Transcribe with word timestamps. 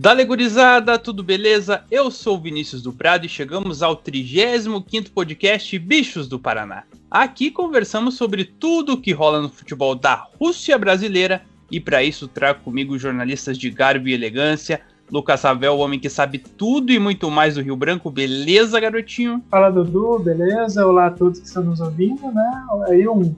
Dale 0.00 0.24
gurizada, 0.24 0.96
tudo 0.96 1.24
beleza? 1.24 1.82
Eu 1.90 2.08
sou 2.08 2.40
Vinícius 2.40 2.80
do 2.80 2.92
Prado 2.92 3.26
e 3.26 3.28
chegamos 3.28 3.82
ao 3.82 3.96
35º 3.96 5.10
podcast 5.12 5.76
Bichos 5.76 6.28
do 6.28 6.38
Paraná. 6.38 6.84
Aqui 7.10 7.50
conversamos 7.50 8.14
sobre 8.14 8.44
tudo 8.44 8.92
o 8.92 9.00
que 9.00 9.10
rola 9.10 9.42
no 9.42 9.48
futebol 9.48 9.96
da 9.96 10.28
Rússia 10.38 10.78
brasileira 10.78 11.42
e 11.68 11.80
para 11.80 12.04
isso 12.04 12.28
trago 12.28 12.60
comigo 12.60 12.96
jornalistas 12.96 13.58
de 13.58 13.70
garbo 13.70 14.06
e 14.06 14.14
elegância, 14.14 14.80
Lucas 15.10 15.42
Ravel, 15.42 15.74
o 15.74 15.78
homem 15.78 15.98
que 15.98 16.08
sabe 16.08 16.38
tudo 16.38 16.92
e 16.92 16.98
muito 17.00 17.28
mais 17.28 17.56
do 17.56 17.60
Rio 17.60 17.74
Branco, 17.74 18.08
beleza, 18.08 18.78
garotinho? 18.78 19.42
Fala 19.50 19.68
Dudu, 19.68 20.20
beleza? 20.20 20.86
Olá 20.86 21.06
a 21.06 21.10
todos 21.10 21.40
que 21.40 21.46
estão 21.46 21.64
nos 21.64 21.80
ouvindo, 21.80 22.30
né? 22.30 22.66
Aí 22.86 23.08
um 23.08 23.34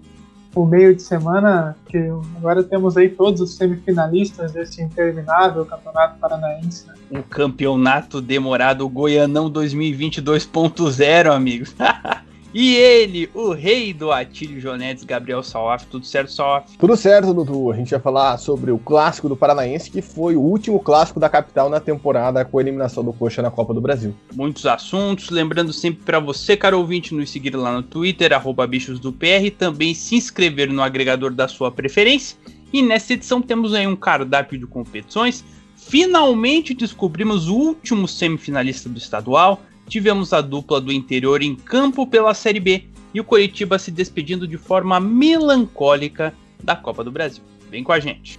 o 0.55 0.67
meio 0.67 0.95
de 0.95 1.03
semana, 1.03 1.77
que 1.87 1.99
agora 2.37 2.63
temos 2.63 2.97
aí 2.97 3.09
todos 3.09 3.41
os 3.41 3.55
semifinalistas 3.57 4.53
desse 4.53 4.83
interminável 4.83 5.65
campeonato 5.65 6.19
paranaense. 6.19 6.87
Né? 6.87 6.95
Um 7.11 7.23
campeonato 7.23 8.21
demorado, 8.21 8.85
o 8.85 8.89
Goianão 8.89 9.49
2020 9.49 10.21
2.0, 10.23 11.33
amigos. 11.33 11.75
E 12.53 12.75
ele, 12.75 13.31
o 13.33 13.53
rei 13.53 13.93
do 13.93 14.11
Atílio 14.11 14.61
Jonetes, 14.61 15.05
Gabriel 15.05 15.43
Salaf. 15.43 15.87
Tudo 15.87 16.05
certo, 16.05 16.33
Salaf? 16.33 16.77
Tudo 16.77 16.97
certo, 16.97 17.33
Dudu. 17.33 17.71
A 17.71 17.77
gente 17.77 17.91
vai 17.91 18.01
falar 18.01 18.37
sobre 18.39 18.73
o 18.73 18.79
clássico 18.79 19.29
do 19.29 19.37
Paranaense, 19.37 19.91
que 19.91 20.03
foi 20.03 20.35
o 20.35 20.41
último 20.41 20.81
clássico 20.81 21.21
da 21.21 21.29
capital 21.29 21.71
na 21.71 21.79
temporada 21.79 22.45
com 22.45 22.59
a 22.59 22.61
eliminação 22.61 23.05
do 23.05 23.13
Coxa 23.13 23.41
na 23.41 23.53
Copa 23.53 23.73
do 23.73 23.81
Brasil. 23.81 24.15
Muitos 24.35 24.67
assuntos. 24.67 25.31
Lembrando 25.31 25.73
sempre 25.73 26.03
para 26.05 26.19
você, 26.19 26.57
caro 26.57 26.79
ouvinte, 26.79 27.15
nos 27.15 27.31
seguir 27.31 27.55
lá 27.55 27.73
no 27.73 27.85
Twitter, 27.85 28.33
arroba 28.33 28.67
bichos 28.67 28.99
do 28.99 29.13
PR, 29.13 29.51
também 29.57 29.95
se 29.95 30.17
inscrever 30.17 30.73
no 30.73 30.83
agregador 30.83 31.33
da 31.33 31.47
sua 31.47 31.71
preferência. 31.71 32.37
E 32.73 32.83
nessa 32.83 33.13
edição 33.13 33.41
temos 33.41 33.75
aí 33.75 33.87
um 33.87 33.97
cardápio 33.97 34.59
de 34.59 34.67
competições. 34.67 35.45
Finalmente 35.77 36.75
descobrimos 36.75 37.49
o 37.49 37.55
último 37.55 38.07
semifinalista 38.09 38.89
do 38.89 38.99
estadual 38.99 39.61
tivemos 39.91 40.33
a 40.33 40.41
dupla 40.41 40.81
do 40.81 40.93
interior 40.93 41.43
em 41.43 41.57
campo 41.57 42.07
pela 42.07 42.33
Série 42.33 42.61
B 42.61 42.85
e 43.13 43.21
o 43.21 43.25
Coritiba 43.25 43.77
se 43.77 43.91
despedindo 43.91 44.47
de 44.47 44.57
forma 44.57 45.01
melancólica 45.01 46.33
da 46.63 46.77
Copa 46.77 47.03
do 47.03 47.11
Brasil. 47.11 47.43
Vem 47.69 47.83
com 47.83 47.93
a 47.93 47.99
gente. 47.99 48.39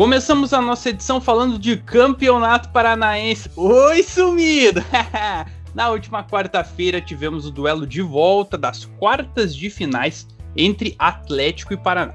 Começamos 0.00 0.54
a 0.54 0.62
nossa 0.62 0.88
edição 0.88 1.20
falando 1.20 1.58
de 1.58 1.76
Campeonato 1.76 2.70
Paranaense. 2.70 3.50
Oi, 3.54 4.02
sumido! 4.02 4.82
Na 5.74 5.90
última 5.90 6.24
quarta-feira 6.24 7.02
tivemos 7.02 7.44
o 7.44 7.50
duelo 7.50 7.86
de 7.86 8.00
volta 8.00 8.56
das 8.56 8.86
quartas 8.98 9.54
de 9.54 9.68
finais 9.68 10.26
entre 10.56 10.96
Atlético 10.98 11.74
e 11.74 11.76
Paraná. 11.76 12.14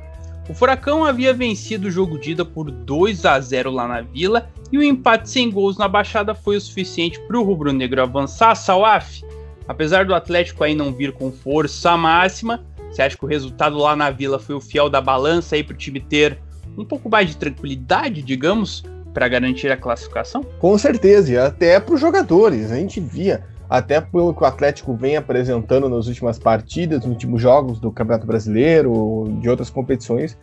O 0.49 0.53
Furacão 0.55 1.05
havia 1.05 1.31
vencido 1.31 1.87
o 1.87 1.91
jogo 1.91 2.17
de 2.17 2.31
ida 2.31 2.43
por 2.43 2.71
2 2.71 3.23
a 3.23 3.39
0 3.39 3.69
lá 3.69 3.87
na 3.87 4.01
Vila 4.01 4.49
e 4.71 4.79
o 4.79 4.83
empate 4.83 5.29
sem 5.29 5.51
gols 5.51 5.77
na 5.77 5.87
Baixada 5.87 6.33
foi 6.33 6.57
o 6.57 6.61
suficiente 6.61 7.19
para 7.27 7.37
o 7.37 7.43
rubro-negro 7.43 8.01
avançar, 8.01 8.55
Salaf. 8.55 9.21
Apesar 9.67 10.05
do 10.05 10.15
Atlético 10.15 10.63
aí 10.63 10.73
não 10.73 10.91
vir 10.91 11.11
com 11.11 11.31
força 11.31 11.95
máxima, 11.95 12.65
você 12.89 13.03
acha 13.03 13.15
que 13.15 13.25
o 13.25 13.27
resultado 13.27 13.77
lá 13.77 13.95
na 13.95 14.09
Vila 14.09 14.39
foi 14.39 14.55
o 14.55 14.61
fiel 14.61 14.89
da 14.89 14.99
balança 14.99 15.55
aí 15.55 15.63
para 15.63 15.75
o 15.75 15.77
time 15.77 15.99
ter 15.99 16.39
um 16.77 16.85
pouco 16.85 17.09
mais 17.09 17.29
de 17.29 17.37
tranquilidade, 17.37 18.21
digamos, 18.21 18.83
para 19.13 19.27
garantir 19.27 19.71
a 19.71 19.77
classificação? 19.77 20.43
Com 20.59 20.77
certeza, 20.77 21.31
e 21.31 21.37
até 21.37 21.79
para 21.79 21.95
os 21.95 22.01
jogadores. 22.01 22.71
A 22.71 22.75
gente 22.75 22.99
via, 22.99 23.43
até 23.69 24.01
pelo 24.01 24.33
que 24.33 24.43
o 24.43 24.45
Atlético 24.45 24.93
vem 24.93 25.15
apresentando 25.15 25.87
nas 25.87 26.07
últimas 26.07 26.37
partidas, 26.37 26.99
nos 26.99 27.09
últimos 27.09 27.41
jogos 27.41 27.79
do 27.79 27.91
Campeonato 27.91 28.27
Brasileiro, 28.27 29.37
de 29.39 29.49
outras 29.49 29.69
competições, 29.69 30.37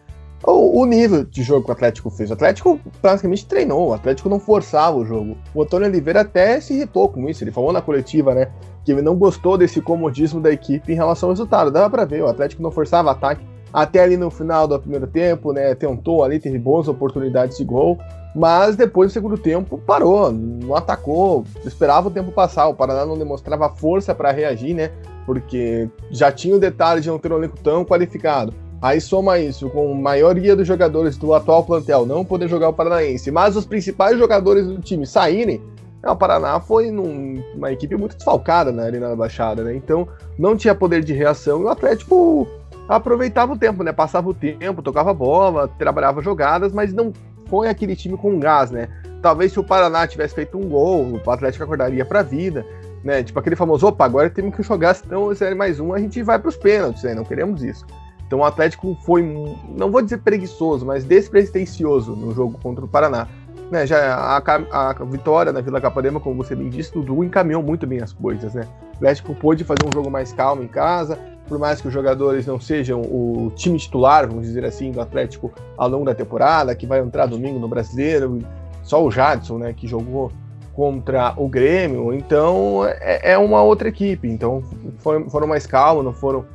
o, 0.44 0.84
nível 0.86 1.24
de 1.24 1.42
jogo 1.42 1.64
que 1.64 1.70
o 1.70 1.72
Atlético 1.72 2.10
fez. 2.10 2.30
O 2.30 2.32
Atlético 2.32 2.80
praticamente 3.00 3.46
treinou, 3.46 3.90
o 3.90 3.92
Atlético 3.94 4.28
não 4.28 4.40
forçava 4.40 4.96
o 4.96 5.04
jogo. 5.04 5.36
O 5.54 5.62
Antônio 5.62 5.86
Oliveira 5.86 6.22
até 6.22 6.60
se 6.60 6.74
irritou 6.74 7.08
com 7.08 7.28
isso, 7.28 7.44
ele 7.44 7.52
falou 7.52 7.72
na 7.72 7.80
coletiva, 7.80 8.34
né, 8.34 8.50
que 8.84 8.90
ele 8.90 9.02
não 9.02 9.14
gostou 9.14 9.56
desse 9.56 9.80
comodismo 9.80 10.40
da 10.40 10.50
equipe 10.50 10.92
em 10.92 10.96
relação 10.96 11.28
ao 11.28 11.32
resultado. 11.32 11.70
Dava 11.70 11.88
para 11.88 12.04
ver, 12.04 12.22
o 12.22 12.26
Atlético 12.26 12.62
não 12.62 12.72
forçava 12.72 13.10
ataque, 13.10 13.44
até 13.72 14.00
ali 14.00 14.16
no 14.16 14.30
final 14.30 14.68
do 14.68 14.78
primeiro 14.78 15.06
tempo, 15.06 15.52
né? 15.52 15.74
Tentou 15.74 16.22
ali, 16.22 16.38
teve 16.38 16.58
boas 16.58 16.88
oportunidades 16.88 17.56
de 17.56 17.64
gol, 17.64 17.98
mas 18.34 18.76
depois 18.76 19.10
do 19.10 19.14
segundo 19.14 19.38
tempo 19.38 19.78
parou, 19.78 20.30
não 20.30 20.74
atacou, 20.74 21.44
esperava 21.64 22.08
o 22.08 22.10
tempo 22.10 22.30
passar. 22.30 22.68
O 22.68 22.74
Paraná 22.74 23.06
não 23.06 23.16
demonstrava 23.16 23.68
força 23.70 24.14
para 24.14 24.30
reagir, 24.30 24.74
né? 24.74 24.90
Porque 25.24 25.88
já 26.10 26.30
tinha 26.30 26.56
o 26.56 26.60
detalhe 26.60 27.00
de 27.00 27.08
não 27.08 27.18
ter 27.18 27.32
um 27.32 27.38
elenco 27.38 27.58
tão 27.62 27.84
qualificado. 27.84 28.52
Aí 28.82 29.00
soma 29.00 29.38
isso 29.38 29.70
com 29.70 29.92
a 29.92 29.94
maioria 29.94 30.56
dos 30.56 30.66
jogadores 30.66 31.16
do 31.16 31.32
atual 31.32 31.62
plantel 31.62 32.04
não 32.04 32.24
poder 32.24 32.48
jogar 32.48 32.68
o 32.68 32.72
Paranaense, 32.72 33.30
mas 33.30 33.56
os 33.56 33.64
principais 33.64 34.18
jogadores 34.18 34.66
do 34.66 34.80
time 34.80 35.06
saírem, 35.06 35.62
é, 36.02 36.10
o 36.10 36.16
Paraná 36.16 36.58
foi 36.58 36.90
num, 36.90 37.40
uma 37.54 37.70
equipe 37.70 37.94
muito 37.94 38.16
desfalcada 38.16 38.72
né, 38.72 38.90
na 38.90 39.14
Baixada, 39.14 39.62
né? 39.62 39.76
Então 39.76 40.08
não 40.36 40.56
tinha 40.56 40.74
poder 40.74 41.04
de 41.04 41.12
reação 41.12 41.60
e 41.60 41.64
o 41.64 41.68
Atlético 41.68 42.48
aproveitava 42.96 43.52
o 43.52 43.58
tempo, 43.58 43.82
né? 43.82 43.92
Passava 43.92 44.28
o 44.28 44.34
tempo, 44.34 44.82
tocava 44.82 45.12
bola, 45.12 45.68
trabalhava 45.68 46.22
jogadas, 46.22 46.72
mas 46.72 46.92
não 46.92 47.12
foi 47.48 47.68
aquele 47.68 47.94
time 47.94 48.16
com 48.16 48.38
gás, 48.38 48.70
né? 48.70 48.88
Talvez 49.20 49.52
se 49.52 49.60
o 49.60 49.64
Paraná 49.64 50.06
tivesse 50.06 50.34
feito 50.34 50.58
um 50.58 50.68
gol, 50.68 51.20
o 51.24 51.30
Atlético 51.30 51.64
acordaria 51.64 52.04
para 52.04 52.22
vida, 52.22 52.64
né? 53.04 53.22
Tipo 53.22 53.38
aquele 53.38 53.56
famoso, 53.56 53.86
opa, 53.86 54.04
agora 54.04 54.30
temos 54.30 54.54
que 54.54 54.62
jogar, 54.62 54.94
senão 54.94 55.34
se 55.34 55.44
é 55.44 55.54
mais 55.54 55.78
um, 55.78 55.92
a 55.92 55.98
gente 55.98 56.22
vai 56.22 56.38
para 56.38 56.48
os 56.48 56.56
pênaltis, 56.56 57.02
né? 57.02 57.14
Não 57.14 57.24
queremos 57.24 57.62
isso. 57.62 57.86
Então 58.26 58.40
o 58.40 58.44
Atlético 58.44 58.96
foi, 59.04 59.22
não 59.68 59.90
vou 59.90 60.00
dizer 60.00 60.18
preguiçoso, 60.18 60.86
mas 60.86 61.04
despretensioso 61.04 62.16
no 62.16 62.32
jogo 62.32 62.58
contra 62.62 62.82
o 62.82 62.88
Paraná. 62.88 63.28
Né, 63.70 63.86
já 63.86 64.14
a, 64.14 64.36
a, 64.38 64.92
vitória 65.04 65.52
na 65.52 65.60
Vila 65.60 65.80
Capadema, 65.80 66.20
como 66.20 66.42
você 66.42 66.54
bem 66.54 66.68
disse, 66.68 66.92
Dudu 66.92 67.24
encaminhou 67.24 67.62
muito 67.62 67.86
bem 67.86 68.02
as 68.02 68.12
coisas, 68.12 68.54
né? 68.54 68.66
O 68.92 68.96
Atlético 68.96 69.34
pôde 69.34 69.64
fazer 69.64 69.86
um 69.86 69.92
jogo 69.92 70.10
mais 70.10 70.32
calmo 70.32 70.62
em 70.62 70.68
casa, 70.68 71.18
por 71.52 71.58
mais 71.58 71.82
que 71.82 71.88
os 71.88 71.92
jogadores 71.92 72.46
não 72.46 72.58
sejam 72.58 73.02
o 73.02 73.52
time 73.54 73.78
titular, 73.78 74.26
vamos 74.26 74.46
dizer 74.46 74.64
assim, 74.64 74.90
do 74.90 75.02
Atlético 75.02 75.52
ao 75.76 75.86
longo 75.86 76.06
da 76.06 76.14
temporada, 76.14 76.74
que 76.74 76.86
vai 76.86 76.98
entrar 77.00 77.26
domingo 77.26 77.58
no 77.58 77.68
Brasileiro, 77.68 78.38
só 78.82 79.04
o 79.04 79.10
Jadson, 79.10 79.58
né, 79.58 79.74
que 79.74 79.86
jogou 79.86 80.32
contra 80.72 81.34
o 81.36 81.46
Grêmio, 81.46 82.14
então 82.14 82.86
é, 82.86 83.32
é 83.32 83.38
uma 83.38 83.62
outra 83.62 83.86
equipe, 83.86 84.26
então 84.26 84.62
foram, 84.96 85.28
foram 85.28 85.46
mais 85.46 85.66
calmos, 85.66 86.02
não 86.02 86.14
foram 86.14 86.46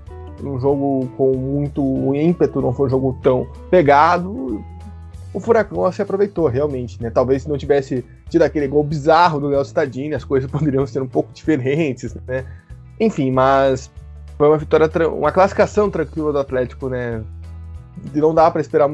um 0.44 0.60
jogo 0.60 1.08
com 1.16 1.38
muito 1.38 2.16
ímpeto, 2.16 2.60
não 2.60 2.74
foi 2.74 2.88
um 2.88 2.90
jogo 2.90 3.20
tão 3.22 3.46
pegado, 3.70 4.66
o 5.32 5.40
Furacão 5.40 5.92
se 5.92 6.02
aproveitou 6.02 6.48
realmente, 6.48 7.00
né? 7.04 7.12
Talvez 7.12 7.44
se 7.44 7.50
não 7.50 7.56
tivesse 7.56 8.04
tido 8.30 8.42
aquele 8.42 8.68
gol 8.68 8.84
bizarro 8.84 9.40
do 9.40 9.48
Léo 9.48 9.62
Stadini, 9.62 10.16
as 10.16 10.24
coisas 10.24 10.50
poderiam 10.52 10.88
ser 10.88 11.04
um 11.04 11.08
pouco 11.08 11.32
diferentes, 11.32 12.16
né? 12.26 12.46
Enfim, 13.00 13.30
mas 13.30 13.92
foi 14.38 14.48
uma 14.48 14.58
vitória, 14.58 14.88
uma 15.10 15.32
classificação 15.32 15.90
tranquila 15.90 16.32
do 16.32 16.40
Atlético, 16.40 16.90
né? 16.90 17.24
Não 18.14 18.34
dá 18.34 18.52
para 18.52 18.62
esperar, 18.62 18.88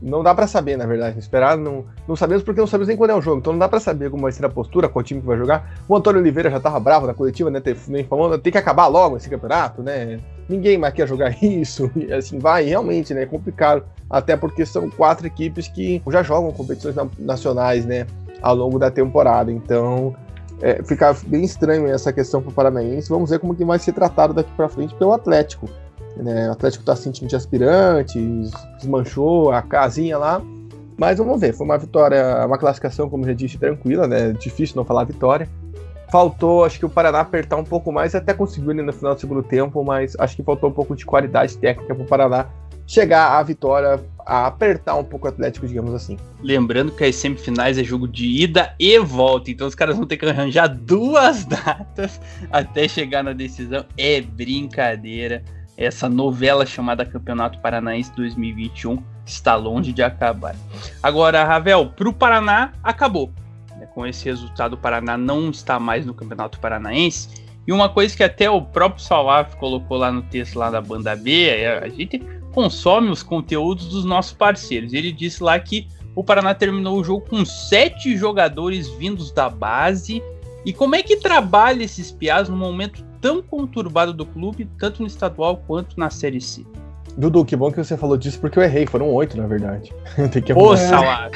não 0.00 0.22
dá 0.22 0.34
para 0.34 0.46
saber, 0.46 0.76
na 0.78 0.86
verdade. 0.86 1.18
Esperar, 1.18 1.58
não, 1.58 1.84
não 2.08 2.16
sabemos 2.16 2.42
porque 2.42 2.60
não 2.60 2.66
sabemos 2.66 2.88
nem 2.88 2.96
quando 2.96 3.10
é 3.10 3.14
o 3.14 3.20
jogo, 3.20 3.38
então 3.38 3.52
não 3.52 3.58
dá 3.58 3.68
para 3.68 3.78
saber 3.78 4.10
como 4.10 4.22
vai 4.22 4.32
ser 4.32 4.44
a 4.46 4.48
postura, 4.48 4.88
qual 4.88 5.02
time 5.02 5.20
que 5.20 5.26
vai 5.26 5.36
jogar. 5.36 5.70
O 5.86 5.94
Antônio 5.94 6.20
Oliveira 6.20 6.50
já 6.50 6.58
tava 6.58 6.80
bravo 6.80 7.06
na 7.06 7.12
coletiva, 7.12 7.50
né? 7.50 7.62
Nem 7.88 8.04
falando, 8.04 8.38
tem 8.38 8.50
que 8.50 8.58
acabar 8.58 8.86
logo 8.86 9.18
esse 9.18 9.28
campeonato, 9.28 9.82
né? 9.82 10.18
Ninguém 10.48 10.78
mais 10.78 10.94
quer 10.94 11.06
jogar 11.06 11.30
isso, 11.44 11.90
e 11.94 12.10
assim 12.10 12.38
vai, 12.38 12.64
realmente, 12.64 13.12
né? 13.12 13.22
É 13.22 13.26
complicado, 13.26 13.84
até 14.08 14.34
porque 14.34 14.64
são 14.64 14.88
quatro 14.88 15.26
equipes 15.26 15.68
que 15.68 16.02
já 16.08 16.22
jogam 16.22 16.52
competições 16.52 16.96
nacionais, 17.18 17.84
né? 17.84 18.06
Ao 18.40 18.54
longo 18.54 18.78
da 18.78 18.90
temporada, 18.90 19.52
então 19.52 20.16
é, 20.62 20.82
ficar 20.82 21.16
bem 21.26 21.44
estranho 21.44 21.86
essa 21.86 22.12
questão 22.12 22.42
para 22.42 22.50
o 22.50 22.52
Paranaense. 22.52 23.08
Vamos 23.08 23.30
ver 23.30 23.38
como 23.38 23.54
que 23.54 23.64
vai 23.64 23.78
ser 23.78 23.92
tratado 23.92 24.34
daqui 24.34 24.50
para 24.56 24.68
frente 24.68 24.94
pelo 24.94 25.12
Atlético. 25.12 25.68
Né? 26.16 26.48
O 26.48 26.52
Atlético 26.52 26.82
está 26.82 26.94
sentindo 26.94 27.28
de 27.28 27.36
aspirantes, 27.36 28.50
desmanchou 28.76 29.52
a 29.52 29.62
casinha 29.62 30.18
lá. 30.18 30.42
Mas 30.96 31.16
vamos 31.16 31.40
ver, 31.40 31.54
foi 31.54 31.64
uma 31.64 31.78
vitória, 31.78 32.44
uma 32.44 32.58
classificação, 32.58 33.08
como 33.08 33.24
já 33.24 33.32
disse, 33.32 33.56
tranquila, 33.56 34.06
né? 34.06 34.32
Difícil 34.32 34.76
não 34.76 34.84
falar 34.84 35.04
vitória. 35.04 35.48
Faltou, 36.10 36.62
acho 36.62 36.78
que 36.78 36.84
o 36.84 36.90
Paraná 36.90 37.20
apertar 37.20 37.56
um 37.56 37.64
pouco 37.64 37.90
mais, 37.90 38.14
até 38.14 38.34
conseguiu 38.34 38.70
ali 38.70 38.82
no 38.82 38.92
final 38.92 39.14
do 39.14 39.20
segundo 39.20 39.42
tempo, 39.42 39.82
mas 39.82 40.14
acho 40.18 40.36
que 40.36 40.42
faltou 40.42 40.68
um 40.68 40.72
pouco 40.72 40.94
de 40.94 41.06
qualidade 41.06 41.56
técnica 41.56 41.94
para 41.94 42.04
o 42.04 42.06
Paraná 42.06 42.46
chegar 42.90 43.38
à 43.38 43.42
vitória, 43.44 44.04
a 44.26 44.48
apertar 44.48 44.96
um 44.96 45.04
pouco 45.04 45.26
o 45.26 45.28
Atlético, 45.28 45.64
digamos 45.64 45.94
assim. 45.94 46.18
Lembrando 46.42 46.90
que 46.90 47.04
as 47.04 47.14
semifinais 47.14 47.78
é 47.78 47.84
jogo 47.84 48.08
de 48.08 48.26
ida 48.26 48.74
e 48.80 48.98
volta, 48.98 49.48
então 49.48 49.68
os 49.68 49.76
caras 49.76 49.96
vão 49.96 50.04
ter 50.04 50.16
que 50.16 50.26
arranjar 50.26 50.66
duas 50.66 51.44
datas 51.46 52.20
até 52.50 52.88
chegar 52.88 53.22
na 53.22 53.32
decisão. 53.32 53.84
É 53.96 54.20
brincadeira. 54.20 55.44
Essa 55.76 56.08
novela 56.08 56.66
chamada 56.66 57.06
Campeonato 57.06 57.60
Paranaense 57.60 58.12
2021 58.16 59.00
está 59.24 59.54
longe 59.54 59.92
de 59.92 60.02
acabar. 60.02 60.56
Agora, 61.00 61.44
Ravel, 61.44 61.90
para 61.90 62.08
o 62.08 62.12
Paraná, 62.12 62.72
acabou. 62.82 63.30
Né, 63.76 63.86
com 63.94 64.04
esse 64.04 64.24
resultado, 64.24 64.72
o 64.72 64.76
Paraná 64.76 65.16
não 65.16 65.48
está 65.48 65.78
mais 65.78 66.04
no 66.04 66.12
Campeonato 66.12 66.58
Paranaense. 66.58 67.28
E 67.68 67.72
uma 67.72 67.88
coisa 67.88 68.16
que 68.16 68.24
até 68.24 68.50
o 68.50 68.60
próprio 68.60 69.00
Salaf 69.00 69.54
colocou 69.56 69.96
lá 69.96 70.10
no 70.10 70.22
texto 70.22 70.58
lá 70.58 70.70
da 70.70 70.80
banda 70.80 71.14
B, 71.14 71.46
é, 71.46 71.78
a 71.78 71.88
gente 71.88 72.20
consome 72.52 73.10
os 73.10 73.22
conteúdos 73.22 73.88
dos 73.88 74.04
nossos 74.04 74.32
parceiros. 74.32 74.92
Ele 74.92 75.12
disse 75.12 75.42
lá 75.42 75.58
que 75.58 75.86
o 76.14 76.24
Paraná 76.24 76.54
terminou 76.54 76.98
o 76.98 77.04
jogo 77.04 77.26
com 77.28 77.44
sete 77.44 78.16
jogadores 78.16 78.88
vindos 78.88 79.30
da 79.30 79.48
base. 79.48 80.22
E 80.64 80.72
como 80.72 80.94
é 80.94 81.02
que 81.02 81.16
trabalha 81.16 81.82
esses 81.82 82.10
piás 82.10 82.48
no 82.48 82.56
momento 82.56 83.04
tão 83.20 83.42
conturbado 83.42 84.12
do 84.12 84.26
clube, 84.26 84.68
tanto 84.78 85.00
no 85.00 85.06
estadual 85.06 85.62
quanto 85.66 85.98
na 85.98 86.10
Série 86.10 86.40
C? 86.40 86.64
Dudu, 87.16 87.44
que 87.44 87.56
bom 87.56 87.70
que 87.70 87.82
você 87.82 87.96
falou 87.96 88.16
disso, 88.16 88.38
porque 88.40 88.58
eu 88.58 88.62
errei. 88.62 88.86
Foram 88.86 89.12
oito, 89.12 89.36
na 89.36 89.46
verdade. 89.46 89.92
Tem 90.32 90.42
que 90.42 90.52
Ô, 90.52 90.76
Salado. 90.76 91.32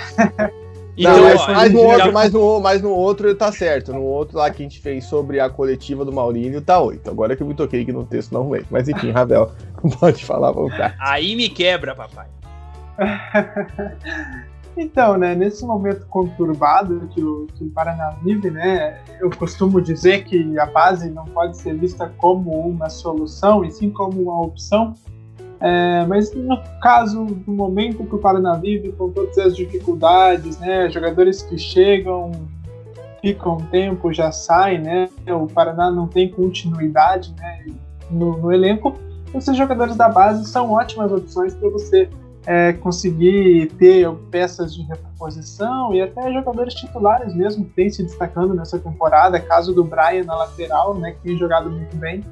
Então, 0.96 1.16
não, 1.16 1.24
mas, 1.24 1.46
mas, 1.46 1.72
no 1.72 1.80
outro, 1.80 2.12
mas, 2.12 2.32
no, 2.32 2.60
mas 2.60 2.82
no 2.82 2.90
outro 2.90 3.34
tá 3.34 3.50
certo. 3.50 3.92
No 3.92 4.02
outro 4.02 4.38
lá 4.38 4.50
que 4.50 4.62
a 4.62 4.64
gente 4.64 4.80
fez 4.80 5.04
sobre 5.04 5.40
a 5.40 5.50
coletiva 5.50 6.04
do 6.04 6.12
Maurílio, 6.12 6.60
tá 6.60 6.80
oito. 6.80 7.10
Agora 7.10 7.34
que 7.34 7.42
eu 7.42 7.46
me 7.46 7.54
toquei 7.54 7.82
aqui 7.82 7.92
no 7.92 8.04
texto, 8.04 8.32
não 8.32 8.48
veio. 8.48 8.66
Mas 8.70 8.88
enfim, 8.88 9.10
Ravel, 9.10 9.50
pode 9.98 10.24
falar 10.24 10.48
à 10.48 10.52
vontade. 10.52 10.94
Aí 11.00 11.34
me 11.34 11.48
quebra, 11.48 11.94
papai. 11.94 12.28
então, 14.76 15.16
né, 15.16 15.34
nesse 15.34 15.64
momento 15.64 16.06
conturbado 16.06 17.08
que 17.12 17.22
o, 17.22 17.48
que 17.54 17.64
o 17.64 17.70
Paraná 17.70 18.10
vive, 18.22 18.50
né, 18.50 19.00
eu 19.20 19.30
costumo 19.30 19.80
dizer 19.80 20.24
que 20.24 20.56
a 20.58 20.66
base 20.66 21.10
não 21.10 21.24
pode 21.24 21.56
ser 21.56 21.76
vista 21.76 22.12
como 22.18 22.52
uma 22.52 22.88
solução, 22.88 23.64
e 23.64 23.72
sim 23.72 23.90
como 23.90 24.22
uma 24.22 24.42
opção 24.42 24.94
é, 25.60 26.04
mas 26.06 26.34
no 26.34 26.60
caso 26.82 27.24
do 27.24 27.52
momento 27.52 28.04
que 28.04 28.14
o 28.14 28.18
Paraná 28.18 28.54
vive, 28.54 28.92
com 28.92 29.10
todas 29.10 29.38
as 29.38 29.56
dificuldades, 29.56 30.58
né, 30.58 30.90
jogadores 30.90 31.42
que 31.42 31.58
chegam, 31.58 32.32
ficam 33.20 33.56
um 33.56 33.66
tempo, 33.66 34.12
já 34.12 34.30
saem, 34.30 34.80
né, 34.80 35.08
o 35.28 35.46
Paraná 35.46 35.90
não 35.90 36.06
tem 36.06 36.30
continuidade 36.30 37.34
né, 37.38 37.66
no, 38.10 38.36
no 38.38 38.52
elenco, 38.52 38.94
esses 39.34 39.56
jogadores 39.56 39.96
da 39.96 40.08
base 40.08 40.44
são 40.48 40.72
ótimas 40.72 41.10
opções 41.10 41.54
para 41.54 41.68
você 41.68 42.08
é, 42.46 42.72
conseguir 42.74 43.72
ter 43.78 44.08
peças 44.30 44.74
de 44.74 44.82
reposição 44.82 45.94
e 45.94 46.02
até 46.02 46.32
jogadores 46.32 46.74
titulares 46.74 47.34
mesmo 47.34 47.64
que 47.64 47.72
têm 47.72 47.90
se 47.90 48.02
destacando 48.02 48.54
nessa 48.54 48.78
temporada. 48.78 49.40
Caso 49.40 49.74
do 49.74 49.82
Brian 49.82 50.24
na 50.24 50.36
lateral, 50.36 50.94
né, 50.94 51.12
que 51.12 51.28
tem 51.28 51.36
jogado 51.36 51.70
muito 51.70 51.96
bem 51.96 52.22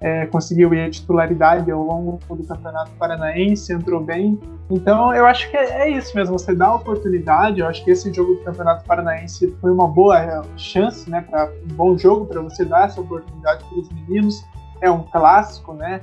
é, 0.00 0.24
conseguiu 0.26 0.72
ir 0.72 0.80
a 0.80 0.90
titularidade 0.90 1.70
ao 1.70 1.82
longo 1.82 2.18
do 2.28 2.42
Campeonato 2.44 2.90
Paranaense, 2.92 3.72
entrou 3.72 4.00
bem. 4.00 4.40
Então 4.70 5.14
eu 5.14 5.26
acho 5.26 5.50
que 5.50 5.56
é, 5.56 5.82
é 5.82 5.90
isso 5.90 6.16
mesmo, 6.16 6.38
você 6.38 6.54
dá 6.54 6.66
a 6.66 6.74
oportunidade. 6.76 7.60
Eu 7.60 7.66
acho 7.66 7.84
que 7.84 7.90
esse 7.90 8.12
jogo 8.12 8.34
do 8.34 8.44
Campeonato 8.44 8.84
Paranaense 8.86 9.54
foi 9.60 9.70
uma 9.70 9.86
boa 9.86 10.18
é, 10.18 10.40
chance, 10.56 11.08
né, 11.10 11.24
para 11.28 11.50
um 11.70 11.74
bom 11.74 11.98
jogo 11.98 12.26
para 12.26 12.40
você 12.40 12.64
dar 12.64 12.86
essa 12.86 13.00
oportunidade 13.00 13.62
para 13.64 13.78
os 13.78 13.88
meninos. 13.90 14.42
É 14.80 14.90
um 14.90 15.02
clássico, 15.02 15.74
né? 15.74 16.00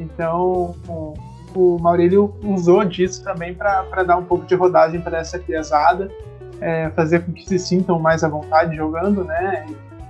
Então 0.00 0.74
o, 0.88 1.14
o 1.54 1.78
Maurílio 1.80 2.34
usou 2.42 2.84
disso 2.84 3.22
também 3.22 3.54
para 3.54 4.02
dar 4.02 4.16
um 4.16 4.24
pouco 4.24 4.44
de 4.44 4.54
rodagem 4.56 5.00
para 5.00 5.18
essa 5.18 5.38
pesada, 5.38 6.10
é, 6.60 6.90
fazer 6.90 7.20
com 7.20 7.32
que 7.32 7.46
se 7.46 7.58
sintam 7.60 8.00
mais 8.00 8.24
à 8.24 8.28
vontade 8.28 8.74
jogando, 8.74 9.22
né? 9.22 9.64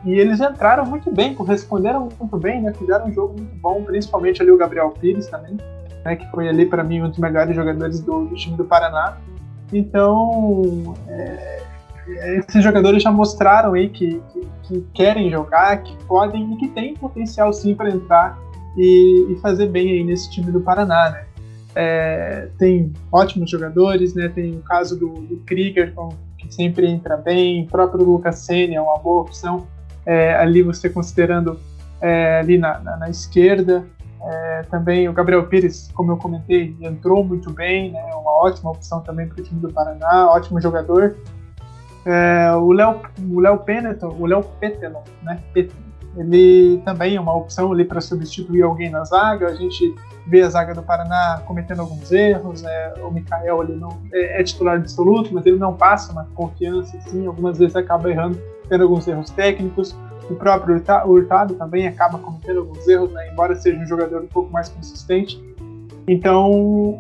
E 0.07 0.21
eles 0.21 0.41
entraram 0.41 0.87
muito 0.87 1.11
bem, 1.13 1.35
corresponderam 1.35 2.09
muito 2.19 2.39
bem, 2.39 2.63
né? 2.63 2.73
Fizeram 2.73 3.07
um 3.07 3.13
jogo 3.13 3.35
muito 3.37 3.57
bom, 3.57 3.83
principalmente 3.83 4.41
ali 4.41 4.53
o 4.53 4.57
Gabriel 4.57 4.91
Pires 4.93 5.27
também, 5.27 5.57
né? 6.05 6.15
Que 6.15 6.31
foi 6.31 6.49
ali 6.49 6.65
para 6.65 6.85
mim 6.85 7.03
um 7.03 7.09
dos 7.09 7.19
melhores 7.19 7.57
jogadores 7.57 7.99
do, 7.99 8.25
do 8.25 8.35
time 8.37 8.57
do 8.57 8.65
Paraná. 8.65 9.17
Então, 9.73 10.95
é, 11.09 11.61
esses 12.39 12.63
jogadores 12.63 13.03
já 13.03 13.11
mostraram 13.11 13.75
aí 13.75 13.89
que, 13.89 14.23
que, 14.33 14.49
que, 14.63 14.87
querem 14.95 15.29
jogar, 15.29 15.83
que 15.83 15.97
podem 16.05 16.53
e 16.53 16.57
que 16.57 16.69
têm 16.69 16.95
potencial 16.95 17.53
sim 17.53 17.75
para 17.75 17.91
entrar 17.91 18.39
e, 18.77 19.33
e, 19.33 19.41
fazer 19.41 19.67
bem 19.67 19.91
aí 19.91 20.05
nesse 20.05 20.31
time 20.31 20.53
do 20.53 20.61
Paraná, 20.61 21.11
né? 21.11 21.25
É, 21.75 22.49
tem 22.57 22.93
ótimos 23.11 23.51
jogadores, 23.51 24.15
né? 24.15 24.29
Tem 24.29 24.55
o 24.55 24.63
caso 24.63 24.97
do, 24.97 25.09
do 25.09 25.39
Krieger, 25.39 25.93
que 26.39 26.55
sempre 26.55 26.87
entra 26.87 27.17
bem, 27.17 27.65
o 27.65 27.67
próprio 27.67 28.05
Lucas 28.05 28.39
Senna 28.39 28.77
é 28.77 28.81
uma 28.81 28.99
boa 28.99 29.23
opção 29.23 29.67
é, 30.07 30.35
ali 30.37 30.63
você 30.63 30.89
considerando 30.89 31.59
é, 32.01 32.39
ali 32.39 32.57
na, 32.57 32.79
na, 32.79 32.97
na 32.97 33.11
esquerda. 33.11 33.85
É, 34.29 34.63
também 34.71 35.09
o 35.09 35.13
Gabriel 35.13 35.47
Pires, 35.47 35.91
como 35.95 36.13
eu 36.13 36.17
comentei, 36.17 36.75
entrou 36.81 37.23
muito 37.23 37.53
bem, 37.53 37.93
né, 37.93 38.03
uma 38.15 38.33
ótima 38.43 38.71
opção 38.71 39.01
também 39.01 39.29
para 39.29 39.41
o 39.41 39.45
time 39.45 39.61
do 39.61 39.73
Paraná, 39.73 40.31
ótimo 40.31 40.61
jogador. 40.61 41.17
É, 42.05 42.53
o 42.55 42.73
Léo 42.73 43.03
o 43.31 43.41
Léo 43.41 43.59
Peneton, 43.59 44.17
o 44.19 44.27
Léo 44.27 44.43
Petelon, 44.59 45.03
né, 45.23 45.41
ele 46.17 46.81
também 46.85 47.17
é 47.17 47.21
uma 47.21 47.35
opção 47.35 47.71
ali 47.73 47.85
para 47.85 48.01
substituir 48.01 48.63
alguém 48.63 48.91
na 48.91 49.05
zaga. 49.05 49.49
A 49.49 49.55
gente 49.55 49.95
vê 50.27 50.43
a 50.43 50.49
zaga 50.49 50.75
do 50.75 50.83
Paraná 50.83 51.43
cometendo 51.45 51.81
alguns 51.81 52.11
erros. 52.11 52.63
Né? 52.63 52.95
O 53.03 53.11
Mikael 53.11 53.63
ele 53.63 53.77
não 53.77 54.01
é, 54.13 54.41
é, 54.41 54.43
titular 54.43 54.77
absoluto, 54.77 55.33
mas 55.33 55.45
ele 55.45 55.59
não 55.59 55.75
passa 55.75 56.13
uma 56.13 56.25
confiança, 56.35 56.97
assim. 56.97 57.27
Algumas 57.27 57.59
vezes 57.59 57.77
acaba 57.77 58.11
errando 58.11 58.41
tendo 58.69 58.85
alguns 58.85 59.07
erros 59.07 59.31
técnicos. 59.31 59.97
O 60.29 60.35
próprio 60.35 60.83
Hurtado 61.07 61.55
também 61.55 61.87
acaba 61.87 62.19
cometendo 62.19 62.61
alguns 62.61 62.87
erros, 62.89 63.13
né? 63.13 63.31
embora 63.31 63.55
seja 63.55 63.79
um 63.79 63.87
jogador 63.87 64.23
um 64.23 64.27
pouco 64.27 64.53
mais 64.53 64.69
consistente. 64.69 65.41
Então, 66.09 66.51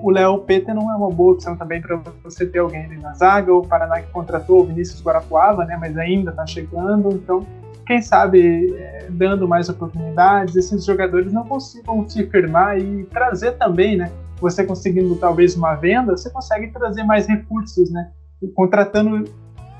o 0.02 0.10
Léo 0.10 0.38
Peter 0.38 0.74
não 0.74 0.90
é 0.92 0.96
uma 0.96 1.10
boa 1.10 1.34
opção 1.34 1.56
também 1.56 1.80
para 1.80 2.00
você 2.24 2.44
ter 2.44 2.58
alguém 2.58 2.84
ali 2.84 2.96
na 2.98 3.14
zaga. 3.14 3.54
O 3.54 3.62
Paraná 3.62 4.00
que 4.00 4.10
contratou 4.10 4.61
o 4.61 4.64
Vinícius 4.64 5.00
Guarapuava, 5.00 5.64
né? 5.64 5.76
mas 5.80 5.96
ainda 5.96 6.30
está 6.30 6.44
chegando. 6.44 7.11
Então, 7.12 7.46
quem 7.87 8.02
sabe, 8.02 8.75
é, 8.76 9.06
dando 9.08 9.46
mais 9.46 9.68
oportunidades, 9.68 10.56
esses 10.56 10.85
jogadores 10.85 11.32
não 11.32 11.44
consigam 11.44 12.06
se 12.08 12.26
firmar 12.26 12.78
e 12.78 13.04
trazer 13.04 13.52
também, 13.52 13.96
né? 13.96 14.11
Você 14.40 14.64
conseguindo 14.64 15.14
talvez 15.14 15.56
uma 15.56 15.76
venda, 15.76 16.16
você 16.16 16.28
consegue 16.28 16.73
trazer 16.73 17.04
mais 17.04 17.28
recursos, 17.28 17.90
né? 17.90 18.11
Contratando 18.54 19.25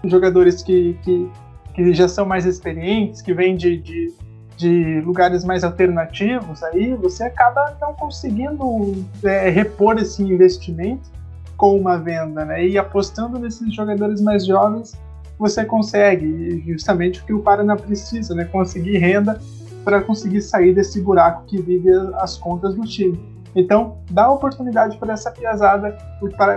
jogadores 0.05 0.62
que, 0.62 0.97
que 1.02 1.28
que 1.76 1.92
já 1.92 2.09
são 2.09 2.25
mais 2.25 2.47
experientes, 2.47 3.21
que 3.21 3.35
vêm 3.35 3.54
de, 3.54 3.76
de, 3.76 4.14
de 4.56 5.00
lugares 5.02 5.45
mais 5.45 5.62
alternativos, 5.62 6.62
aí 6.62 6.95
você 6.95 7.25
acaba 7.25 7.76
não 7.78 7.92
conseguindo 7.92 9.04
é, 9.23 9.50
repor 9.50 9.99
esse 9.99 10.23
investimento 10.23 11.11
com 11.54 11.78
uma 11.78 11.99
venda, 11.99 12.47
né? 12.47 12.66
E 12.66 12.78
apostando 12.78 13.38
nesses 13.38 13.75
jogadores 13.75 14.23
mais 14.23 14.47
jovens, 14.47 14.95
você 15.38 15.66
consegue, 15.66 16.64
justamente 16.66 17.21
o 17.21 17.26
que 17.26 17.35
o 17.35 17.40
Paraná 17.40 17.76
precisa, 17.76 18.35
né? 18.35 18.47
Conseguir 18.47 18.97
renda 18.97 19.38
para 19.85 20.00
conseguir 20.00 20.40
sair 20.40 20.75
desse 20.75 20.99
buraco 21.02 21.45
que 21.45 21.61
vive 21.61 21.90
as 22.14 22.38
contas 22.38 22.75
do 22.75 22.87
time. 22.87 23.21
Então, 23.54 23.99
dá 24.11 24.30
oportunidade 24.30 24.97
para 24.97 25.12
essa 25.12 25.30
piazada. 25.30 25.97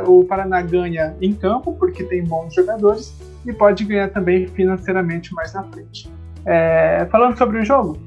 O 0.08 0.24
Paraná 0.24 0.62
ganha 0.62 1.14
em 1.22 1.34
campo, 1.34 1.74
porque 1.74 2.06
tem 2.06 2.24
bons 2.24 2.54
jogadores, 2.54 3.14
e 3.46 3.54
pode 3.54 3.84
ganhar 3.86 4.10
também 4.10 4.48
financeiramente 4.48 5.34
mais 5.34 5.54
na 5.54 5.64
frente. 5.64 6.12
É, 6.46 7.08
falando 7.12 7.38
sobre 7.38 7.60
o 7.60 7.66
jogo, 7.66 7.98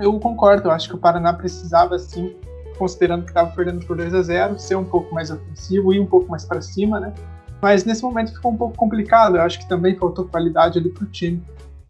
eu 0.00 0.18
concordo, 0.18 0.68
eu 0.68 0.72
acho 0.72 0.88
que 0.88 0.94
o 0.94 0.98
Paraná 0.98 1.32
precisava 1.32 1.98
sim, 1.98 2.34
considerando 2.78 3.22
que 3.24 3.30
estava 3.30 3.50
perdendo 3.50 3.84
por 3.86 3.96
2 3.96 4.14
a 4.14 4.22
0 4.22 4.58
ser 4.58 4.76
um 4.76 4.84
pouco 4.84 5.14
mais 5.14 5.30
ofensivo 5.30 5.92
e 5.92 6.00
um 6.00 6.06
pouco 6.06 6.30
mais 6.30 6.44
para 6.44 6.60
cima, 6.60 6.98
né? 6.98 7.12
Mas 7.60 7.84
nesse 7.84 8.02
momento 8.02 8.34
ficou 8.34 8.52
um 8.52 8.56
pouco 8.56 8.76
complicado, 8.76 9.36
eu 9.36 9.42
acho 9.42 9.60
que 9.60 9.68
também 9.68 9.96
faltou 9.96 10.24
qualidade 10.26 10.78
ali 10.78 10.90
para 10.90 11.04
o 11.04 11.06
time. 11.06 11.42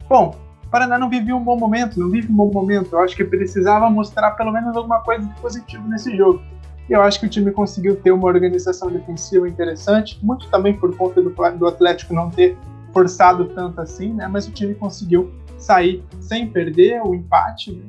Bom, 0.06 0.36
o 0.64 0.68
Paraná 0.68 0.98
não 0.98 1.08
vivia 1.08 1.34
um 1.34 1.42
bom 1.42 1.56
momento, 1.56 1.98
não 1.98 2.10
vive 2.10 2.30
um 2.30 2.36
bom 2.36 2.50
momento, 2.52 2.88
eu 2.92 3.00
acho 3.00 3.16
que 3.16 3.24
precisava 3.24 3.88
mostrar 3.88 4.32
pelo 4.32 4.52
menos 4.52 4.76
alguma 4.76 5.00
coisa 5.00 5.26
de 5.26 5.34
positivo 5.40 5.88
nesse 5.88 6.14
jogo. 6.14 6.42
Eu 6.90 7.00
acho 7.00 7.20
que 7.20 7.26
o 7.26 7.28
time 7.28 7.50
conseguiu 7.50 7.96
ter 7.96 8.10
uma 8.10 8.26
organização 8.26 8.90
defensiva 8.90 9.48
interessante, 9.48 10.18
muito 10.22 10.48
também 10.50 10.74
por 10.74 10.94
conta 10.96 11.22
do, 11.22 11.30
do 11.30 11.66
Atlético 11.66 12.12
não 12.12 12.28
ter 12.28 12.58
forçado 12.92 13.46
tanto 13.46 13.80
assim, 13.80 14.12
né? 14.12 14.28
Mas 14.28 14.46
o 14.46 14.52
time 14.52 14.74
conseguiu 14.74 15.32
sair 15.58 16.04
sem 16.20 16.48
perder 16.48 17.00
o 17.02 17.14
empate 17.14 17.72
né? 17.72 17.84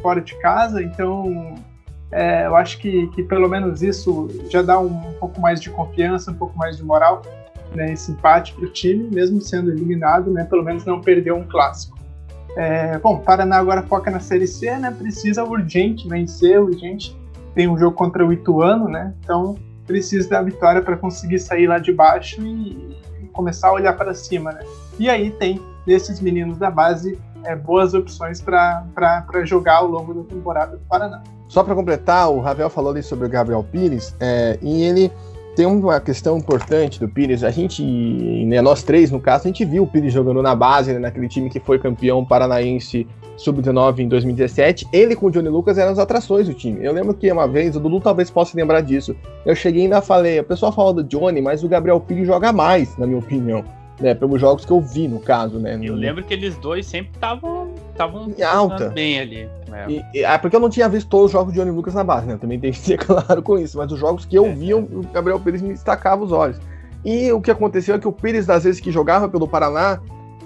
fora 0.00 0.20
de 0.20 0.34
casa, 0.38 0.82
então 0.82 1.54
é, 2.10 2.46
eu 2.46 2.56
acho 2.56 2.78
que, 2.78 3.06
que 3.08 3.22
pelo 3.22 3.48
menos 3.48 3.82
isso 3.82 4.28
já 4.48 4.62
dá 4.62 4.78
um, 4.78 4.86
um, 4.86 5.12
pouco 5.14 5.40
mais 5.40 5.60
de 5.60 5.70
confiança, 5.70 6.30
um 6.30 6.34
pouco 6.34 6.56
mais 6.56 6.76
de 6.76 6.84
moral 6.84 7.22
né, 7.74 7.92
esse 7.92 8.12
empate 8.12 8.54
para 8.54 8.64
o 8.64 8.68
time, 8.70 9.08
mesmo 9.12 9.40
sendo 9.40 9.70
eliminado, 9.70 10.30
né, 10.30 10.44
pelo 10.44 10.62
menos 10.62 10.84
não 10.84 11.00
perdeu 11.00 11.36
um 11.36 11.44
clássico. 11.44 11.98
É, 12.56 12.98
bom, 12.98 13.18
Paraná 13.18 13.58
agora 13.58 13.82
foca 13.82 14.10
na 14.10 14.20
Série 14.20 14.46
C, 14.46 14.74
né, 14.78 14.90
precisa 14.90 15.44
urgente 15.44 16.08
vencer, 16.08 16.60
urgente. 16.60 17.16
Tem 17.54 17.68
um 17.68 17.76
jogo 17.78 17.94
contra 17.94 18.26
o 18.26 18.32
Ituano, 18.32 18.88
né, 18.88 19.14
então 19.22 19.56
precisa 19.86 20.28
da 20.28 20.42
vitória 20.42 20.82
para 20.82 20.96
conseguir 20.96 21.38
sair 21.38 21.66
lá 21.66 21.78
de 21.78 21.92
baixo 21.92 22.40
e, 22.42 22.96
começar 23.38 23.68
a 23.68 23.72
olhar 23.72 23.96
para 23.96 24.12
cima. 24.14 24.50
Né. 24.50 24.60
E 24.98 25.08
aí 25.08 25.30
tem 25.30 25.62
desses 25.86 26.20
meninos 26.20 26.58
da 26.58 26.72
base 26.72 27.16
é, 27.44 27.54
boas 27.54 27.94
opções 27.94 28.42
para 28.42 28.84
jogar 29.44 29.76
ao 29.76 29.86
longo 29.86 30.12
da 30.12 30.24
temporada 30.24 30.76
do 30.76 30.84
Paraná. 30.86 31.22
Só 31.46 31.62
para 31.62 31.74
completar, 31.74 32.30
o 32.30 32.40
Ravel 32.40 32.68
falou 32.68 32.90
ali 32.90 33.02
sobre 33.02 33.26
o 33.26 33.30
Gabriel 33.30 33.64
Pires, 33.64 34.14
é, 34.20 34.58
e 34.60 34.82
ele 34.82 35.10
tem 35.58 35.66
uma 35.66 35.98
questão 35.98 36.38
importante 36.38 37.00
do 37.00 37.08
Pires. 37.08 37.42
A 37.42 37.50
gente, 37.50 37.82
né, 37.82 38.62
nós 38.62 38.84
três 38.84 39.10
no 39.10 39.18
caso, 39.18 39.42
a 39.42 39.48
gente 39.48 39.64
viu 39.64 39.82
o 39.82 39.86
Pires 39.88 40.12
jogando 40.12 40.40
na 40.40 40.54
base, 40.54 40.92
né, 40.92 41.00
naquele 41.00 41.26
time 41.26 41.50
que 41.50 41.58
foi 41.58 41.80
campeão 41.80 42.24
paranaense 42.24 43.04
sub-19 43.36 43.98
em 43.98 44.08
2017. 44.08 44.86
Ele 44.92 45.16
com 45.16 45.26
o 45.26 45.30
Johnny 45.32 45.48
Lucas 45.48 45.76
eram 45.76 45.90
as 45.90 45.98
atrações 45.98 46.46
do 46.46 46.54
time. 46.54 46.84
Eu 46.84 46.92
lembro 46.92 47.12
que 47.12 47.28
uma 47.32 47.48
vez, 47.48 47.74
o 47.74 47.80
Dudu 47.80 47.98
talvez 47.98 48.30
possa 48.30 48.56
lembrar 48.56 48.82
disso. 48.82 49.16
Eu 49.44 49.56
cheguei 49.56 49.82
e 49.82 49.84
ainda 49.86 50.00
falei, 50.00 50.38
o 50.38 50.44
pessoal 50.44 50.70
fala 50.70 50.94
do 50.94 51.02
Johnny, 51.02 51.42
mas 51.42 51.64
o 51.64 51.68
Gabriel 51.68 51.98
Pires 51.98 52.28
joga 52.28 52.52
mais, 52.52 52.96
na 52.96 53.04
minha 53.04 53.18
opinião 53.18 53.64
né? 54.00 54.14
Pelos 54.14 54.40
jogos 54.40 54.64
que 54.64 54.70
eu 54.70 54.80
vi, 54.80 55.08
no 55.08 55.18
caso, 55.18 55.58
né? 55.58 55.78
Eu 55.82 55.94
lembro 55.94 56.22
que 56.22 56.32
eles 56.32 56.56
dois 56.58 56.86
sempre 56.86 57.10
estavam 57.14 57.74
estavam 57.90 58.32
alta 58.46 58.90
bem 58.90 59.18
ali. 59.18 59.48
É. 59.72 59.90
E, 59.90 60.04
e, 60.14 60.24
é 60.24 60.38
porque 60.38 60.56
eu 60.56 60.60
não 60.60 60.70
tinha 60.70 60.88
visto 60.88 61.08
todos 61.08 61.26
os 61.26 61.32
jogos 61.32 61.52
de 61.52 61.58
Johnny 61.58 61.70
Lucas 61.70 61.94
na 61.94 62.04
base, 62.04 62.26
né? 62.26 62.36
Também 62.40 62.58
tem 62.60 62.72
que 62.72 62.78
ser 62.78 62.98
claro 62.98 63.42
com 63.42 63.58
isso. 63.58 63.78
Mas 63.78 63.90
os 63.92 63.98
jogos 63.98 64.24
que 64.24 64.36
eu 64.36 64.46
é, 64.46 64.52
vi, 64.52 64.72
é. 64.72 64.74
o 64.74 65.02
Gabriel 65.12 65.40
Pires 65.40 65.62
me 65.62 65.70
destacava 65.70 66.22
os 66.22 66.32
olhos. 66.32 66.60
E 67.04 67.30
o 67.32 67.40
que 67.40 67.50
aconteceu 67.50 67.94
é 67.94 67.98
que 67.98 68.08
o 68.08 68.12
Pires, 68.12 68.46
das 68.46 68.64
vezes 68.64 68.80
que 68.80 68.90
jogava 68.90 69.28
pelo 69.28 69.46
Paraná, 69.46 70.00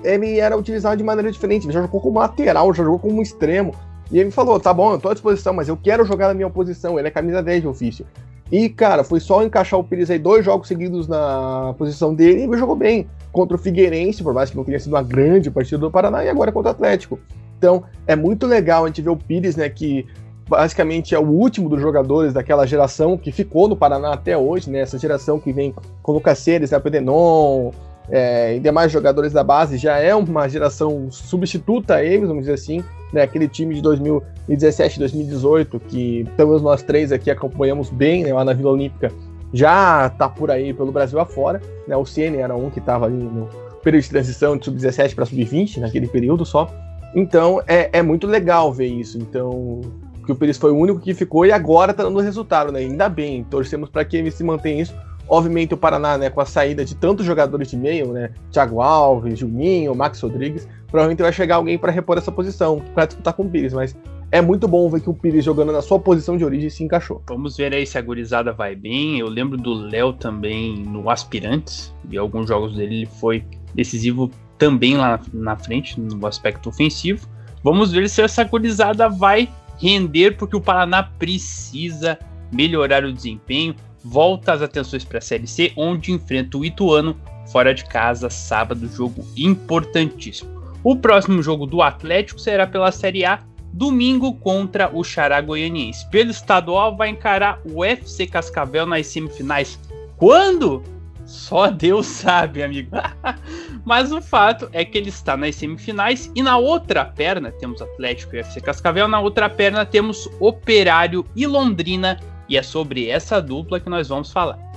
ele 0.05 0.39
era 0.39 0.57
utilizado 0.57 0.97
de 0.97 1.05
maneira 1.05 1.31
diferente. 1.31 1.67
Ele 1.67 1.73
já 1.73 1.83
jogou 1.83 2.01
como 2.01 2.19
lateral, 2.19 2.73
já 2.75 2.85
jogou 2.85 2.99
como 2.99 3.23
extremo. 3.23 3.75
E 4.11 4.17
ele 4.17 4.27
me 4.27 4.31
falou: 4.31 4.61
tá 4.61 4.73
bom, 4.73 4.93
eu 4.93 4.99
tô 4.99 5.09
à 5.09 5.13
disposição, 5.15 5.55
mas 5.55 5.69
eu 5.69 5.77
quero 5.77 6.05
jogar 6.05 6.29
na 6.29 6.35
minha 6.35 6.51
posição. 6.51 6.99
Ele 6.99 7.09
é 7.09 7.11
camisa 7.11 7.43
10 7.43 7.63
de 7.63 7.69
ofício. 7.69 8.07
E, 8.53 8.69
cara, 8.69 9.03
foi 9.03 9.19
só 9.19 9.43
encaixar 9.43 9.81
o 9.81 9.85
Pires 9.85 10.11
aí 10.11 10.19
dois 10.19 10.45
jogos 10.45 10.69
seguidos 10.69 11.09
na 11.09 11.75
posição 11.79 12.15
dele 12.15 12.41
e 12.41 12.45
ele 12.45 12.57
jogou 12.59 12.77
bem. 12.77 13.09
Contra 13.33 13.57
o 13.57 13.59
Figueirense, 13.59 14.23
por 14.23 14.35
mais 14.35 14.51
que 14.51 14.57
não 14.59 14.63
tenha 14.63 14.79
sido 14.79 14.93
uma 14.93 15.03
grande 15.03 15.51
partida 15.51 15.79
do 15.79 15.91
Paraná, 15.91 16.23
e 16.23 16.29
agora 16.29 16.53
contra 16.53 16.71
o 16.71 16.75
Atlético. 16.75 17.19
Então, 17.63 17.85
é 18.09 18.17
muito 18.17 18.45
legal 18.45 18.83
a 18.83 18.89
gente 18.89 19.01
ver 19.01 19.11
o 19.11 19.17
Pires, 19.17 19.55
né, 19.55 19.69
que 19.69 20.05
basicamente 20.49 21.15
é 21.15 21.19
o 21.21 21.23
último 21.23 21.69
dos 21.69 21.81
jogadores 21.81 22.35
daquela 22.35 22.67
geração 22.67 23.17
que 23.17 23.31
ficou 23.31 23.69
no 23.69 23.77
Paraná 23.77 24.13
até 24.13 24.37
hoje, 24.37 24.69
né, 24.69 24.81
essa 24.81 24.99
geração 24.99 25.39
que 25.39 25.53
vem 25.53 25.73
com 26.03 26.13
Lucas 26.13 26.41
Ceres, 26.41 26.73
né, 26.73 26.81
Pedenon, 26.81 27.71
é, 28.11 28.57
e 28.57 28.59
demais 28.59 28.91
jogadores 28.91 29.33
da 29.33 29.45
base, 29.45 29.79
já 29.79 29.97
é 29.97 30.13
uma 30.13 30.49
geração 30.49 31.07
substituta 31.09 31.95
a 31.95 32.05
eles, 32.05 32.27
vamos 32.27 32.43
dizer 32.43 32.55
assim, 32.55 32.83
né, 33.13 33.23
aquele 33.23 33.47
time 33.47 33.77
de 33.77 33.81
2017, 33.81 34.99
2018, 34.99 35.79
que 35.79 36.25
pelo 36.37 36.59
nós 36.59 36.83
três 36.83 37.13
aqui 37.13 37.31
acompanhamos 37.31 37.91
bem, 37.91 38.25
né, 38.25 38.35
lá 38.35 38.45
na 38.45 38.55
Vila 38.55 38.73
Olímpica, 38.73 39.13
já 39.55 40.11
tá 40.11 40.29
por 40.29 40.51
aí 40.51 40.75
pelo 40.75 40.91
Brasil 40.91 41.21
afora, 41.21 41.63
né, 41.87 41.97
o 41.97 42.05
Cn 42.05 42.39
era 42.39 42.57
um 42.57 42.71
que 42.71 42.81
estava 42.81 43.07
ali 43.07 43.23
no 43.23 43.49
período 43.85 44.03
de 44.03 44.11
transição 44.11 44.57
de 44.57 44.65
sub-17 44.65 45.15
para 45.15 45.27
sub-20, 45.27 45.77
naquele 45.79 46.09
período 46.09 46.45
só, 46.45 46.69
então 47.15 47.63
é, 47.67 47.91
é 47.93 48.03
muito 48.03 48.27
legal 48.27 48.73
ver 48.73 48.87
isso, 48.87 49.19
então 49.19 49.81
que 50.25 50.31
o 50.31 50.37
Pires 50.37 50.57
foi 50.57 50.71
o 50.71 50.77
único 50.77 51.01
que 51.01 51.15
ficou 51.15 51.45
e 51.45 51.51
agora 51.51 51.93
tá 51.93 52.05
dando 52.05 52.21
resultado, 52.21 52.71
né, 52.71 52.81
ainda 52.81 53.09
bem, 53.09 53.43
torcemos 53.45 53.89
para 53.89 54.05
que 54.05 54.17
ele 54.17 54.31
se 54.31 54.45
mantenha 54.45 54.83
isso, 54.83 54.95
Obviamente 55.29 55.73
o 55.73 55.77
Paraná, 55.77 56.19
né, 56.19 56.29
com 56.29 56.41
a 56.41 56.45
saída 56.45 56.85
de 56.85 56.95
tantos 56.95 57.25
jogadores 57.25 57.71
de 57.71 57.77
meio, 57.77 58.13
né, 58.13 58.31
Thiago 58.51 58.81
Alves, 58.81 59.39
Juninho, 59.39 59.95
Max 59.95 60.21
Rodrigues, 60.21 60.69
provavelmente 60.89 61.23
vai 61.23 61.33
chegar 61.33 61.57
alguém 61.57 61.79
para 61.79 61.93
repor 61.93 62.19
essa 62.19 62.31
posição, 62.31 62.83
para 62.93 63.07
disputar 63.07 63.33
com 63.33 63.45
o 63.45 63.49
Pires, 63.49 63.73
mas 63.73 63.97
é 64.31 64.41
muito 64.41 64.67
bom 64.67 64.89
ver 64.91 65.01
que 65.01 65.09
o 65.09 65.15
Pires 65.15 65.45
jogando 65.45 65.73
na 65.73 65.81
sua 65.81 65.99
posição 65.99 66.37
de 66.37 66.45
origem 66.45 66.69
se 66.69 66.83
encaixou. 66.83 67.23
Vamos 67.29 67.57
ver 67.57 67.73
aí 67.73 67.87
se 67.87 67.99
a 67.99 68.03
gurizada 68.03 68.53
vai 68.53 68.75
bem. 68.75 69.19
Eu 69.19 69.29
lembro 69.29 69.59
do 69.59 69.75
Léo 69.75 70.13
também 70.15 70.83
no 70.87 71.09
Aspirantes, 71.11 71.95
e 72.11 72.17
alguns 72.17 72.49
jogos 72.49 72.75
dele 72.75 72.97
ele 72.97 73.07
foi 73.07 73.45
decisivo 73.75 74.31
também 74.63 74.97
lá 74.97 75.19
na 75.35 75.57
frente, 75.57 76.01
no 76.01 76.25
aspecto 76.25 76.69
ofensivo. 76.69 77.27
Vamos 77.65 77.91
ver 77.91 78.09
se 78.09 78.23
essa 78.23 78.45
gurizada 78.45 79.09
vai 79.09 79.49
render, 79.77 80.37
porque 80.37 80.55
o 80.55 80.61
Paraná 80.61 81.03
precisa 81.03 82.17
melhorar 82.53 83.05
o 83.05 83.13
desempenho 83.13 83.75
volta 84.05 84.53
as 84.53 84.63
atenções 84.63 85.05
para 85.05 85.19
a 85.19 85.21
Série 85.21 85.49
C, 85.49 85.73
onde 85.77 86.13
enfrenta 86.13 86.57
o 86.57 86.65
Ituano 86.65 87.17
fora 87.51 87.75
de 87.75 87.85
casa, 87.85 88.31
sábado, 88.31 88.89
jogo 88.89 89.25
importantíssimo. 89.37 90.51
O 90.85 90.95
próximo 90.95 91.43
jogo 91.43 91.67
do 91.67 91.83
Atlético 91.83 92.41
será 92.41 92.65
pela 92.65 92.93
Série 92.93 93.25
A, 93.25 93.41
domingo 93.73 94.33
contra 94.35 94.91
o 94.93 95.03
Xará 95.03 95.41
Goianiense. 95.41 96.09
Pelo 96.09 96.31
estadual, 96.31 96.97
vai 96.97 97.09
encarar 97.09 97.61
o 97.65 97.85
FC 97.85 98.29
Cascavel 98.29 98.87
nas 98.87 99.09
semifinais. 99.09 99.79
Quando? 100.17 100.85
Só 101.25 101.69
Deus 101.69 102.07
sabe, 102.07 102.63
amigo. 102.63 102.91
Mas 103.85 104.13
o 104.13 104.21
fato 104.21 104.69
é 104.73 104.85
que 104.85 104.99
ele 104.99 105.09
está 105.09 105.37
nas 105.37 105.57
semifinais 105.57 106.31
e 106.35 106.43
na 106.43 106.57
outra 106.57 107.05
perna 107.05 107.51
temos 107.53 107.83
Atlético 107.83 108.37
e 108.37 108.41
FC 108.41 108.61
Cascavel, 108.61 109.09
na 109.09 109.21
outra 109.21 109.49
perna 109.49 109.85
temos 109.85 110.29
Operário 110.41 111.25
e 111.35 111.47
Londrina 111.47 112.19
e 112.49 112.57
é 112.57 112.63
sobre 112.63 113.09
essa 113.09 113.41
dupla 113.41 113.81
que 113.81 113.89
nós 113.89 114.09
vamos 114.09 114.33
falar. 114.33 114.72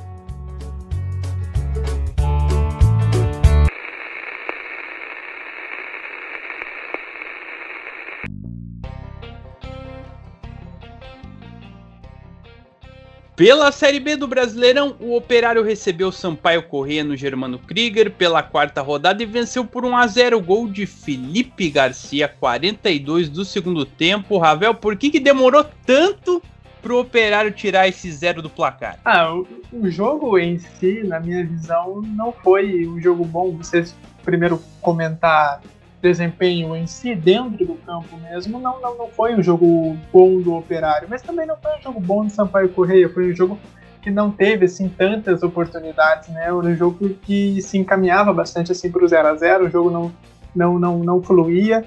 Pela 13.35 13.69
Série 13.69 13.99
B 13.99 14.15
do 14.15 14.29
Brasileirão, 14.29 14.95
o 14.97 15.13
Operário 15.13 15.61
recebeu 15.61 16.09
Sampaio 16.09 16.63
Corrêa 16.63 17.03
no 17.03 17.17
Germano 17.17 17.59
Krieger 17.59 18.09
pela 18.09 18.41
quarta 18.41 18.81
rodada 18.81 19.21
e 19.21 19.25
venceu 19.25 19.65
por 19.65 19.83
1 19.83 19.97
a 19.97 20.07
0 20.07 20.39
gol 20.39 20.69
de 20.69 20.85
Felipe 20.85 21.69
Garcia, 21.69 22.29
42 22.29 23.27
do 23.27 23.43
segundo 23.43 23.85
tempo. 23.85 24.37
Ravel, 24.37 24.73
por 24.73 24.95
que, 24.95 25.09
que 25.09 25.19
demorou 25.19 25.65
tanto 25.85 26.41
pro 26.81 26.99
Operário 26.99 27.51
tirar 27.51 27.89
esse 27.89 28.09
zero 28.09 28.41
do 28.41 28.49
placar? 28.49 28.99
Ah, 29.03 29.33
o, 29.33 29.45
o, 29.73 29.91
jogo 29.91 30.39
em 30.39 30.57
si, 30.57 31.03
na 31.03 31.19
minha 31.19 31.45
visão, 31.45 32.01
não 32.01 32.31
foi 32.31 32.87
um 32.87 33.01
jogo 33.01 33.25
bom. 33.25 33.51
Vocês 33.57 33.93
primeiro 34.23 34.63
comentar 34.79 35.61
desempenho 36.05 36.75
em 36.75 36.85
si 36.85 37.15
dentro 37.15 37.65
do 37.65 37.73
campo 37.75 38.15
mesmo, 38.17 38.59
não, 38.59 38.79
não, 38.79 38.95
não 38.95 39.07
foi 39.07 39.33
um 39.33 39.41
jogo 39.41 39.97
bom 40.13 40.39
do 40.39 40.53
Operário, 40.53 41.07
mas 41.09 41.23
também 41.23 41.47
não 41.47 41.57
foi 41.57 41.71
um 41.79 41.81
jogo 41.81 41.99
bom 41.99 42.23
do 42.23 42.31
Sampaio 42.31 42.69
Correia, 42.69 43.09
foi 43.09 43.31
um 43.31 43.35
jogo 43.35 43.59
que 44.03 44.11
não 44.11 44.29
teve 44.29 44.65
assim 44.65 44.87
tantas 44.87 45.41
oportunidades, 45.41 46.29
né? 46.29 46.53
Um 46.53 46.75
jogo 46.75 47.09
que 47.23 47.59
se 47.59 47.79
encaminhava 47.79 48.31
bastante 48.31 48.71
assim 48.71 48.91
para 48.91 49.03
o 49.03 49.07
0 49.07 49.27
a 49.27 49.35
0, 49.35 49.65
o 49.65 49.69
jogo 49.69 49.89
não 49.89 50.13
não 50.55 50.77
não 50.77 50.99
não 50.99 51.23
fluía. 51.23 51.83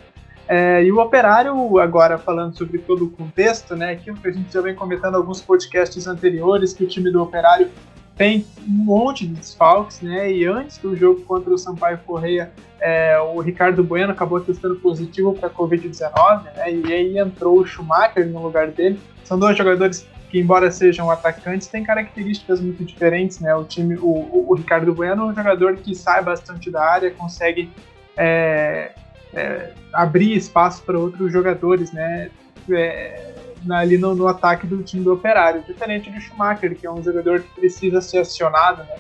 É, 0.49 0.83
e 0.83 0.91
o 0.91 0.99
Operário, 0.99 1.79
agora 1.79 2.19
falando 2.19 2.57
sobre 2.57 2.79
todo 2.79 3.05
o 3.05 3.11
contexto, 3.11 3.77
né, 3.77 3.91
aquilo 3.93 4.17
que 4.17 4.29
a 4.29 4.33
gente 4.33 4.53
já 4.53 4.63
vem 4.63 4.75
comentando 4.75 5.15
alguns 5.15 5.43
podcasts 5.43 6.07
anteriores, 6.07 6.73
que 6.73 6.83
o 6.83 6.89
time 6.89 7.13
do 7.13 7.23
Operário 7.23 7.71
tem 8.19 8.45
um 8.67 8.85
monte 8.85 9.27
de 9.27 9.35
desfalques, 9.35 10.03
né, 10.03 10.31
e 10.31 10.45
antes 10.45 10.77
do 10.79 10.97
jogo 10.97 11.23
contra 11.23 11.55
o 11.55 11.57
Sampaio 11.57 11.99
Correia, 12.05 12.51
é, 12.81 13.19
o 13.19 13.41
Ricardo 13.41 13.83
Bueno 13.83 14.13
acabou 14.13 14.41
testando 14.41 14.77
positivo 14.77 15.33
para 15.35 15.49
a 15.49 15.51
Covid-19, 15.51 16.45
né, 16.45 16.75
e 16.75 16.93
aí 16.93 17.19
entrou 17.19 17.61
o 17.61 17.67
Schumacher 17.67 18.27
no 18.27 18.43
lugar 18.43 18.69
dele. 18.69 18.99
São 19.25 19.39
dois 19.39 19.57
jogadores 19.57 20.05
que, 20.31 20.41
embora 20.41 20.71
sejam 20.71 21.09
atacantes, 21.11 21.69
têm 21.69 21.85
características 21.85 22.61
muito 22.61 22.85
diferentes, 22.85 23.39
né, 23.39 23.55
o 23.55 23.65
time, 23.65 23.95
o, 23.95 24.09
o, 24.09 24.47
o 24.49 24.55
Ricardo 24.55 24.93
Bueno 24.93 25.23
é 25.23 25.27
um 25.27 25.35
jogador 25.35 25.77
que 25.77 25.95
sai 25.95 26.23
bastante 26.23 26.71
da 26.71 26.85
área, 26.85 27.11
consegue... 27.13 27.71
É, 28.17 28.91
é, 29.33 29.73
abrir 29.93 30.37
espaço 30.37 30.83
para 30.83 30.99
outros 30.99 31.33
jogadores, 31.33 31.93
né? 31.93 32.31
É, 32.71 33.28
ali 33.71 33.99
no, 33.99 34.15
no, 34.15 34.29
ataque 34.29 34.67
do 34.67 34.83
time 34.83 35.03
do 35.03 35.13
Operário, 35.13 35.63
diferente 35.63 36.11
do 36.11 36.21
Schumacher, 36.21 36.77
que 36.77 36.87
é 36.87 36.91
um 36.91 37.03
jogador 37.03 37.41
que 37.41 37.49
precisa 37.61 38.01
ser 38.01 38.19
acionado, 38.19 38.83
né? 38.85 38.97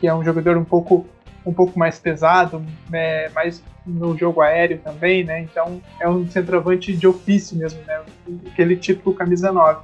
Que 0.00 0.06
é 0.06 0.14
um 0.14 0.24
jogador 0.24 0.56
um 0.56 0.64
pouco 0.64 1.06
um 1.46 1.52
pouco 1.52 1.78
mais 1.78 1.98
pesado, 1.98 2.62
é, 2.92 3.30
mais 3.30 3.62
no 3.86 4.16
jogo 4.18 4.42
aéreo 4.42 4.78
também, 4.78 5.24
né? 5.24 5.40
Então 5.40 5.80
é 6.00 6.08
um 6.08 6.28
centroavante 6.28 6.94
de 6.94 7.06
ofício 7.06 7.56
mesmo, 7.56 7.80
né? 7.86 8.02
Aquele 8.46 8.76
tipo 8.76 9.14
camisa 9.14 9.50
9. 9.50 9.80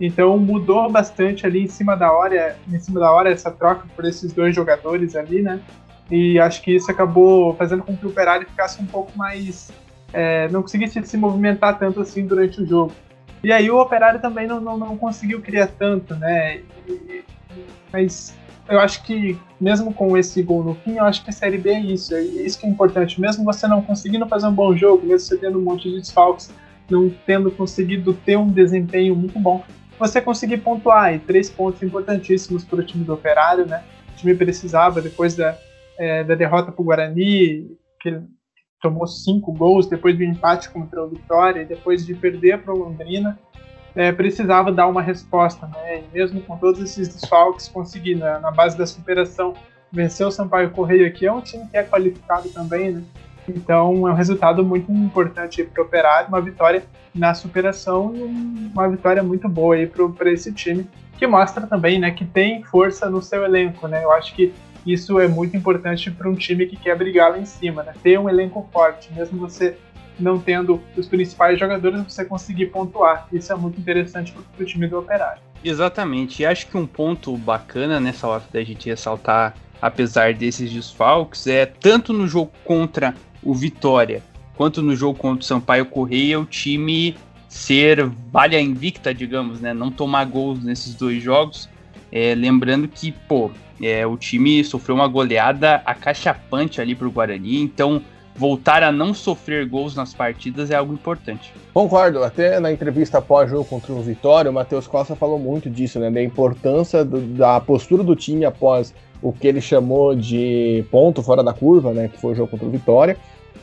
Então 0.00 0.38
mudou 0.38 0.90
bastante 0.90 1.44
ali 1.44 1.64
em 1.64 1.68
cima 1.68 1.96
da 1.96 2.12
hora, 2.12 2.56
em 2.70 2.78
cima 2.78 3.00
da 3.00 3.10
hora 3.10 3.30
essa 3.30 3.50
troca 3.50 3.86
por 3.94 4.04
esses 4.04 4.32
dois 4.32 4.54
jogadores 4.54 5.16
ali, 5.16 5.42
né? 5.42 5.60
E 6.10 6.40
acho 6.40 6.62
que 6.62 6.74
isso 6.74 6.90
acabou 6.90 7.54
fazendo 7.54 7.82
com 7.82 7.96
que 7.96 8.06
o 8.06 8.08
Operário 8.08 8.46
ficasse 8.46 8.82
um 8.82 8.86
pouco 8.86 9.16
mais. 9.16 9.70
É, 10.12 10.48
não 10.48 10.62
conseguisse 10.62 11.00
se 11.04 11.16
movimentar 11.16 11.78
tanto 11.78 12.00
assim 12.00 12.26
durante 12.26 12.60
o 12.62 12.66
jogo. 12.66 12.92
E 13.42 13.52
aí 13.52 13.70
o 13.70 13.80
Operário 13.80 14.20
também 14.20 14.46
não, 14.46 14.60
não, 14.60 14.76
não 14.76 14.96
conseguiu 14.98 15.40
criar 15.40 15.66
tanto, 15.66 16.14
né? 16.14 16.60
E, 16.86 17.24
mas 17.92 18.36
eu 18.68 18.78
acho 18.78 19.02
que, 19.02 19.36
mesmo 19.60 19.92
com 19.92 20.16
esse 20.16 20.42
gol 20.42 20.62
no 20.62 20.74
fim, 20.76 20.96
eu 20.96 21.04
acho 21.04 21.24
que 21.24 21.30
a 21.30 21.32
Série 21.32 21.58
B 21.58 21.70
é 21.70 21.80
isso. 21.80 22.14
É 22.14 22.22
isso 22.22 22.58
que 22.58 22.66
é 22.66 22.68
importante. 22.68 23.20
Mesmo 23.20 23.44
você 23.44 23.66
não 23.66 23.82
conseguindo 23.82 24.26
fazer 24.28 24.46
um 24.46 24.52
bom 24.52 24.76
jogo, 24.76 25.04
mesmo 25.04 25.20
você 25.20 25.36
tendo 25.36 25.58
um 25.58 25.62
monte 25.62 25.90
de 25.90 25.98
desfalques, 25.98 26.52
não 26.88 27.10
tendo 27.26 27.50
conseguido 27.50 28.14
ter 28.14 28.36
um 28.36 28.48
desempenho 28.48 29.16
muito 29.16 29.38
bom, 29.40 29.64
você 29.98 30.20
conseguir 30.20 30.58
pontuar. 30.58 31.14
E 31.14 31.18
três 31.18 31.50
pontos 31.50 31.82
importantíssimos 31.82 32.62
para 32.64 32.80
o 32.80 32.84
time 32.84 33.04
do 33.04 33.14
Operário, 33.14 33.66
né? 33.66 33.82
O 34.12 34.16
time 34.16 34.34
precisava, 34.34 35.00
depois 35.00 35.34
da, 35.34 35.58
é, 35.98 36.22
da 36.22 36.34
derrota 36.34 36.70
para 36.70 36.82
o 36.82 36.84
Guarani, 36.84 37.76
que 38.00 38.20
tomou 38.80 39.06
cinco 39.06 39.52
gols, 39.52 39.86
depois 39.86 40.16
do 40.16 40.24
empate 40.24 40.70
contra 40.70 41.04
o 41.04 41.08
Vitória, 41.08 41.64
depois 41.64 42.04
de 42.04 42.14
perder 42.14 42.62
para 42.62 42.72
o 42.72 42.78
Londrina 42.78 43.38
é, 43.94 44.12
precisava 44.12 44.70
dar 44.70 44.86
uma 44.86 45.02
resposta, 45.02 45.66
né? 45.66 45.98
E 45.98 46.04
mesmo 46.16 46.40
com 46.42 46.56
todos 46.56 46.80
esses 46.80 47.08
desfalques, 47.08 47.68
conseguir, 47.68 48.16
né, 48.16 48.38
na 48.38 48.50
base 48.50 48.76
da 48.76 48.86
superação, 48.86 49.54
vencer 49.90 50.26
o 50.26 50.30
Sampaio 50.30 50.70
Correia, 50.70 51.10
que 51.10 51.26
é 51.26 51.32
um 51.32 51.40
time 51.40 51.66
que 51.68 51.76
é 51.76 51.82
qualificado 51.82 52.48
também, 52.50 52.92
né? 52.92 53.02
Então 53.48 54.06
é 54.06 54.12
um 54.12 54.14
resultado 54.14 54.64
muito 54.64 54.92
importante 54.92 55.64
para 55.64 55.82
o 55.82 55.86
Operário, 55.86 56.28
uma 56.28 56.40
vitória 56.40 56.84
na 57.12 57.34
superação 57.34 58.12
e 58.14 58.22
uma 58.72 58.88
vitória 58.88 59.22
muito 59.22 59.48
boa 59.48 59.74
aí 59.74 59.86
para 59.86 60.30
esse 60.30 60.52
time, 60.52 60.88
que 61.18 61.26
mostra 61.26 61.66
também 61.66 61.98
né, 61.98 62.12
que 62.12 62.24
tem 62.24 62.62
força 62.62 63.10
no 63.10 63.20
seu 63.20 63.44
elenco. 63.44 63.88
Né? 63.88 64.04
Eu 64.04 64.12
acho 64.12 64.34
que 64.34 64.54
isso 64.86 65.18
é 65.18 65.28
muito 65.28 65.56
importante 65.56 66.10
para 66.10 66.28
um 66.28 66.34
time 66.34 66.66
que 66.66 66.76
quer 66.76 66.96
brigar 66.96 67.30
lá 67.30 67.38
em 67.38 67.44
cima, 67.44 67.82
né? 67.82 67.92
ter 68.02 68.18
um 68.18 68.28
elenco 68.28 68.68
forte, 68.72 69.12
mesmo 69.12 69.38
você 69.38 69.76
não 70.18 70.38
tendo 70.38 70.80
os 70.96 71.06
principais 71.06 71.58
jogadores, 71.58 72.02
você 72.02 72.24
conseguir 72.24 72.66
pontuar. 72.66 73.26
Isso 73.32 73.52
é 73.52 73.56
muito 73.56 73.80
interessante 73.80 74.32
para 74.32 74.62
o 74.62 74.66
time 74.66 74.86
do 74.86 74.98
Operário. 74.98 75.40
Exatamente. 75.64 76.42
E 76.42 76.46
acho 76.46 76.66
que 76.66 76.76
um 76.76 76.86
ponto 76.86 77.36
bacana 77.36 77.98
nessa 77.98 78.28
hora 78.28 78.42
da 78.52 78.62
gente 78.62 78.88
ressaltar, 78.88 79.54
apesar 79.80 80.34
desses 80.34 80.70
desfalques, 80.70 81.46
é 81.46 81.64
tanto 81.64 82.12
no 82.12 82.26
jogo 82.26 82.52
contra 82.64 83.14
o 83.42 83.54
Vitória 83.54 84.22
quanto 84.60 84.82
no 84.82 84.94
jogo 84.94 85.18
contra 85.18 85.40
o 85.40 85.42
Sampaio 85.42 85.86
Correia, 85.86 86.38
o 86.38 86.44
time 86.44 87.16
ser 87.48 88.04
valha 88.30 88.60
invicta, 88.60 89.14
digamos, 89.14 89.58
né? 89.58 89.72
Não 89.72 89.90
tomar 89.90 90.26
gols 90.26 90.62
nesses 90.62 90.94
dois 90.94 91.22
jogos. 91.22 91.66
É, 92.12 92.34
lembrando 92.34 92.86
que, 92.86 93.10
pô, 93.10 93.50
é, 93.80 94.06
o 94.06 94.16
time 94.16 94.62
sofreu 94.64 94.94
uma 94.94 95.08
goleada 95.08 95.82
acachapante 95.84 96.80
ali 96.80 96.94
pro 96.94 97.10
Guarani, 97.10 97.62
então 97.62 98.02
voltar 98.36 98.82
a 98.82 98.90
não 98.90 99.12
sofrer 99.12 99.68
gols 99.68 99.94
nas 99.94 100.14
partidas 100.14 100.70
é 100.70 100.74
algo 100.74 100.94
importante. 100.94 101.52
Concordo, 101.74 102.22
até 102.22 102.58
na 102.58 102.72
entrevista 102.72 103.18
após-jogo 103.18 103.64
contra 103.64 103.92
o 103.92 104.00
Vitória, 104.00 104.50
o 104.50 104.54
Matheus 104.54 104.86
Costa 104.86 105.14
falou 105.14 105.38
muito 105.38 105.68
disso, 105.68 105.98
né, 105.98 106.10
da 106.10 106.22
importância 106.22 107.04
do, 107.04 107.20
da 107.20 107.60
postura 107.60 108.02
do 108.02 108.16
time 108.16 108.44
após 108.44 108.94
o 109.22 109.32
que 109.32 109.46
ele 109.46 109.60
chamou 109.60 110.14
de 110.14 110.84
ponto 110.90 111.22
fora 111.22 111.42
da 111.42 111.52
curva, 111.52 111.92
né, 111.92 112.08
que 112.08 112.18
foi 112.18 112.32
o 112.32 112.34
jogo 112.34 112.50
contra 112.50 112.66
o 112.66 112.70
Vitória, 112.70 113.16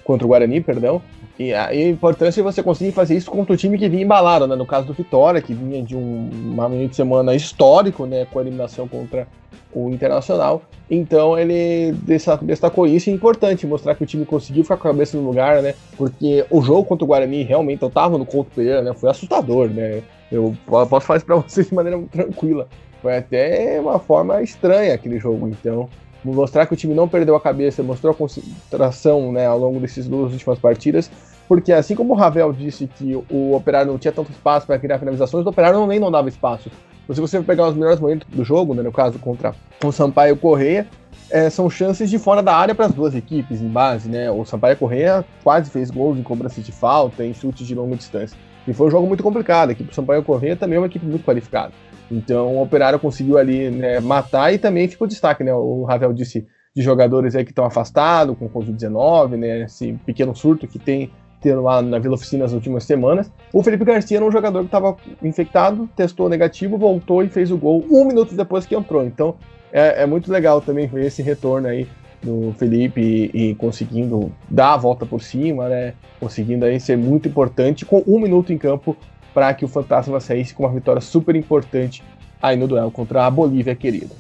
contra 0.04 0.26
o 0.26 0.30
Guarani, 0.30 0.62
perdão, 0.62 1.02
e 1.40 1.54
a, 1.54 1.74
e 1.74 1.90
importância 1.90 2.42
de 2.42 2.44
você 2.44 2.64
conseguir 2.64 2.92
fazer 2.92 3.16
isso 3.16 3.30
contra 3.30 3.54
o 3.54 3.58
time 3.58 3.78
que 3.78 3.88
vinha 3.88 4.04
embalado, 4.04 4.48
né, 4.48 4.56
no 4.56 4.66
caso 4.66 4.88
do 4.88 4.94
Vitória, 4.94 5.42
que 5.42 5.54
vinha 5.54 5.84
de 5.84 5.96
um 5.96 6.30
uma 6.52 6.68
meio 6.68 6.88
de 6.88 6.96
semana 6.96 7.36
histórico, 7.36 8.06
né, 8.06 8.26
com 8.26 8.40
a 8.40 8.42
eliminação 8.42 8.88
contra 8.88 9.28
o 9.74 9.90
Internacional. 9.90 10.64
Então 10.90 11.38
ele 11.38 11.94
destacou 12.42 12.88
isso. 12.88 13.10
É 13.10 13.14
importante 13.14 13.68
mostrar 13.68 13.94
que 13.94 14.04
o 14.04 14.08
time 14.08 14.26
conseguiu 14.26 14.64
ficar 14.64 14.78
com 14.78 14.88
a 14.88 14.92
cabeça 14.92 15.18
no 15.18 15.24
lugar, 15.24 15.62
né? 15.62 15.74
Porque 15.98 16.46
o 16.50 16.62
jogo 16.62 16.86
contra 16.86 17.04
o 17.04 17.08
Guarani 17.08 17.44
realmente 17.44 17.84
eu 17.84 17.90
tava 17.90 18.18
no 18.18 18.26
Couto 18.26 18.52
Pereira, 18.56 18.82
né? 18.82 18.94
Foi 18.94 19.10
assustador, 19.10 19.70
né? 19.70 20.02
Eu 20.32 20.56
posso 20.66 21.06
falar 21.06 21.18
isso 21.18 21.26
pra 21.26 21.36
vocês 21.36 21.68
de 21.68 21.74
maneira 21.74 22.02
tranquila. 22.12 22.68
Foi 23.02 23.18
até 23.18 23.80
uma 23.80 24.00
forma 24.00 24.42
estranha 24.42 24.94
aquele 24.94 25.20
jogo. 25.20 25.48
Então, 25.48 25.90
mostrar 26.24 26.66
que 26.66 26.74
o 26.74 26.78
time 26.78 26.94
não 26.94 27.08
perdeu 27.08 27.36
a 27.36 27.42
cabeça, 27.42 27.84
mostrou 27.84 28.12
a 28.12 28.16
concentração 28.16 29.32
né, 29.32 29.46
ao 29.46 29.58
longo 29.58 29.80
dessas 29.80 30.08
duas 30.08 30.34
últimas 30.34 30.60
partidas. 30.60 31.10
Porque 31.48 31.72
assim 31.72 31.96
como 31.96 32.14
o 32.14 32.18
Ravel 32.18 32.52
disse 32.52 32.88
que 32.88 33.16
o 33.30 33.56
Operário 33.56 33.92
não 33.92 33.98
tinha 33.98 34.12
tanto 34.12 34.32
espaço 34.32 34.68
para 34.68 34.78
criar 34.78 35.00
finalizações, 35.00 35.46
o 35.46 35.50
Operário 35.50 35.86
nem 35.88 36.00
não 36.00 36.12
dava 36.12 36.28
espaço. 36.28 36.70
Se 37.10 37.22
você 37.22 37.40
pegar 37.42 37.70
os 37.70 37.76
melhores 37.76 38.02
momentos 38.02 38.28
do 38.28 38.44
jogo, 38.44 38.74
né, 38.74 38.84
no 38.84 38.92
caso 38.92 39.18
contra 39.18 39.56
o 39.82 39.92
Sampaio 39.94 40.36
Correia, 40.36 40.86
é, 41.32 41.50
são 41.50 41.70
chances 41.70 42.10
de 42.10 42.20
fora 42.20 42.44
da 42.44 42.54
área 42.54 42.76
para 42.76 42.86
as 42.86 42.94
duas 42.94 43.16
equipes 43.16 43.62
em 43.62 43.68
base, 43.68 44.10
né? 44.10 44.30
O 44.30 44.44
Sampaio 44.44 44.76
Correia 44.76 45.26
quase 45.42 45.70
fez 45.70 45.90
gols 45.90 46.18
em 46.18 46.24
cobrança 46.24 46.60
de 46.60 46.72
falta, 46.72 47.24
em 47.24 47.34
chutes 47.34 47.66
de 47.66 47.74
longa 47.74 47.96
distância. 47.96 48.38
E 48.68 48.74
foi 48.74 48.88
um 48.88 48.92
jogo 48.92 49.08
muito 49.08 49.24
complicado. 49.24 49.70
A 49.70 49.72
equipe 49.72 49.90
do 49.90 49.96
Sampaio 49.96 50.24
Correia 50.24 50.56
também 50.58 50.76
é 50.76 50.80
uma 50.80 50.88
equipe 50.88 51.06
muito 51.06 51.24
qualificada. 51.24 51.72
Então 52.12 52.56
o 52.56 52.62
Operário 52.62 53.00
conseguiu 53.00 53.38
ali 53.38 53.70
né, 53.70 54.00
matar 54.02 54.54
e 54.54 54.58
também 54.58 54.88
ficou 54.88 55.08
destaque, 55.08 55.44
né? 55.44 55.54
O 55.54 55.84
Ravel 55.84 56.12
disse 56.14 56.46
de 56.76 56.82
jogadores 56.82 57.36
aí 57.36 57.44
que 57.44 57.52
estão 57.52 57.66
afastados 57.66 58.38
com 58.38 58.50
Covid-19, 58.50 59.38
né? 59.38 59.64
Esse 59.64 59.94
pequeno 60.06 60.36
surto 60.36 60.68
que 60.68 60.78
tem 60.78 61.10
tendo 61.42 61.62
lá 61.62 61.82
na 61.82 62.00
Vila 62.00 62.16
Oficina 62.16 62.44
nas 62.44 62.54
últimas 62.54 62.84
semanas. 62.84 63.32
O 63.54 63.64
Felipe 63.64 63.86
Garcia 63.86 64.18
era 64.18 64.26
um 64.26 64.32
jogador 64.32 64.60
que 64.60 64.66
estava 64.66 64.96
infectado, 65.22 65.90
testou 65.96 66.30
negativo, 66.30 66.78
voltou 66.78 67.24
e 67.24 67.30
fez 67.30 67.52
o 67.52 67.58
gol 67.58 67.86
um 67.90 68.06
minuto 68.06 68.36
depois 68.36 68.66
que 68.66 68.76
entrou. 68.76 69.06
Então 69.06 69.36
é, 69.72 70.04
é 70.04 70.06
muito 70.06 70.32
legal 70.32 70.62
também 70.62 70.88
ver 70.88 71.06
esse 71.06 71.22
retorno 71.22 71.68
aí 71.68 71.88
do 72.22 72.54
Felipe 72.58 73.00
e, 73.00 73.50
e, 73.50 73.56
conseguindo 73.56 74.32
dar 74.50 74.74
a 74.74 74.78
volta 74.78 75.06
por 75.06 75.22
cima, 75.22 75.70
né? 75.70 75.94
Conseguindo 76.20 76.66
aí 76.66 76.80
ser 76.80 76.98
muito 76.98 77.28
importante 77.28 77.86
com 77.86 78.04
um 78.08 78.20
minuto 78.20 78.52
em 78.52 78.58
campo 78.58 78.98
para 79.34 79.54
que 79.54 79.64
o 79.64 79.68
Fantasma 79.68 80.20
saísse 80.20 80.54
com 80.54 80.64
uma 80.64 80.74
vitória 80.74 81.02
super 81.02 81.36
importante 81.36 82.04
aí 82.42 82.56
no 82.56 82.68
duelo 82.68 82.90
contra 82.92 83.26
a 83.26 83.30
Bolívia 83.30 83.76
querida. 83.76 84.16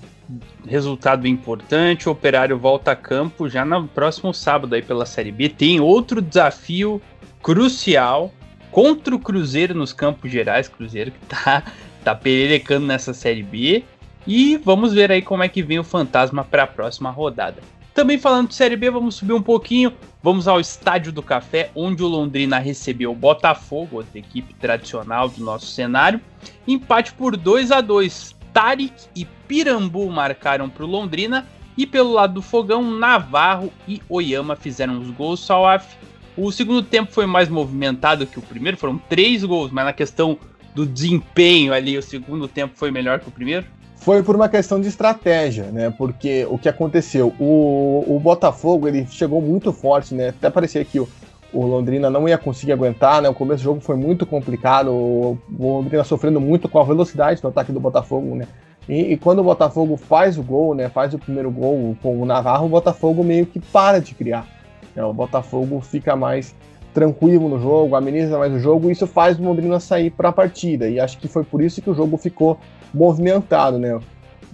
Resultado 0.67 1.25
importante, 1.25 2.09
o 2.09 2.11
Operário 2.11 2.57
volta 2.57 2.91
a 2.91 2.95
campo 2.95 3.47
já 3.47 3.63
no 3.63 3.87
próximo 3.87 4.33
sábado 4.33 4.75
aí 4.75 4.81
pela 4.81 5.05
Série 5.05 5.31
B. 5.31 5.47
Tem 5.47 5.79
outro 5.79 6.21
desafio 6.21 7.01
crucial 7.41 8.31
contra 8.71 9.15
o 9.15 9.19
Cruzeiro 9.19 9.73
nos 9.73 9.93
Campos 9.93 10.29
Gerais, 10.29 10.67
Cruzeiro 10.67 11.11
que 11.11 11.25
tá, 11.27 11.63
tá 12.03 12.13
pererecando 12.13 12.85
nessa 12.85 13.13
Série 13.13 13.43
B. 13.43 13.83
E 14.25 14.57
vamos 14.57 14.93
ver 14.93 15.11
aí 15.11 15.21
como 15.21 15.43
é 15.43 15.47
que 15.47 15.63
vem 15.63 15.79
o 15.79 15.83
Fantasma 15.83 16.43
para 16.43 16.63
a 16.63 16.67
próxima 16.67 17.09
rodada. 17.09 17.61
Também 17.93 18.19
falando 18.19 18.49
de 18.49 18.55
Série 18.55 18.75
B, 18.75 18.91
vamos 18.91 19.15
subir 19.15 19.33
um 19.33 19.41
pouquinho, 19.41 19.91
vamos 20.21 20.47
ao 20.47 20.59
Estádio 20.59 21.11
do 21.11 21.23
Café, 21.23 21.71
onde 21.73 22.03
o 22.03 22.07
Londrina 22.07 22.59
recebeu 22.59 23.11
o 23.11 23.15
Botafogo, 23.15 23.97
outra 23.97 24.19
equipe 24.19 24.53
tradicional 24.53 25.29
do 25.29 25.43
nosso 25.43 25.65
cenário. 25.67 26.21
Empate 26.67 27.13
por 27.13 27.35
2 27.35 27.71
a 27.71 27.81
2 27.81 28.36
Tarik 28.57 28.91
e 29.15 29.23
Pirambu 29.47 30.09
marcaram 30.09 30.67
para 30.67 30.83
o 30.83 30.87
Londrina. 30.87 31.45
E 31.77 31.85
pelo 31.85 32.13
lado 32.13 32.33
do 32.33 32.41
Fogão, 32.41 32.81
Navarro 32.81 33.71
e 33.87 34.01
Oyama 34.09 34.55
fizeram 34.55 34.97
os 34.97 35.11
gols. 35.11 35.45
Salaf. 35.45 35.85
O 36.35 36.51
segundo 36.51 36.81
tempo 36.81 37.11
foi 37.11 37.27
mais 37.27 37.49
movimentado 37.49 38.25
que 38.25 38.39
o 38.39 38.41
primeiro, 38.41 38.75
foram 38.75 38.97
três 38.97 39.43
gols, 39.43 39.71
mas 39.71 39.85
na 39.85 39.93
questão 39.93 40.39
do 40.73 40.87
desempenho 40.87 41.71
ali, 41.71 41.99
o 41.99 42.01
segundo 42.01 42.47
tempo 42.47 42.73
foi 42.75 42.89
melhor 42.89 43.19
que 43.19 43.27
o 43.27 43.31
primeiro? 43.31 43.63
foi 44.07 44.23
por 44.23 44.35
uma 44.35 44.47
questão 44.47 44.79
de 44.79 44.87
estratégia, 44.87 45.65
né? 45.65 45.89
Porque 45.89 46.47
o 46.49 46.57
que 46.57 46.69
aconteceu? 46.69 47.33
O, 47.39 48.05
o 48.07 48.19
Botafogo 48.19 48.87
ele 48.87 49.05
chegou 49.09 49.41
muito 49.41 49.73
forte, 49.73 50.15
né? 50.15 50.29
Até 50.29 50.49
parecia 50.49 50.85
que 50.85 50.99
o, 50.99 51.09
o 51.53 51.65
Londrina 51.65 52.09
não 52.09 52.27
ia 52.27 52.37
conseguir 52.37 52.73
aguentar, 52.73 53.21
né? 53.21 53.29
O 53.29 53.33
começo 53.33 53.61
do 53.61 53.65
jogo 53.65 53.81
foi 53.81 53.95
muito 53.95 54.25
complicado, 54.25 54.91
o, 54.91 55.37
Londrina 55.57 56.03
sofrendo 56.03 56.41
muito 56.41 56.67
com 56.67 56.79
a 56.79 56.83
velocidade 56.83 57.41
do 57.41 57.47
ataque 57.47 57.71
do 57.71 57.79
Botafogo, 57.79 58.35
né? 58.35 58.47
E, 58.87 59.13
e, 59.13 59.17
quando 59.17 59.39
o 59.39 59.43
Botafogo 59.43 59.97
faz 59.97 60.37
o 60.37 60.43
gol, 60.43 60.73
né? 60.73 60.89
Faz 60.89 61.13
o 61.13 61.19
primeiro 61.19 61.51
gol 61.51 61.95
com 62.01 62.21
o 62.21 62.25
Navarro, 62.25 62.65
o 62.65 62.69
Botafogo 62.69 63.23
meio 63.23 63.45
que 63.45 63.59
para 63.59 63.99
de 63.99 64.13
criar. 64.13 64.47
Né? 64.95 65.03
O 65.03 65.13
Botafogo 65.13 65.81
fica 65.81 66.15
mais 66.15 66.55
tranquilo 66.93 67.47
no 67.47 67.59
jogo, 67.59 67.95
ameniza 67.95 68.39
mais 68.39 68.53
o 68.53 68.59
jogo, 68.59 68.89
e 68.89 68.93
isso 68.93 69.05
faz 69.05 69.37
o 69.37 69.43
Londrina 69.43 69.79
sair 69.79 70.09
para 70.09 70.29
a 70.29 70.31
partida. 70.31 70.89
E 70.89 70.99
acho 70.99 71.17
que 71.17 71.27
foi 71.27 71.43
por 71.43 71.61
isso 71.61 71.81
que 71.81 71.89
o 71.89 71.93
jogo 71.93 72.17
ficou 72.17 72.57
movimentado, 72.93 73.77
né? 73.77 73.99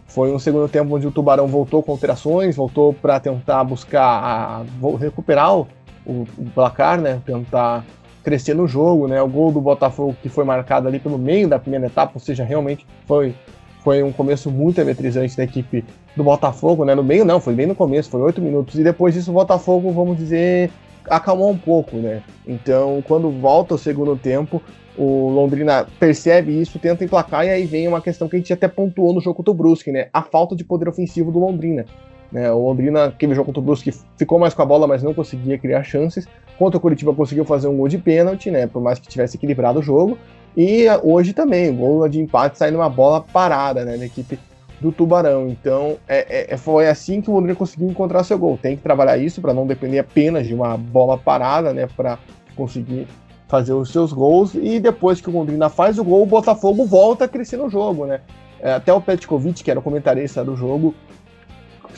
Foi 0.07 0.31
um 0.31 0.37
segundo 0.37 0.67
tempo 0.67 0.95
onde 0.95 1.07
o 1.07 1.11
Tubarão 1.11 1.47
voltou 1.47 1.81
com 1.81 1.91
alterações, 1.91 2.55
voltou 2.55 2.93
para 2.93 3.19
tentar 3.19 3.63
buscar 3.63 4.03
a, 4.03 4.63
recuperar 4.99 5.57
o, 5.57 5.67
o, 6.05 6.25
placar, 6.53 6.99
né? 6.99 7.21
Tentar 7.25 7.85
crescer 8.23 8.53
no 8.53 8.67
jogo, 8.67 9.07
né? 9.07 9.21
O 9.21 9.27
gol 9.27 9.51
do 9.51 9.61
Botafogo 9.61 10.15
que 10.21 10.29
foi 10.29 10.45
marcado 10.45 10.87
ali 10.87 10.99
pelo 10.99 11.17
meio 11.17 11.47
da 11.47 11.59
primeira 11.59 11.87
etapa, 11.87 12.13
ou 12.15 12.19
seja, 12.19 12.43
realmente 12.43 12.85
foi 13.05 13.35
foi 13.83 14.01
um 14.01 14.13
começo 14.13 14.49
muito 14.49 14.79
eletrizante 14.79 15.35
da 15.35 15.43
equipe 15.43 15.83
do 16.15 16.23
Botafogo, 16.23 16.85
né? 16.85 16.95
No 16.95 17.03
meio 17.03 17.25
não, 17.25 17.41
foi 17.41 17.53
bem 17.53 17.65
no 17.65 17.75
começo, 17.75 18.09
foi 18.09 18.21
oito 18.21 18.41
minutos 18.41 18.79
e 18.79 18.83
depois 18.83 19.13
disso 19.13 19.29
o 19.29 19.33
Botafogo, 19.33 19.91
vamos 19.91 20.17
dizer, 20.17 20.71
acalmou 21.09 21.51
um 21.51 21.57
pouco, 21.57 21.97
né? 21.97 22.23
Então, 22.47 23.03
quando 23.05 23.29
volta 23.29 23.75
o 23.75 23.77
segundo 23.77 24.15
tempo, 24.15 24.61
o 24.97 25.29
Londrina 25.29 25.85
percebe 25.99 26.59
isso, 26.59 26.79
tenta 26.79 27.03
emplacar, 27.03 27.45
e 27.45 27.49
aí 27.49 27.65
vem 27.65 27.87
uma 27.87 28.01
questão 28.01 28.29
que 28.29 28.35
a 28.35 28.39
gente 28.39 28.53
até 28.53 28.67
pontuou 28.67 29.13
no 29.13 29.19
jogo 29.19 29.35
contra 29.35 29.51
o 29.51 29.55
Brusque, 29.55 29.91
né? 29.91 30.07
A 30.13 30.21
falta 30.21 30.55
de 30.55 30.63
poder 30.63 30.87
ofensivo 30.87 31.31
do 31.31 31.39
Londrina. 31.39 31.85
Né? 32.33 32.51
O 32.51 32.67
Londrina, 32.67 33.05
aquele 33.05 33.35
jogo 33.35 33.45
contra 33.45 33.61
o 33.61 33.63
Brusque, 33.63 33.93
ficou 34.17 34.39
mais 34.39 34.55
com 34.55 34.63
a 34.63 34.65
bola, 34.65 34.87
mas 34.87 35.03
não 35.03 35.13
conseguia 35.13 35.55
criar 35.57 35.83
chances. 35.83 36.27
Contra 36.57 36.79
o 36.79 36.81
Curitiba 36.81 37.13
conseguiu 37.13 37.45
fazer 37.45 37.67
um 37.67 37.77
gol 37.77 37.87
de 37.87 37.99
pênalti, 37.99 38.49
né? 38.49 38.65
Por 38.65 38.81
mais 38.81 38.97
que 38.97 39.07
tivesse 39.07 39.37
equilibrado 39.37 39.79
o 39.79 39.83
jogo. 39.83 40.17
E 40.57 40.85
hoje 41.03 41.31
também, 41.31 41.69
o 41.69 41.75
gol 41.75 42.09
de 42.09 42.19
empate 42.19 42.57
sai 42.57 42.71
numa 42.71 42.89
bola 42.89 43.21
parada, 43.21 43.85
né? 43.85 43.97
Da 43.97 44.05
equipe 44.05 44.39
do 44.81 44.91
Tubarão. 44.91 45.47
Então, 45.47 45.97
é, 46.07 46.51
é, 46.51 46.57
foi 46.57 46.87
assim 46.89 47.21
que 47.21 47.29
o 47.29 47.33
Londrina 47.33 47.55
conseguiu 47.55 47.87
encontrar 47.87 48.23
seu 48.23 48.37
gol. 48.37 48.57
Tem 48.59 48.75
que 48.75 48.81
trabalhar 48.81 49.17
isso 49.17 49.39
para 49.39 49.53
não 49.53 49.67
depender 49.67 49.99
apenas 49.99 50.47
de 50.47 50.55
uma 50.55 50.75
bola 50.75 51.17
parada, 51.17 51.71
né, 51.71 51.87
para 51.95 52.17
conseguir 52.55 53.07
fazer 53.47 53.73
os 53.73 53.91
seus 53.91 54.11
gols. 54.11 54.55
E 54.55 54.79
depois 54.79 55.21
que 55.21 55.29
o 55.29 55.33
Londrina 55.33 55.69
faz 55.69 55.99
o 55.99 56.03
gol, 56.03 56.23
o 56.23 56.25
Botafogo 56.25 56.85
volta 56.85 57.25
a 57.25 57.27
crescer 57.27 57.57
no 57.57 57.69
jogo, 57.69 58.07
né? 58.07 58.21
É, 58.59 58.73
até 58.73 58.91
o 58.91 59.01
Petkovic, 59.01 59.63
que 59.63 59.69
era 59.69 59.79
o 59.79 59.83
comentarista 59.83 60.43
do 60.43 60.55
jogo, 60.55 60.95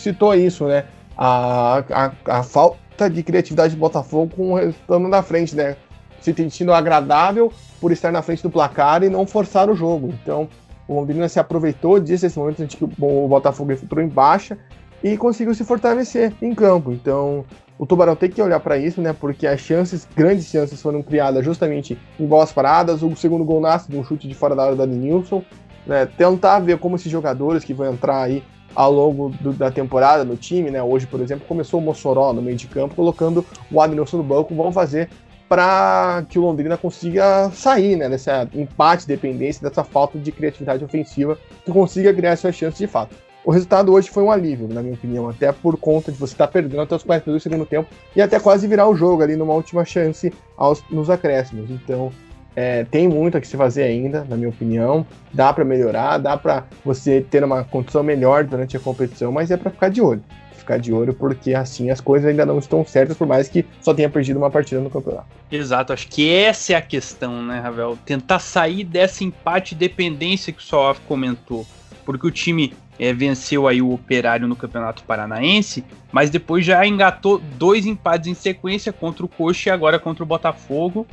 citou 0.01 0.33
isso, 0.33 0.65
né? 0.65 0.85
A, 1.17 1.83
a, 1.91 2.39
a 2.39 2.43
falta 2.43 3.09
de 3.09 3.23
criatividade 3.23 3.75
do 3.75 3.79
Botafogo 3.79 4.33
com 4.35 4.53
o 4.53 4.55
resultado 4.55 4.99
na 5.07 5.23
frente, 5.23 5.55
né? 5.55 5.75
Se 6.21 6.33
sentindo 6.33 6.73
agradável 6.73 7.51
por 7.79 7.91
estar 7.91 8.11
na 8.11 8.21
frente 8.21 8.41
do 8.41 8.49
placar 8.49 9.03
e 9.03 9.09
não 9.09 9.27
forçar 9.27 9.69
o 9.69 9.75
jogo. 9.75 10.13
Então, 10.21 10.49
o 10.87 10.95
Londrina 10.95 11.27
se 11.29 11.39
aproveitou 11.39 11.99
disso, 11.99 12.25
esse 12.25 12.37
momento 12.37 12.63
em 12.63 12.67
que 12.67 12.83
o 12.83 13.27
Botafogo 13.27 13.71
entrou 13.71 14.03
em 14.03 14.07
baixa 14.07 14.57
e 15.03 15.17
conseguiu 15.17 15.53
se 15.53 15.63
fortalecer 15.63 16.33
em 16.41 16.53
campo. 16.53 16.91
Então, 16.91 17.45
o 17.77 17.85
Tubarão 17.85 18.15
tem 18.15 18.29
que 18.29 18.41
olhar 18.41 18.59
para 18.59 18.77
isso, 18.77 19.01
né? 19.01 19.13
Porque 19.13 19.45
as 19.45 19.59
chances, 19.59 20.07
grandes 20.15 20.45
chances, 20.45 20.81
foram 20.81 21.01
criadas 21.01 21.43
justamente 21.43 21.97
em 22.19 22.25
bolas 22.25 22.51
paradas. 22.51 23.03
O 23.03 23.15
segundo 23.15 23.43
gol 23.43 23.59
nasce 23.59 23.91
de 23.91 23.97
um 23.97 24.03
chute 24.03 24.27
de 24.27 24.33
fora 24.33 24.55
da 24.55 24.63
área 24.63 24.75
da 24.75 24.85
Nilson. 24.85 25.43
Né? 25.85 26.05
Tentar 26.05 26.59
ver 26.59 26.79
como 26.79 26.95
esses 26.95 27.11
jogadores 27.11 27.63
que 27.63 27.73
vão 27.73 27.91
entrar 27.91 28.23
aí 28.23 28.43
ao 28.75 28.91
longo 28.91 29.29
do, 29.29 29.53
da 29.53 29.71
temporada 29.71 30.23
no 30.23 30.35
time, 30.35 30.69
né? 30.69 30.83
Hoje, 30.83 31.07
por 31.07 31.21
exemplo, 31.21 31.45
começou 31.47 31.79
o 31.79 31.83
Mossoró 31.83 32.33
no 32.33 32.41
meio 32.41 32.57
de 32.57 32.67
campo, 32.67 32.93
colocando 32.93 33.45
o 33.71 33.81
Adnilson 33.81 34.17
no 34.17 34.23
banco, 34.23 34.53
vão 34.53 34.71
fazer 34.71 35.09
para 35.47 36.25
que 36.27 36.39
o 36.39 36.41
Londrina 36.41 36.75
consiga 36.75 37.49
sair 37.51 37.95
né, 37.95 38.09
dessa 38.09 38.47
empate 38.53 39.07
dependência, 39.07 39.67
dessa 39.67 39.83
falta 39.83 40.17
de 40.17 40.31
criatividade 40.31 40.83
ofensiva, 40.83 41.37
que 41.63 41.71
consiga 41.71 42.13
criar 42.13 42.35
suas 42.35 42.55
chances 42.55 42.79
de 42.79 42.87
fato. 42.87 43.15
O 43.45 43.51
resultado 43.51 43.93
hoje 43.93 44.09
foi 44.09 44.23
um 44.23 44.31
alívio, 44.31 44.67
na 44.67 44.81
minha 44.81 44.95
opinião, 44.95 45.29
até 45.29 45.51
por 45.51 45.77
conta 45.77 46.11
de 46.11 46.17
você 46.17 46.33
estar 46.33 46.47
tá 46.47 46.51
perdendo 46.51 46.81
até 46.81 46.95
os 46.95 47.03
42 47.03 47.39
do 47.39 47.43
segundo 47.43 47.65
tempo 47.65 47.87
e 48.15 48.21
até 48.21 48.39
quase 48.39 48.67
virar 48.67 48.87
o 48.87 48.95
jogo 48.95 49.21
ali 49.21 49.35
numa 49.35 49.53
última 49.53 49.85
chance 49.85 50.33
aos, 50.57 50.83
nos 50.89 51.11
acréscimos. 51.11 51.69
Então, 51.69 52.11
é, 52.55 52.83
tem 52.85 53.07
muito 53.07 53.37
a 53.37 53.41
que 53.41 53.47
se 53.47 53.57
fazer 53.57 53.83
ainda, 53.83 54.25
na 54.29 54.35
minha 54.37 54.49
opinião. 54.49 55.05
Dá 55.33 55.51
para 55.51 55.65
melhorar, 55.65 56.17
dá 56.17 56.37
para 56.37 56.63
você 56.83 57.21
ter 57.21 57.43
uma 57.43 57.63
condição 57.63 58.01
melhor 58.03 58.43
durante 58.43 58.77
a 58.77 58.79
competição, 58.79 59.31
mas 59.31 59.51
é 59.51 59.57
para 59.57 59.71
ficar 59.71 59.89
de 59.89 60.01
olho 60.01 60.23
ficar 60.65 60.79
de 60.79 60.91
olho, 60.91 61.13
porque 61.13 61.53
assim 61.53 61.91
as 61.91 62.01
coisas 62.01 62.27
ainda 62.27 62.43
não 62.43 62.57
estão 62.57 62.83
certas, 62.83 63.15
por 63.15 63.27
mais 63.27 63.47
que 63.47 63.63
só 63.79 63.93
tenha 63.93 64.09
perdido 64.09 64.37
uma 64.37 64.49
partida 64.49 64.81
no 64.81 64.89
campeonato. 64.89 65.27
Exato, 65.51 65.93
acho 65.93 66.07
que 66.07 66.33
essa 66.33 66.73
é 66.73 66.75
a 66.75 66.81
questão, 66.81 67.43
né, 67.43 67.59
Ravel? 67.59 67.97
Tentar 68.03 68.39
sair 68.39 68.83
dessa 68.83 69.23
empate 69.23 69.75
dependência 69.75 70.51
que 70.51 70.59
o 70.59 70.63
Soaf 70.63 70.99
comentou. 71.01 71.65
Porque 72.03 72.25
o 72.25 72.31
time 72.31 72.73
é, 72.99 73.13
venceu 73.13 73.67
aí 73.67 73.81
o 73.81 73.93
Operário 73.93 74.47
no 74.47 74.55
Campeonato 74.55 75.03
Paranaense, 75.03 75.83
mas 76.11 76.29
depois 76.29 76.65
já 76.65 76.85
engatou 76.85 77.39
dois 77.39 77.85
empates 77.85 78.27
em 78.27 78.33
sequência 78.33 78.91
contra 78.91 79.25
o 79.25 79.29
Coxa 79.29 79.69
e 79.69 79.71
agora 79.71 79.99
contra 79.99 80.23
o 80.23 80.27
Botafogo. 80.27 81.05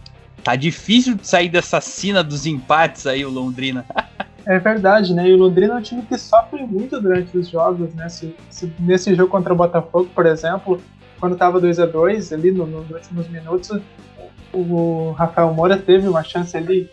Tá 0.42 0.56
difícil 0.56 1.14
de 1.14 1.26
sair 1.26 1.48
dessa 1.48 1.80
cena 1.80 2.22
dos 2.22 2.46
empates 2.46 3.06
aí, 3.06 3.24
o 3.24 3.30
Londrina. 3.30 3.84
É 4.44 4.58
verdade, 4.58 5.14
né? 5.14 5.28
E 5.28 5.32
o 5.32 5.36
Londrina 5.36 5.74
é 5.74 5.76
um 5.76 5.82
time 5.82 6.02
que 6.02 6.18
sofre 6.18 6.64
muito 6.64 7.00
durante 7.00 7.38
os 7.38 7.48
jogos, 7.48 7.94
né? 7.94 8.08
Se, 8.08 8.34
se 8.50 8.72
nesse 8.78 9.14
jogo 9.14 9.30
contra 9.30 9.52
o 9.52 9.56
Botafogo, 9.56 10.10
por 10.12 10.26
exemplo, 10.26 10.82
quando 11.20 11.34
estava 11.34 11.60
2 11.60 11.78
a 11.78 11.86
2 11.86 12.32
ali 12.32 12.50
no, 12.50 12.66
nos 12.66 12.90
últimos 12.90 13.28
minutos, 13.28 13.80
o 14.52 15.12
Rafael 15.12 15.54
Moura 15.54 15.76
teve 15.76 16.08
uma 16.08 16.24
chance 16.24 16.56
ali, 16.56 16.90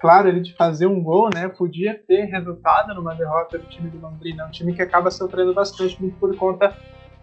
claro, 0.00 0.28
ele 0.28 0.40
de 0.40 0.54
fazer 0.54 0.86
um 0.86 1.02
gol, 1.02 1.28
né? 1.34 1.48
Podia 1.48 2.00
ter 2.06 2.26
resultado 2.26 2.94
numa 2.94 3.16
derrota 3.16 3.58
do 3.58 3.66
time 3.66 3.90
do 3.90 3.98
Londrina. 3.98 4.44
É 4.44 4.46
um 4.46 4.50
time 4.50 4.72
que 4.72 4.80
acaba 4.80 5.10
sofrendo 5.10 5.52
bastante 5.52 6.00
muito 6.00 6.16
por 6.18 6.36
conta 6.36 6.72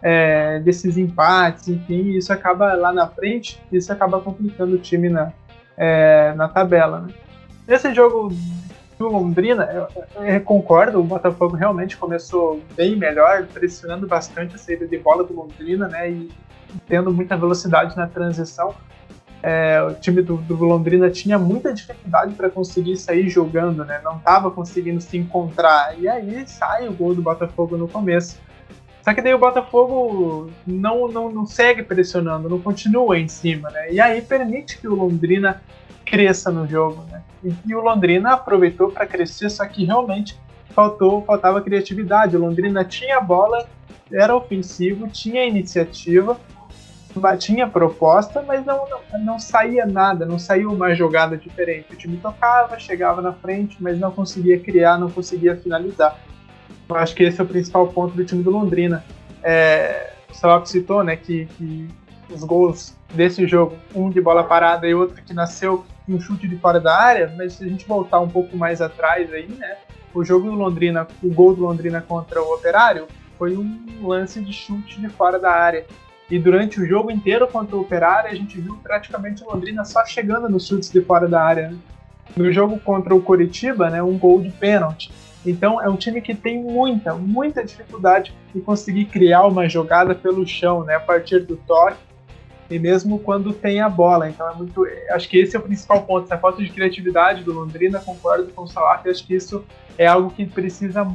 é, 0.02 0.58
desses 0.60 0.98
empates, 0.98 1.68
enfim, 1.68 2.10
isso 2.10 2.30
acaba 2.30 2.74
lá 2.74 2.92
na 2.92 3.08
frente, 3.08 3.58
isso 3.72 3.90
acaba 3.90 4.20
complicando 4.20 4.76
o 4.76 4.78
time 4.78 5.08
na, 5.08 5.32
é, 5.76 6.32
na 6.34 6.48
tabela. 6.48 7.00
Né? 7.00 7.14
Nesse 7.66 7.94
jogo 7.94 8.32
do 8.98 9.08
Londrina, 9.08 9.64
eu, 9.64 10.24
eu, 10.24 10.40
concordo, 10.42 11.00
o 11.00 11.04
Botafogo 11.04 11.56
realmente 11.56 11.96
começou 11.96 12.60
bem 12.76 12.96
melhor, 12.96 13.46
pressionando 13.46 14.06
bastante 14.06 14.54
a 14.54 14.58
saída 14.58 14.86
de 14.86 14.98
bola 14.98 15.24
do 15.24 15.34
Londrina, 15.34 15.88
né? 15.88 16.10
E 16.10 16.30
tendo 16.88 17.12
muita 17.12 17.36
velocidade 17.36 17.96
na 17.96 18.06
transição. 18.06 18.74
É, 19.42 19.82
o 19.82 19.94
time 19.94 20.22
do, 20.22 20.38
do, 20.38 20.54
Londrina 20.64 21.10
tinha 21.10 21.38
muita 21.38 21.72
dificuldade 21.72 22.34
para 22.34 22.48
conseguir 22.48 22.96
sair 22.96 23.28
jogando, 23.28 23.84
né? 23.84 24.00
Não 24.02 24.16
estava 24.16 24.50
conseguindo 24.50 25.00
se 25.00 25.18
encontrar. 25.18 25.98
E 25.98 26.08
aí 26.08 26.46
sai 26.48 26.88
o 26.88 26.92
gol 26.94 27.14
do 27.14 27.20
Botafogo 27.20 27.76
no 27.76 27.86
começo. 27.86 28.40
Só 29.04 29.12
que 29.12 29.20
daí 29.20 29.34
o 29.34 29.38
Botafogo 29.38 30.50
não, 30.66 31.06
não, 31.06 31.30
não 31.30 31.44
segue 31.44 31.82
pressionando, 31.82 32.48
não 32.48 32.58
continua 32.58 33.18
em 33.18 33.28
cima, 33.28 33.68
né? 33.68 33.92
E 33.92 34.00
aí 34.00 34.22
permite 34.22 34.78
que 34.78 34.88
o 34.88 34.94
Londrina 34.94 35.62
cresça 36.06 36.50
no 36.50 36.66
jogo, 36.66 37.04
né? 37.10 37.22
E, 37.44 37.52
e 37.66 37.74
o 37.74 37.82
Londrina 37.82 38.32
aproveitou 38.32 38.90
para 38.90 39.06
crescer, 39.06 39.50
só 39.50 39.66
que 39.66 39.84
realmente 39.84 40.40
faltou, 40.70 41.22
faltava 41.22 41.60
criatividade. 41.60 42.34
O 42.34 42.40
Londrina 42.40 42.82
tinha 42.82 43.20
bola, 43.20 43.68
era 44.10 44.34
ofensivo, 44.34 45.06
tinha 45.06 45.44
iniciativa, 45.44 46.40
tinha 47.38 47.68
proposta, 47.68 48.40
mas 48.40 48.64
não, 48.64 48.88
não, 48.88 49.18
não 49.22 49.38
saía 49.38 49.84
nada, 49.84 50.24
não 50.24 50.38
saiu 50.38 50.72
uma 50.72 50.94
jogada 50.94 51.36
diferente. 51.36 51.92
O 51.92 51.96
time 51.96 52.16
tocava, 52.16 52.78
chegava 52.78 53.20
na 53.20 53.34
frente, 53.34 53.76
mas 53.80 54.00
não 54.00 54.10
conseguia 54.10 54.58
criar, 54.58 54.96
não 54.96 55.10
conseguia 55.10 55.54
finalizar. 55.54 56.18
Eu 56.88 56.96
acho 56.96 57.14
que 57.14 57.22
esse 57.22 57.40
é 57.40 57.44
o 57.44 57.46
principal 57.46 57.86
ponto 57.88 58.14
do 58.14 58.24
time 58.24 58.42
do 58.42 58.50
Londrina. 58.50 59.04
É, 59.42 60.12
o 60.30 60.34
Salop 60.34 60.66
citou 60.66 61.02
né, 61.02 61.16
que, 61.16 61.46
que 61.46 61.88
os 62.30 62.44
gols 62.44 62.96
desse 63.12 63.46
jogo, 63.46 63.76
um 63.94 64.10
de 64.10 64.20
bola 64.20 64.44
parada 64.44 64.86
e 64.86 64.94
outro 64.94 65.22
que 65.22 65.32
nasceu 65.32 65.84
um 66.08 66.20
chute 66.20 66.46
de 66.46 66.56
fora 66.56 66.80
da 66.80 66.98
área, 66.98 67.32
mas 67.36 67.54
se 67.54 67.64
a 67.64 67.68
gente 67.68 67.86
voltar 67.86 68.20
um 68.20 68.28
pouco 68.28 68.56
mais 68.56 68.80
atrás 68.82 69.32
aí, 69.32 69.48
né? 69.48 69.76
O 70.12 70.24
jogo 70.24 70.48
do 70.48 70.56
Londrina, 70.56 71.08
o 71.22 71.28
gol 71.30 71.56
do 71.56 71.62
Londrina 71.62 72.00
contra 72.00 72.40
o 72.40 72.54
Operário 72.54 73.06
foi 73.38 73.56
um 73.56 74.06
lance 74.06 74.40
de 74.40 74.52
chute 74.52 75.00
de 75.00 75.08
fora 75.08 75.38
da 75.38 75.50
área. 75.50 75.86
E 76.30 76.38
durante 76.38 76.80
o 76.80 76.86
jogo 76.86 77.10
inteiro 77.10 77.48
contra 77.48 77.76
o 77.76 77.80
Operário, 77.80 78.30
a 78.30 78.34
gente 78.34 78.60
viu 78.60 78.78
praticamente 78.82 79.42
o 79.42 79.50
Londrina 79.50 79.84
só 79.84 80.04
chegando 80.06 80.48
nos 80.48 80.66
chutes 80.66 80.90
de 80.90 81.00
fora 81.00 81.26
da 81.26 81.42
área. 81.42 81.68
Né? 81.68 81.76
No 82.36 82.52
jogo 82.52 82.78
contra 82.78 83.14
o 83.14 83.20
Coritiba, 83.20 83.90
né, 83.90 84.02
um 84.02 84.16
gol 84.16 84.40
de 84.40 84.50
pênalti. 84.50 85.10
Então 85.44 85.80
é 85.80 85.88
um 85.88 85.96
time 85.96 86.20
que 86.20 86.34
tem 86.34 86.62
muita, 86.62 87.14
muita 87.14 87.64
dificuldade 87.64 88.34
de 88.54 88.60
conseguir 88.60 89.06
criar 89.06 89.46
uma 89.46 89.68
jogada 89.68 90.14
pelo 90.14 90.46
chão, 90.46 90.84
né, 90.84 90.94
a 90.94 91.00
partir 91.00 91.40
do 91.40 91.56
toque 91.56 91.98
e 92.70 92.78
mesmo 92.78 93.18
quando 93.18 93.52
tem 93.52 93.80
a 93.80 93.88
bola. 93.88 94.28
Então 94.28 94.48
é 94.48 94.54
muito. 94.54 94.86
Acho 95.10 95.28
que 95.28 95.38
esse 95.38 95.54
é 95.54 95.58
o 95.58 95.62
principal 95.62 96.02
ponto. 96.02 96.24
Essa 96.24 96.38
falta 96.38 96.62
de 96.62 96.70
criatividade 96.70 97.42
do 97.42 97.52
Londrina, 97.52 97.98
concordo 98.00 98.50
com 98.52 98.62
o 98.62 98.68
Salaf, 98.68 99.08
acho 99.08 99.26
que 99.26 99.34
isso 99.34 99.64
é 99.98 100.06
algo 100.06 100.30
que 100.30 100.46
precisa 100.46 101.06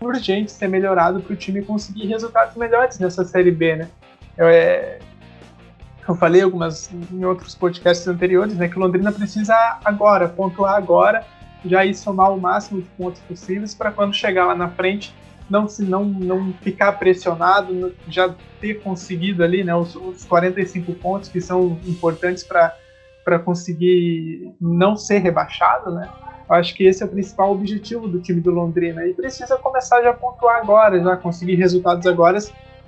urgente 0.00 0.52
ser 0.52 0.68
melhorado 0.68 1.20
para 1.20 1.32
o 1.32 1.36
time 1.36 1.62
conseguir 1.62 2.06
resultados 2.06 2.54
melhores 2.56 2.98
nessa 2.98 3.24
Série 3.24 3.50
B, 3.50 3.76
né? 3.76 3.88
Eu, 4.36 4.46
é, 4.46 4.98
eu 6.06 6.14
falei 6.14 6.42
algumas 6.42 6.90
em 6.92 7.24
outros 7.24 7.54
podcasts 7.54 8.06
anteriores, 8.06 8.54
né, 8.54 8.68
que 8.68 8.76
o 8.76 8.80
Londrina 8.80 9.10
precisa 9.10 9.54
agora, 9.84 10.28
pontuar 10.28 10.76
agora, 10.76 11.24
já 11.68 11.84
ir 11.84 11.94
somar 11.94 12.32
o 12.32 12.40
máximo 12.40 12.80
de 12.80 12.88
pontos 12.90 13.20
possíveis 13.22 13.74
para 13.74 13.90
quando 13.90 14.14
chegar 14.14 14.46
lá 14.46 14.54
na 14.54 14.68
frente 14.68 15.14
não 15.48 15.68
se 15.68 15.84
não, 15.84 16.04
não 16.04 16.52
ficar 16.54 16.92
pressionado, 16.92 17.94
já 18.08 18.34
ter 18.60 18.82
conseguido 18.82 19.44
ali 19.44 19.62
né, 19.62 19.74
os, 19.74 19.94
os 19.94 20.24
45 20.24 20.92
pontos 20.94 21.28
que 21.28 21.40
são 21.40 21.78
importantes 21.86 22.42
para 22.42 23.38
conseguir 23.38 24.52
não 24.60 24.96
ser 24.96 25.18
rebaixado, 25.18 25.92
né? 25.92 26.08
Eu 26.48 26.54
acho 26.54 26.74
que 26.74 26.84
esse 26.84 27.02
é 27.02 27.06
o 27.06 27.08
principal 27.08 27.52
objetivo 27.52 28.06
do 28.06 28.20
time 28.20 28.40
do 28.40 28.52
Londrina 28.52 29.04
e 29.06 29.12
precisa 29.12 29.56
começar 29.56 30.00
já 30.02 30.10
a 30.10 30.14
pontuar 30.14 30.58
agora, 30.58 31.02
já 31.02 31.16
conseguir 31.16 31.56
resultados 31.56 32.06
agora, 32.06 32.38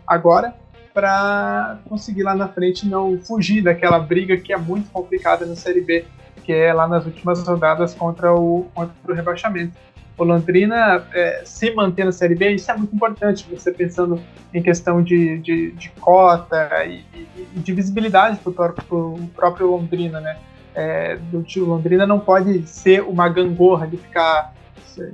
agora 0.06 0.54
para 0.94 1.78
conseguir 1.88 2.22
lá 2.22 2.34
na 2.34 2.48
frente 2.48 2.88
não 2.88 3.20
fugir 3.20 3.62
daquela 3.62 3.98
briga 3.98 4.36
que 4.36 4.52
é 4.52 4.56
muito 4.56 4.90
complicada 4.90 5.44
na 5.44 5.54
Série 5.54 5.80
B, 5.80 6.04
que 6.48 6.52
é 6.54 6.72
lá 6.72 6.88
nas 6.88 7.04
últimas 7.04 7.46
rodadas 7.46 7.92
contra 7.92 8.32
o, 8.34 8.66
contra 8.74 9.12
o 9.12 9.14
rebaixamento 9.14 9.74
o 10.16 10.24
Londrina 10.24 11.06
é, 11.14 11.42
se 11.44 11.70
manter 11.72 12.04
na 12.04 12.10
Série 12.10 12.34
B, 12.34 12.52
isso 12.52 12.70
é 12.70 12.76
muito 12.76 12.96
importante, 12.96 13.46
você 13.48 13.70
pensando 13.70 14.18
em 14.52 14.60
questão 14.60 15.00
de, 15.00 15.38
de, 15.38 15.70
de 15.72 15.90
cota 16.00 16.84
e, 16.86 17.04
e, 17.14 17.60
de 17.60 17.72
visibilidade 17.72 18.38
para 18.38 18.74
o 18.90 19.30
próprio 19.34 19.70
Londrina, 19.70 20.20
né? 20.20 20.36
É, 20.74 21.16
do 21.30 21.42
tio 21.42 21.66
Londrina 21.66 22.06
não 22.06 22.18
pode 22.18 22.66
ser 22.66 23.02
uma 23.02 23.28
gangorra 23.28 23.86
de 23.86 23.96
ficar 23.96 24.54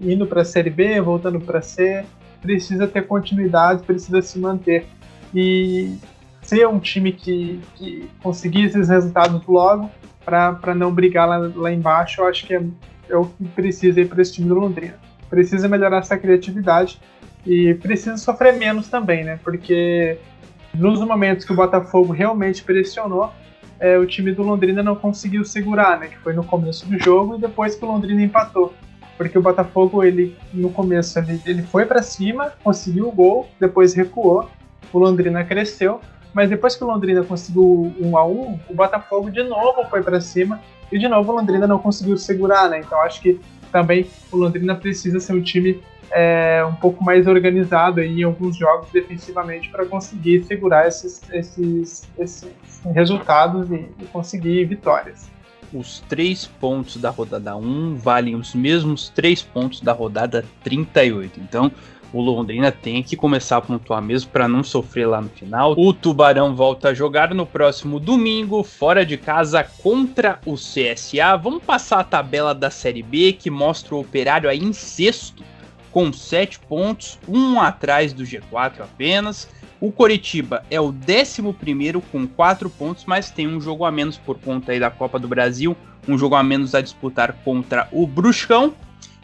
indo 0.00 0.26
para 0.26 0.40
a 0.40 0.44
Série 0.44 0.70
B, 0.70 1.00
voltando 1.00 1.38
para 1.40 1.60
C, 1.60 2.04
precisa 2.40 2.86
ter 2.86 3.06
continuidade, 3.06 3.82
precisa 3.82 4.22
se 4.22 4.38
manter. 4.38 4.86
E 5.34 5.98
ser 6.40 6.66
um 6.66 6.78
time 6.78 7.12
que, 7.12 7.60
que 7.74 8.08
conseguir 8.22 8.64
esses 8.64 8.88
resultados 8.88 9.44
logo, 9.46 9.90
para 10.24 10.74
não 10.74 10.92
brigar 10.92 11.28
lá, 11.28 11.50
lá 11.54 11.72
embaixo, 11.72 12.20
eu 12.20 12.26
acho 12.26 12.46
que 12.46 12.54
é 12.54 12.62
é 13.08 13.16
o 13.16 13.26
que 13.26 13.44
precisa 13.48 14.00
ir 14.00 14.08
para 14.08 14.22
esse 14.22 14.34
time 14.34 14.48
do 14.48 14.54
Londrina. 14.54 14.98
Precisa 15.28 15.68
melhorar 15.68 15.98
essa 15.98 16.16
criatividade 16.16 17.00
e 17.46 17.74
precisa 17.74 18.16
sofrer 18.16 18.54
menos 18.54 18.88
também, 18.88 19.24
né? 19.24 19.38
Porque 19.42 20.18
nos 20.72 21.00
momentos 21.00 21.44
que 21.44 21.52
o 21.52 21.56
Botafogo 21.56 22.12
realmente 22.12 22.62
pressionou, 22.62 23.32
é, 23.78 23.98
o 23.98 24.06
time 24.06 24.32
do 24.32 24.42
Londrina 24.42 24.82
não 24.82 24.96
conseguiu 24.96 25.44
segurar, 25.44 25.98
né? 25.98 26.08
Que 26.08 26.18
foi 26.18 26.32
no 26.32 26.44
começo 26.44 26.86
do 26.86 26.98
jogo 26.98 27.36
e 27.36 27.40
depois 27.40 27.74
que 27.74 27.84
o 27.84 27.88
Londrina 27.88 28.22
empatou. 28.22 28.72
Porque 29.16 29.38
o 29.38 29.42
Botafogo, 29.42 30.02
ele 30.02 30.36
no 30.52 30.70
começo, 30.70 31.18
ele, 31.18 31.40
ele 31.46 31.62
foi 31.62 31.84
para 31.84 32.02
cima, 32.02 32.52
conseguiu 32.62 33.08
o 33.08 33.12
gol, 33.12 33.48
depois 33.60 33.94
recuou, 33.94 34.48
o 34.92 34.98
Londrina 34.98 35.44
cresceu, 35.44 36.00
mas 36.34 36.50
depois 36.50 36.74
que 36.74 36.82
o 36.84 36.86
Londrina 36.86 37.22
conseguiu 37.22 37.94
um 38.00 38.18
a 38.18 38.26
um, 38.26 38.58
o 38.68 38.74
Botafogo 38.74 39.30
de 39.30 39.42
novo 39.44 39.84
foi 39.88 40.02
para 40.02 40.20
cima 40.20 40.60
e 40.90 40.98
de 40.98 41.08
novo 41.08 41.32
o 41.32 41.36
Londrina 41.36 41.66
não 41.66 41.78
conseguiu 41.78 42.18
segurar, 42.18 42.68
né? 42.68 42.80
Então 42.80 43.00
acho 43.00 43.20
que 43.22 43.40
também 43.70 44.06
o 44.30 44.36
Londrina 44.36 44.74
precisa 44.74 45.18
ser 45.20 45.32
um 45.32 45.42
time 45.42 45.80
é, 46.10 46.64
um 46.64 46.74
pouco 46.74 47.02
mais 47.02 47.26
organizado 47.26 48.00
aí 48.00 48.20
em 48.20 48.22
alguns 48.22 48.56
jogos 48.56 48.88
defensivamente 48.92 49.68
para 49.70 49.84
conseguir 49.86 50.44
segurar 50.44 50.86
esses, 50.86 51.22
esses, 51.32 52.08
esses 52.18 52.48
resultados 52.92 53.70
e, 53.70 53.88
e, 54.00 54.04
conseguir 54.12 54.64
vitórias. 54.66 55.28
Os 55.72 56.00
três 56.08 56.46
pontos 56.46 56.98
da 56.98 57.10
rodada 57.10 57.56
1 57.56 57.96
valem 57.96 58.36
os 58.36 58.54
mesmos 58.54 59.08
três 59.08 59.42
pontos 59.42 59.80
da 59.80 59.92
rodada 59.92 60.44
38. 60.62 61.40
Então, 61.40 61.72
o 62.14 62.20
Londrina 62.20 62.70
tem 62.70 63.02
que 63.02 63.16
começar 63.16 63.56
a 63.56 63.60
pontuar 63.60 64.00
mesmo 64.00 64.30
para 64.30 64.46
não 64.46 64.62
sofrer 64.62 65.06
lá 65.06 65.20
no 65.20 65.28
final. 65.28 65.74
O 65.76 65.92
Tubarão 65.92 66.54
volta 66.54 66.90
a 66.90 66.94
jogar 66.94 67.34
no 67.34 67.44
próximo 67.44 67.98
domingo, 67.98 68.62
fora 68.62 69.04
de 69.04 69.16
casa 69.16 69.64
contra 69.82 70.38
o 70.46 70.54
CSA. 70.54 71.36
Vamos 71.42 71.64
passar 71.64 71.98
a 71.98 72.04
tabela 72.04 72.54
da 72.54 72.70
Série 72.70 73.02
B 73.02 73.32
que 73.32 73.50
mostra 73.50 73.96
o 73.96 74.00
Operário 74.00 74.48
aí 74.48 74.60
em 74.60 74.72
sexto 74.72 75.42
com 75.90 76.12
7 76.12 76.60
pontos, 76.60 77.18
um 77.28 77.60
atrás 77.60 78.12
do 78.12 78.22
G4 78.22 78.80
apenas. 78.80 79.48
O 79.80 79.90
Coritiba 79.90 80.64
é 80.70 80.80
o 80.80 80.94
11 80.94 82.00
com 82.12 82.28
4 82.28 82.70
pontos, 82.70 83.04
mas 83.06 83.30
tem 83.30 83.48
um 83.48 83.60
jogo 83.60 83.84
a 83.84 83.90
menos 83.90 84.16
por 84.16 84.38
conta 84.38 84.70
aí 84.70 84.78
da 84.78 84.90
Copa 84.90 85.18
do 85.18 85.26
Brasil, 85.26 85.76
um 86.08 86.16
jogo 86.16 86.36
a 86.36 86.44
menos 86.44 86.76
a 86.76 86.80
disputar 86.80 87.32
contra 87.44 87.88
o 87.90 88.06
Bruxão. 88.06 88.72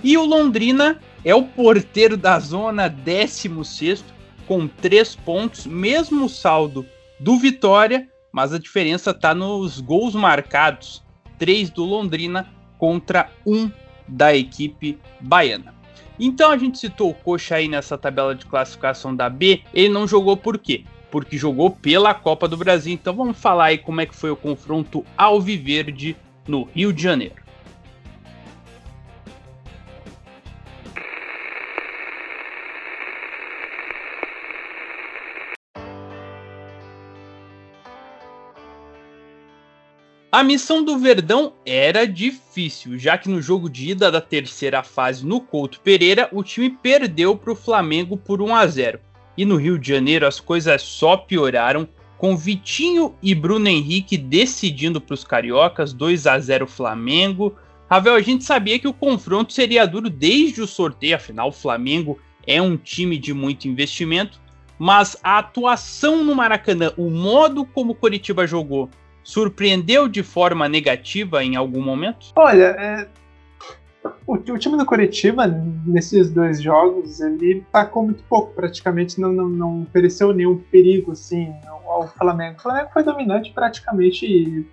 E 0.03 0.16
o 0.16 0.24
Londrina 0.24 0.98
é 1.24 1.35
o 1.35 1.42
porteiro 1.42 2.16
da 2.16 2.38
zona, 2.38 2.88
16 2.88 4.04
com 4.46 4.66
3 4.66 5.16
pontos, 5.16 5.66
mesmo 5.66 6.28
saldo 6.28 6.85
do 7.18 7.38
Vitória, 7.38 8.09
mas 8.33 8.52
a 8.52 8.59
diferença 8.59 9.11
está 9.11 9.35
nos 9.35 9.80
gols 9.80 10.14
marcados: 10.14 11.02
3 11.38 11.70
do 11.70 11.85
Londrina 11.85 12.48
contra 12.78 13.30
1 13.46 13.70
da 14.09 14.35
equipe 14.35 14.98
baiana. 15.20 15.74
Então 16.18 16.50
a 16.50 16.56
gente 16.59 16.78
citou 16.78 17.11
o 17.11 17.14
Coxa 17.14 17.56
aí 17.56 17.68
nessa 17.68 17.96
tabela 17.96 18.35
de 18.35 18.44
classificação 18.44 19.14
da 19.14 19.30
B. 19.30 19.62
Ele 19.72 19.88
não 19.88 20.06
jogou 20.06 20.37
por 20.37 20.59
quê? 20.59 20.85
Porque 21.11 21.38
jogou 21.38 21.70
pela 21.70 22.12
Copa 22.12 22.46
do 22.46 22.56
Brasil. 22.56 22.92
Então 22.92 23.14
vamos 23.14 23.38
falar 23.38 23.66
aí 23.66 23.78
como 23.78 24.00
é 24.00 24.06
que 24.06 24.14
foi 24.14 24.30
o 24.30 24.37
confronto 24.37 25.04
Alviverde 25.16 26.16
no 26.46 26.64
Rio 26.64 26.92
de 26.92 27.02
Janeiro. 27.02 27.37
A 40.32 40.44
missão 40.44 40.84
do 40.84 40.96
Verdão 40.96 41.54
era 41.66 42.06
difícil, 42.06 42.96
já 42.96 43.18
que 43.18 43.28
no 43.28 43.42
jogo 43.42 43.68
de 43.68 43.90
ida 43.90 44.12
da 44.12 44.20
terceira 44.20 44.80
fase 44.80 45.26
no 45.26 45.40
Couto 45.40 45.80
Pereira, 45.80 46.28
o 46.30 46.44
time 46.44 46.70
perdeu 46.70 47.36
para 47.36 47.52
o 47.52 47.56
Flamengo 47.56 48.16
por 48.16 48.40
1 48.40 48.54
a 48.54 48.64
0. 48.64 49.00
E 49.36 49.44
no 49.44 49.56
Rio 49.56 49.76
de 49.76 49.88
Janeiro 49.88 50.24
as 50.24 50.38
coisas 50.38 50.82
só 50.82 51.16
pioraram, 51.16 51.88
com 52.16 52.36
Vitinho 52.36 53.12
e 53.20 53.34
Bruno 53.34 53.66
Henrique 53.66 54.16
decidindo 54.16 55.00
para 55.00 55.14
os 55.14 55.24
cariocas 55.24 55.92
2 55.92 56.28
a 56.28 56.38
0 56.38 56.64
Flamengo. 56.68 57.56
Ravel, 57.90 58.14
a 58.14 58.22
gente 58.22 58.44
sabia 58.44 58.78
que 58.78 58.86
o 58.86 58.94
confronto 58.94 59.52
seria 59.52 59.84
duro 59.84 60.08
desde 60.08 60.62
o 60.62 60.66
sorteio, 60.66 61.16
afinal 61.16 61.48
o 61.48 61.52
Flamengo 61.52 62.20
é 62.46 62.62
um 62.62 62.76
time 62.76 63.18
de 63.18 63.34
muito 63.34 63.66
investimento, 63.66 64.40
mas 64.78 65.16
a 65.24 65.38
atuação 65.38 66.22
no 66.22 66.36
Maracanã, 66.36 66.92
o 66.96 67.10
modo 67.10 67.64
como 67.64 67.92
o 67.92 67.96
Coritiba 67.96 68.46
jogou 68.46 68.88
surpreendeu 69.30 70.08
de 70.08 70.24
forma 70.24 70.68
negativa 70.68 71.44
em 71.44 71.54
algum 71.54 71.80
momento? 71.80 72.32
Olha, 72.34 72.74
é, 72.78 73.06
o, 74.26 74.34
o, 74.34 74.58
time 74.58 74.76
do 74.76 74.84
Curitiba, 74.84 75.46
nesses 75.86 76.32
dois 76.32 76.60
jogos, 76.60 77.20
ele 77.20 77.64
tacou 77.70 78.04
muito 78.04 78.24
pouco, 78.24 78.52
praticamente 78.54 79.20
não, 79.20 79.32
não, 79.32 79.48
não 79.48 79.82
ofereceu 79.82 80.32
nenhum 80.32 80.58
perigo 80.58 81.12
assim, 81.12 81.54
ao, 81.86 82.08
Flamengo. 82.08 82.58
O 82.58 82.62
Flamengo 82.62 82.90
foi 82.92 83.04
dominante 83.04 83.52
praticamente 83.52 84.66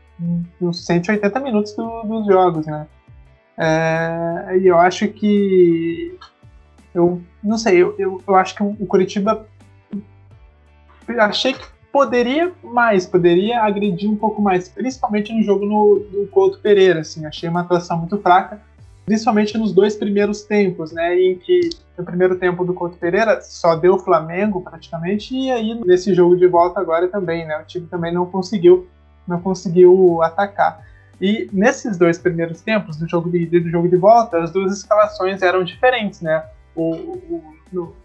nos 0.60 0.84
180 0.84 1.40
minutos 1.40 1.76
do, 1.76 2.02
dos 2.04 2.26
jogos, 2.26 2.66
né? 2.66 2.88
É, 3.60 4.58
e 4.60 4.68
eu 4.68 4.78
acho 4.78 5.08
que. 5.08 6.18
Eu 6.96 7.22
não 7.44 7.60
sei, 7.60 7.78
eu, 7.78 7.94
eu, 8.00 8.24
eu 8.28 8.36
acho 8.36 8.56
que 8.56 8.64
o 8.64 8.86
Curitiba. 8.88 9.48
Achei 11.20 11.54
que 11.54 11.77
poderia 11.92 12.52
mais, 12.64 13.06
poderia 13.06 13.62
agredir 13.62 14.10
um 14.10 14.16
pouco 14.16 14.42
mais, 14.42 14.70
principalmente 14.70 15.34
no 15.34 15.42
jogo 15.44 15.66
no, 15.66 16.06
no 16.12 16.28
Couto 16.28 16.60
Pereira, 16.60 17.02
assim, 17.02 17.26
achei 17.26 17.50
uma 17.50 17.62
atuação 17.62 17.98
muito 17.98 18.18
fraca, 18.18 18.62
principalmente 19.06 19.58
nos 19.58 19.72
dois 19.72 19.96
primeiros 19.96 20.44
tempos, 20.44 20.92
né, 20.92 21.20
em 21.20 21.38
que 21.38 21.70
no 21.98 22.04
primeiro 22.04 22.38
tempo 22.38 22.66
do 22.66 22.74
Couto 22.74 22.98
Pereira 22.98 23.42
só 23.42 23.76
deu 23.76 23.98
Flamengo 23.98 24.62
praticamente, 24.62 25.36
e 25.36 25.50
aí 25.50 25.74
nesse 25.86 26.14
jogo 26.14 26.36
de 26.36 26.46
volta 26.46 26.80
agora 26.80 27.08
também, 27.08 27.46
né, 27.46 27.58
o 27.58 27.66
time 27.66 27.88
também 27.88 28.14
não 28.14 28.26
conseguiu, 28.26 28.88
não 29.28 29.40
conseguiu 29.42 30.22
atacar. 30.22 30.86
E 31.20 31.50
nesses 31.52 31.98
dois 31.98 32.20
primeiros 32.20 32.62
tempos 32.62 32.98
do 32.98 33.08
jogo 33.10 33.30
de 33.32 33.42
ida 33.44 33.58
e 33.58 33.60
do 33.62 33.70
jogo 33.70 33.88
de 33.88 33.96
volta, 33.96 34.38
as 34.38 34.52
duas 34.52 34.72
escalações 34.72 35.42
eram 35.42 35.64
diferentes, 35.64 36.22
né, 36.22 36.44
o, 36.76 36.92
o 36.92 37.44
no, 37.72 37.96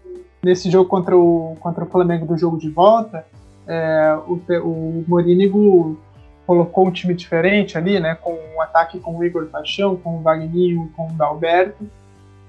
nesse 0.43 0.69
jogo 0.69 0.89
contra 0.89 1.17
o, 1.17 1.55
contra 1.59 1.83
o 1.83 1.87
Flamengo 1.87 2.25
do 2.25 2.37
jogo 2.37 2.57
de 2.57 2.69
volta, 2.69 3.25
é, 3.67 4.17
o, 4.27 4.41
o 4.63 5.05
Morínigo 5.07 5.97
colocou 6.45 6.87
um 6.87 6.91
time 6.91 7.13
diferente 7.13 7.77
ali, 7.77 7.99
né, 7.99 8.15
com 8.15 8.33
um 8.33 8.61
ataque 8.61 8.99
com 8.99 9.17
o 9.17 9.23
Igor 9.23 9.47
Paixão, 9.47 9.95
com 9.95 10.17
o 10.17 10.21
Wagninho, 10.21 10.91
com 10.95 11.07
o 11.07 11.13
Dalberto. 11.13 11.89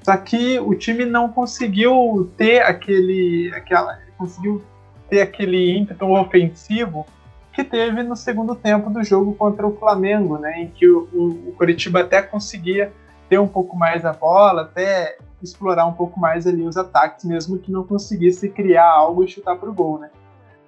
Só 0.03 0.17
que 0.17 0.59
o 0.59 0.75
time 0.75 1.05
não 1.05 1.31
conseguiu 1.31 2.31
ter 2.37 2.61
aquele, 2.63 3.53
aquela, 3.55 3.99
conseguiu 4.19 4.63
ter 5.09 5.23
aquele 5.23 5.77
ímpeto 5.79 6.07
ofensivo 6.07 7.07
que 7.53 7.63
teve 7.63 8.03
no 8.03 8.17
segundo 8.17 8.55
tempo 8.55 8.91
do 8.91 9.03
jogo 9.05 9.35
contra 9.35 9.67
o 9.67 9.77
Flamengo, 9.77 10.39
né, 10.39 10.63
em 10.63 10.69
que 10.69 10.89
o, 10.89 11.09
o, 11.13 11.49
o 11.49 11.55
Coritiba 11.57 12.01
até 12.01 12.21
conseguia 12.21 12.93
ter 13.29 13.39
um 13.39 13.49
pouco 13.49 13.77
mais 13.77 14.05
a 14.05 14.13
bola, 14.13 14.63
até 14.63 15.17
explorar 15.43 15.87
um 15.87 15.93
pouco 15.93 16.19
mais 16.19 16.47
ali 16.47 16.63
os 16.63 16.77
ataques, 16.77 17.25
mesmo 17.25 17.59
que 17.59 17.71
não 17.71 17.85
conseguisse 17.85 18.49
criar 18.49 18.91
algo 18.91 19.23
e 19.23 19.29
chutar 19.29 19.57
para 19.57 19.71
o 19.71 19.73
gol, 19.73 19.99
né. 19.99 20.11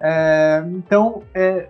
É, 0.00 0.62
então, 0.68 1.22
é, 1.34 1.68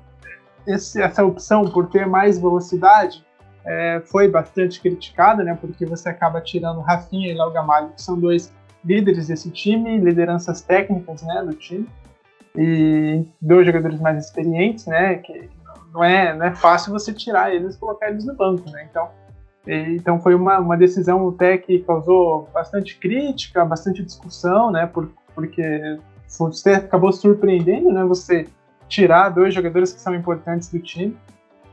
esse, 0.67 1.01
essa 1.01 1.25
opção 1.25 1.65
por 1.65 1.89
ter 1.89 2.07
mais 2.07 2.39
velocidade 2.39 3.25
é, 3.65 4.01
foi 4.07 4.29
bastante 4.29 4.81
criticada, 4.81 5.43
né, 5.43 5.57
porque 5.61 5.85
você 5.85 6.09
acaba 6.09 6.41
tirando 6.41 6.81
Rafinha 6.81 7.31
e 7.31 7.35
Léo 7.35 7.51
Gamalho, 7.51 7.91
que 7.91 8.03
são 8.03 8.19
dois 8.19 8.53
líderes 8.85 9.27
desse 9.27 9.51
time, 9.51 9.99
lideranças 9.99 10.61
técnicas 10.61 11.23
né, 11.23 11.43
do 11.45 11.53
time, 11.53 11.89
e 12.57 13.25
dois 13.41 13.67
jogadores 13.67 14.01
mais 14.01 14.25
experientes, 14.25 14.87
né, 14.87 15.17
que 15.17 15.51
não 15.93 16.05
é, 16.05 16.35
não 16.35 16.47
é 16.47 16.55
fácil 16.55 16.93
você 16.93 17.13
tirar 17.13 17.53
eles 17.53 17.75
e 17.75 17.79
colocar 17.79 18.09
eles 18.09 18.25
no 18.25 18.35
banco. 18.35 18.71
Né, 18.71 18.87
então, 18.89 19.09
e, 19.67 19.97
então 19.97 20.21
foi 20.21 20.35
uma, 20.35 20.59
uma 20.59 20.77
decisão 20.77 21.29
até 21.29 21.59
que 21.59 21.81
causou 21.81 22.49
bastante 22.55 22.97
crítica, 22.99 23.65
bastante 23.65 24.03
discussão, 24.03 24.71
né, 24.71 24.87
por, 24.87 25.11
porque 25.35 25.99
você 26.29 26.73
acabou 26.73 27.13
surpreendendo, 27.13 27.91
né? 27.91 28.05
Você 28.05 28.47
tirar 28.89 29.31
dois 29.31 29.55
jogadores 29.55 29.93
que 29.93 30.01
são 30.01 30.15
importantes 30.15 30.69
do 30.71 30.79
time. 30.79 31.17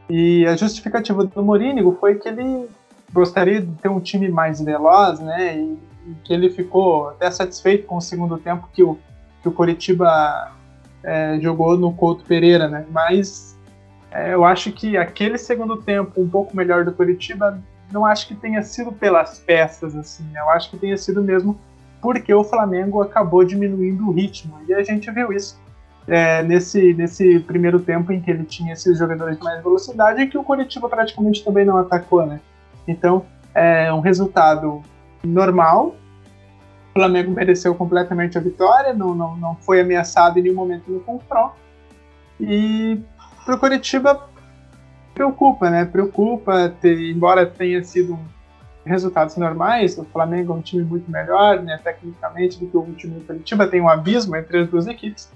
E 0.10 0.46
a 0.46 0.56
justificativa 0.56 1.24
do 1.26 1.44
Morínigo 1.44 1.98
foi 2.00 2.16
que 2.16 2.28
ele 2.28 2.68
gostaria 3.12 3.62
de 3.62 3.72
ter 3.76 3.90
um 3.90 4.00
time 4.00 4.30
mais 4.30 4.62
veloz, 4.62 5.20
né? 5.20 5.58
E, 5.58 5.78
e 6.08 6.16
que 6.24 6.34
ele 6.34 6.50
ficou 6.50 7.10
até 7.10 7.30
satisfeito 7.32 7.86
com 7.86 7.98
o 7.98 8.02
segundo 8.02 8.38
tempo 8.38 8.68
que 8.74 8.84
o, 8.84 8.98
que 9.42 9.48
o 9.48 9.52
Coritiba 9.52 10.52
é, 11.04 11.40
jogou 11.40 11.78
no 11.78 11.94
Couto 11.94 12.26
Pereira, 12.26 12.68
né? 12.68 12.86
Mas 12.90 13.58
é, 14.12 14.34
eu 14.34 14.46
acho 14.46 14.72
que 14.72 14.98
aquele 14.98 15.38
segundo 15.38 15.78
tempo 15.78 16.22
um 16.22 16.30
pouco 16.30 16.56
melhor 16.56 16.86
do 16.86 16.94
Coritiba, 16.94 17.60
não 17.92 18.06
acho 18.06 18.28
que 18.28 18.36
tenha 18.36 18.62
sido 18.64 18.92
pelas 18.92 19.40
peças, 19.40 19.96
assim. 19.96 20.26
Eu 20.36 20.50
acho 20.50 20.70
que 20.70 20.78
tenha 20.78 20.98
sido 20.98 21.22
mesmo 21.22 21.60
porque 22.04 22.34
o 22.34 22.44
Flamengo 22.44 23.02
acabou 23.02 23.46
diminuindo 23.46 24.06
o 24.06 24.12
ritmo. 24.12 24.60
E 24.68 24.74
a 24.74 24.84
gente 24.84 25.10
viu 25.10 25.32
isso 25.32 25.58
é, 26.06 26.44
nesse, 26.44 26.94
nesse 26.94 27.40
primeiro 27.40 27.80
tempo 27.80 28.12
em 28.12 28.20
que 28.20 28.30
ele 28.30 28.44
tinha 28.44 28.74
esses 28.74 29.00
jogadores 29.00 29.38
de 29.38 29.44
mais 29.44 29.64
velocidade 29.64 30.22
e 30.22 30.28
que 30.28 30.38
o 30.38 30.44
Curitiba 30.44 30.90
praticamente 30.90 31.46
também 31.46 31.64
não 31.64 31.78
atacou, 31.78 32.26
né? 32.26 32.42
Então, 32.86 33.26
é 33.56 33.92
um 33.94 34.02
resultado 34.02 34.82
normal, 35.24 35.96
O 36.90 36.94
Flamengo 37.00 37.32
mereceu 37.32 37.74
completamente 37.74 38.38
a 38.38 38.42
vitória, 38.42 38.94
não, 38.94 39.16
não, 39.16 39.38
não 39.38 39.56
foi 39.56 39.80
ameaçado 39.80 40.38
em 40.38 40.42
nenhum 40.42 40.56
momento 40.56 40.92
no 40.92 41.00
confronto. 41.00 41.56
E 42.38 43.00
para 43.46 43.56
o 43.56 43.58
Curitiba 43.58 44.28
preocupa, 45.16 45.70
né? 45.70 45.86
Preocupa, 45.86 46.68
ter, 46.82 47.00
embora 47.12 47.46
tenha 47.46 47.82
sido 47.82 48.20
resultados 48.86 49.38
normais, 49.38 49.98
o 49.98 50.04
Flamengo 50.06 50.54
é 50.54 50.56
um 50.56 50.62
time 50.62 50.84
muito 50.84 51.10
melhor, 51.10 51.62
né, 51.62 51.80
tecnicamente, 51.84 52.60
do 52.60 52.68
que 52.68 52.78
o 52.78 52.94
time 52.94 53.20
do 53.20 53.26
Curitiba, 53.26 53.68
tem 53.68 53.82
um 53.82 53.88
abismo 53.88 54.36
entre 54.36 54.60
as 54.60 54.70
duas 54.70 54.88
equipes. 54.88 55.32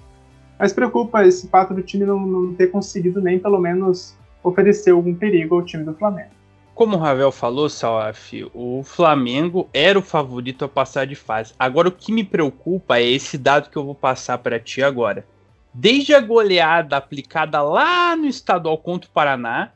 Mas 0.60 0.74
preocupa 0.74 1.26
esse 1.26 1.48
fato 1.48 1.74
do 1.74 1.82
time 1.82 2.06
não, 2.06 2.20
não 2.20 2.54
ter 2.54 2.68
conseguido 2.68 3.22
nem 3.22 3.40
pelo 3.40 3.60
menos 3.60 4.18
oferecer 4.44 4.92
algum 4.92 5.14
perigo 5.14 5.56
ao 5.56 5.64
time 5.64 5.84
do 5.84 5.94
Flamengo. 5.94 6.32
Como 6.74 6.96
o 6.96 7.00
Ravel 7.00 7.32
falou, 7.32 7.70
Salaf, 7.70 8.34
o 8.54 8.84
Flamengo 8.84 9.68
era 9.74 9.98
o 9.98 10.02
favorito 10.02 10.64
a 10.64 10.70
passar 10.70 11.08
de 11.08 11.16
fase. 11.16 11.54
Agora 11.58 11.88
o 11.88 11.92
que 11.92 12.12
me 12.12 12.24
preocupa 12.24 13.00
é 13.00 13.04
esse 13.04 13.38
dado 13.38 13.70
que 13.70 13.78
eu 13.78 13.84
vou 13.84 13.96
passar 13.96 14.38
para 14.38 14.60
ti 14.60 14.84
agora. 14.84 15.26
Desde 15.74 16.14
a 16.14 16.22
goleada 16.22 16.98
aplicada 16.98 17.62
lá 17.62 18.16
no 18.16 18.28
estadual 18.28 18.78
contra 18.78 19.10
o 19.10 19.14
Paraná, 19.14 19.72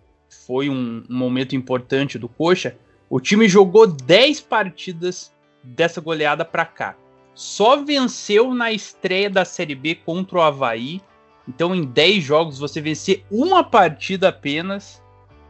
foi 0.46 0.70
um, 0.70 1.04
um 1.10 1.18
momento 1.18 1.56
importante 1.56 2.20
do 2.20 2.30
Coxa, 2.30 2.76
o 3.12 3.20
time 3.20 3.50
jogou 3.50 3.86
10 3.86 4.40
partidas 4.40 5.34
dessa 5.62 6.00
goleada 6.00 6.46
para 6.46 6.64
cá. 6.66 6.96
Só 7.36 7.84
venceu 7.84 8.54
na 8.54 8.72
estreia 8.72 9.30
da 9.30 9.44
Série 9.44 9.76
B 9.76 9.96
contra 9.96 10.38
o 10.38 10.42
Havaí. 10.42 11.02
Então, 11.46 11.76
em 11.76 11.84
10 11.84 12.24
jogos, 12.24 12.58
você 12.58 12.80
vencer 12.80 13.26
uma 13.30 13.66
partida 13.66 14.30
apenas 14.30 15.04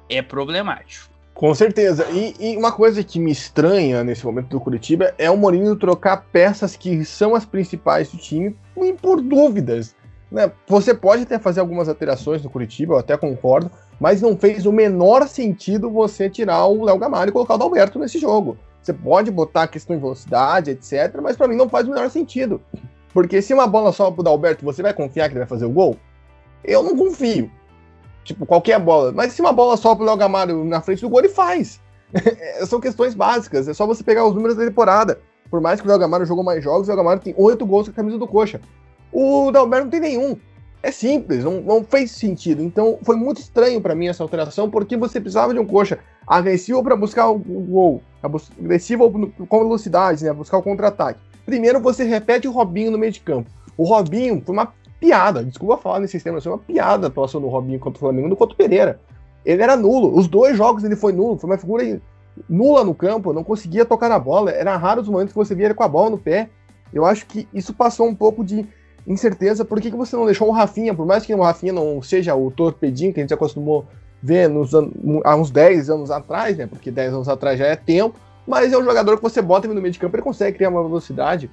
é 0.09 0.23
problemático. 0.23 1.11
Com 1.35 1.53
certeza. 1.53 2.07
E, 2.09 2.33
e, 2.39 2.57
uma 2.57 2.71
coisa 2.71 3.03
que 3.03 3.19
me 3.19 3.31
estranha 3.31 4.03
nesse 4.03 4.25
momento 4.25 4.49
do 4.49 4.59
Curitiba 4.59 5.13
é 5.19 5.29
o 5.29 5.37
Mourinho 5.37 5.75
trocar 5.75 6.25
peças 6.31 6.75
que 6.75 7.05
são 7.05 7.35
as 7.35 7.45
principais 7.45 8.09
do 8.09 8.17
time 8.17 8.55
por 8.99 9.21
dúvidas. 9.21 9.95
Né? 10.31 10.51
Você 10.67 10.95
pode 10.95 11.23
até 11.23 11.37
fazer 11.37 11.59
algumas 11.59 11.87
alterações 11.87 12.41
no 12.41 12.49
Curitiba, 12.49 12.95
eu 12.95 12.99
até 12.99 13.15
concordo, 13.15 13.69
mas 14.01 14.19
não 14.19 14.35
fez 14.35 14.65
o 14.65 14.71
menor 14.71 15.27
sentido 15.27 15.87
você 15.87 16.27
tirar 16.27 16.65
o 16.65 16.85
Léo 16.85 16.97
Gamalho 16.97 17.29
e 17.29 17.31
colocar 17.31 17.53
o 17.53 17.57
Dalberto 17.59 17.99
nesse 17.99 18.17
jogo. 18.17 18.57
Você 18.81 18.91
pode 18.91 19.29
botar 19.29 19.63
a 19.63 19.67
questão 19.67 19.95
de 19.95 20.01
velocidade, 20.01 20.71
etc., 20.71 21.19
mas 21.21 21.37
para 21.37 21.47
mim 21.47 21.55
não 21.55 21.69
faz 21.69 21.87
o 21.87 21.91
menor 21.91 22.09
sentido. 22.09 22.59
Porque 23.13 23.43
se 23.43 23.53
uma 23.53 23.67
bola 23.67 23.91
só 23.91 24.09
pro 24.09 24.23
Dalberto, 24.23 24.65
você 24.65 24.81
vai 24.81 24.91
confiar 24.91 25.27
que 25.27 25.33
ele 25.33 25.41
vai 25.41 25.47
fazer 25.47 25.65
o 25.65 25.69
gol? 25.69 25.97
Eu 26.63 26.81
não 26.81 26.97
confio. 26.97 27.51
Tipo, 28.23 28.43
qualquer 28.43 28.79
bola. 28.79 29.11
Mas 29.11 29.33
se 29.33 29.41
uma 29.41 29.53
bola 29.53 29.77
só 29.77 29.93
pro 29.93 30.03
Léo 30.03 30.17
Gamalho 30.17 30.65
na 30.65 30.81
frente 30.81 31.01
do 31.01 31.09
gol, 31.09 31.19
ele 31.19 31.29
faz. 31.29 31.79
São 32.65 32.81
questões 32.81 33.13
básicas. 33.13 33.67
É 33.67 33.73
só 33.73 33.85
você 33.85 34.03
pegar 34.03 34.25
os 34.25 34.33
números 34.33 34.57
da 34.57 34.65
temporada. 34.65 35.19
Por 35.47 35.61
mais 35.61 35.79
que 35.79 35.85
o 35.85 35.89
Léo 35.89 35.99
Gamalho 35.99 36.25
jogou 36.25 36.43
mais 36.43 36.63
jogos, 36.63 36.87
o 36.87 36.89
Léo 36.89 36.97
Gamalho 36.97 37.19
tem 37.19 37.35
oito 37.37 37.67
gols 37.67 37.87
com 37.87 37.91
a 37.91 37.95
camisa 37.95 38.17
do 38.17 38.27
Coxa. 38.27 38.59
O 39.11 39.51
Dalberto 39.51 39.83
não 39.83 39.91
tem 39.91 39.99
nenhum. 39.99 40.35
É 40.83 40.91
simples, 40.91 41.43
não, 41.43 41.61
não 41.61 41.83
fez 41.83 42.11
sentido. 42.11 42.63
Então 42.63 42.97
foi 43.03 43.15
muito 43.15 43.39
estranho 43.39 43.79
para 43.79 43.93
mim 43.93 44.07
essa 44.07 44.23
alteração, 44.23 44.69
porque 44.69 44.97
você 44.97 45.19
precisava 45.19 45.53
de 45.53 45.59
um 45.59 45.65
coxa 45.65 45.99
agressivo 46.25 46.83
para 46.83 46.95
buscar 46.95 47.29
o 47.29 47.37
gol, 47.37 48.01
agressivo 48.23 49.31
com 49.47 49.59
velocidade, 49.59 50.23
né, 50.23 50.33
buscar 50.33 50.57
o 50.57 50.63
contra-ataque. 50.63 51.19
Primeiro 51.45 51.79
você 51.79 52.03
repete 52.03 52.47
o 52.47 52.51
Robinho 52.51 52.91
no 52.91 52.97
meio 52.97 53.11
de 53.11 53.19
campo. 53.19 53.49
O 53.77 53.83
Robinho 53.83 54.41
foi 54.43 54.53
uma 54.53 54.73
piada, 54.99 55.43
desculpa 55.43 55.77
falar 55.77 55.99
nesse 55.99 56.13
sistema, 56.13 56.41
foi 56.41 56.51
uma 56.51 56.57
piada 56.57 57.07
a 57.07 57.09
atuação 57.09 57.41
do 57.41 57.47
Robinho 57.47 57.79
contra 57.79 57.97
o 57.97 57.99
Flamengo 57.99 58.27
no 58.27 58.35
contra 58.35 58.53
o 58.53 58.57
Pereira. 58.57 58.99
Ele 59.45 59.61
era 59.61 59.75
nulo, 59.75 60.17
os 60.17 60.27
dois 60.27 60.57
jogos 60.57 60.83
ele 60.83 60.95
foi 60.95 61.13
nulo, 61.13 61.37
foi 61.37 61.49
uma 61.49 61.57
figura 61.57 61.99
nula 62.49 62.83
no 62.83 62.93
campo, 62.95 63.33
não 63.33 63.43
conseguia 63.43 63.85
tocar 63.85 64.09
na 64.09 64.19
bola, 64.19 64.51
era 64.51 64.77
raro 64.77 65.01
os 65.01 65.09
momentos 65.09 65.33
que 65.33 65.37
você 65.37 65.53
via 65.53 65.65
ele 65.65 65.73
com 65.73 65.83
a 65.83 65.87
bola 65.87 66.09
no 66.09 66.17
pé. 66.17 66.49
Eu 66.93 67.05
acho 67.05 67.25
que 67.25 67.47
isso 67.53 67.73
passou 67.73 68.07
um 68.07 68.15
pouco 68.15 68.43
de 68.43 68.67
incerteza. 69.07 69.65
Por 69.65 69.79
que, 69.79 69.91
que 69.91 69.97
você 69.97 70.15
não 70.15 70.25
deixou 70.25 70.47
o 70.47 70.51
Rafinha, 70.51 70.93
por 70.93 71.05
mais 71.05 71.25
que 71.25 71.33
o 71.33 71.41
Rafinha 71.41 71.73
não 71.73 72.01
seja 72.01 72.35
o 72.35 72.51
torpedinho 72.51 73.13
que 73.13 73.19
a 73.19 73.23
gente 73.23 73.33
acostumou 73.33 73.85
ver 74.21 74.47
nos, 74.47 74.71
há 75.23 75.35
uns 75.35 75.49
10 75.49 75.89
anos 75.89 76.11
atrás, 76.11 76.57
né? 76.57 76.67
Porque 76.67 76.91
10 76.91 77.13
anos 77.13 77.29
atrás 77.29 77.57
já 77.57 77.65
é 77.65 77.75
tempo, 77.75 78.15
mas 78.47 78.71
é 78.71 78.77
um 78.77 78.83
jogador 78.83 79.17
que 79.17 79.23
você 79.23 79.41
bota 79.41 79.67
no 79.67 79.81
meio 79.81 79.91
de 79.91 79.99
campo, 79.99 80.15
ele 80.15 80.23
consegue 80.23 80.57
criar 80.57 80.69
uma 80.69 80.83
velocidade. 80.83 81.49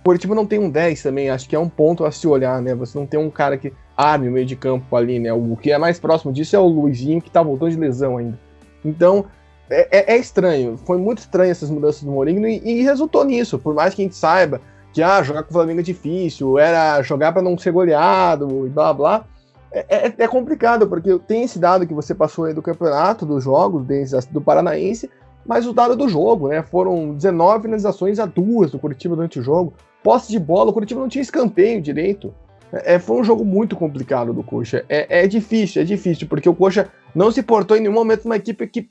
O 0.00 0.04
Curitiba 0.04 0.34
não 0.34 0.46
tem 0.46 0.58
um 0.58 0.70
10 0.70 1.02
também, 1.02 1.30
acho 1.30 1.48
que 1.48 1.56
é 1.56 1.58
um 1.58 1.68
ponto 1.68 2.04
a 2.04 2.12
se 2.12 2.28
olhar, 2.28 2.60
né? 2.62 2.74
Você 2.74 2.98
não 2.98 3.06
tem 3.06 3.18
um 3.18 3.30
cara 3.30 3.56
que 3.56 3.72
arme 3.96 4.28
o 4.28 4.32
meio 4.32 4.46
de 4.46 4.54
campo 4.54 4.94
ali, 4.94 5.18
né? 5.18 5.32
O 5.32 5.56
que 5.56 5.72
é 5.72 5.78
mais 5.78 5.98
próximo 5.98 6.32
disso 6.32 6.54
é 6.54 6.58
o 6.58 6.66
Luizinho, 6.66 7.20
que 7.20 7.30
tá 7.30 7.42
voltando 7.42 7.70
de 7.70 7.76
lesão 7.76 8.18
ainda. 8.18 8.38
Então, 8.84 9.24
é, 9.68 10.12
é, 10.12 10.14
é 10.14 10.18
estranho. 10.18 10.76
Foi 10.76 10.98
muito 10.98 11.18
estranho 11.18 11.50
essas 11.50 11.70
mudanças 11.70 12.02
do 12.02 12.10
Mourinho 12.10 12.46
e, 12.46 12.60
e, 12.64 12.82
resultou 12.82 13.24
nisso. 13.24 13.58
Por 13.58 13.74
mais 13.74 13.94
que 13.94 14.02
a 14.02 14.04
gente 14.04 14.14
saiba 14.14 14.60
que 14.96 15.02
ah, 15.02 15.22
jogar 15.22 15.42
com 15.42 15.50
o 15.50 15.52
Flamengo 15.52 15.80
é 15.80 15.82
difícil, 15.82 16.58
era 16.58 17.02
jogar 17.02 17.30
para 17.30 17.42
não 17.42 17.58
ser 17.58 17.70
goleado 17.70 18.66
e 18.66 18.70
blá 18.70 18.94
blá. 18.94 19.24
É, 19.70 20.06
é, 20.06 20.14
é, 20.16 20.26
complicado, 20.26 20.88
porque 20.88 21.18
tem 21.26 21.42
esse 21.42 21.58
dado 21.58 21.86
que 21.86 21.92
você 21.92 22.14
passou 22.14 22.46
aí 22.46 22.54
do 22.54 22.62
campeonato, 22.62 23.26
dos 23.26 23.44
jogos, 23.44 23.86
do 24.30 24.40
Paranaense, 24.40 25.10
mas 25.44 25.66
o 25.66 25.74
dado 25.74 25.94
do 25.94 26.08
jogo, 26.08 26.48
né? 26.48 26.62
Foram 26.62 27.12
19 27.12 27.64
finalizações 27.64 28.18
a 28.18 28.24
duas 28.24 28.70
do 28.70 28.78
Curitiba 28.78 29.14
durante 29.14 29.38
o 29.38 29.42
jogo 29.42 29.74
posse 30.02 30.30
de 30.30 30.38
bola, 30.38 30.70
o 30.70 30.72
Curitiba 30.72 31.00
não 31.00 31.08
tinha 31.08 31.20
escanteio 31.20 31.82
direito. 31.82 32.32
É, 32.72 32.94
é, 32.94 32.98
foi 32.98 33.20
um 33.20 33.24
jogo 33.24 33.44
muito 33.44 33.74
complicado 33.74 34.32
do 34.32 34.42
Coxa. 34.42 34.82
É, 34.88 35.24
é, 35.24 35.26
difícil, 35.26 35.82
é 35.82 35.84
difícil, 35.84 36.26
porque 36.26 36.48
o 36.48 36.54
Coxa 36.54 36.88
não 37.12 37.30
se 37.30 37.42
portou 37.42 37.76
em 37.76 37.80
nenhum 37.80 37.92
momento 37.92 38.24
uma 38.24 38.36
equipe 38.36 38.66
que 38.68 38.88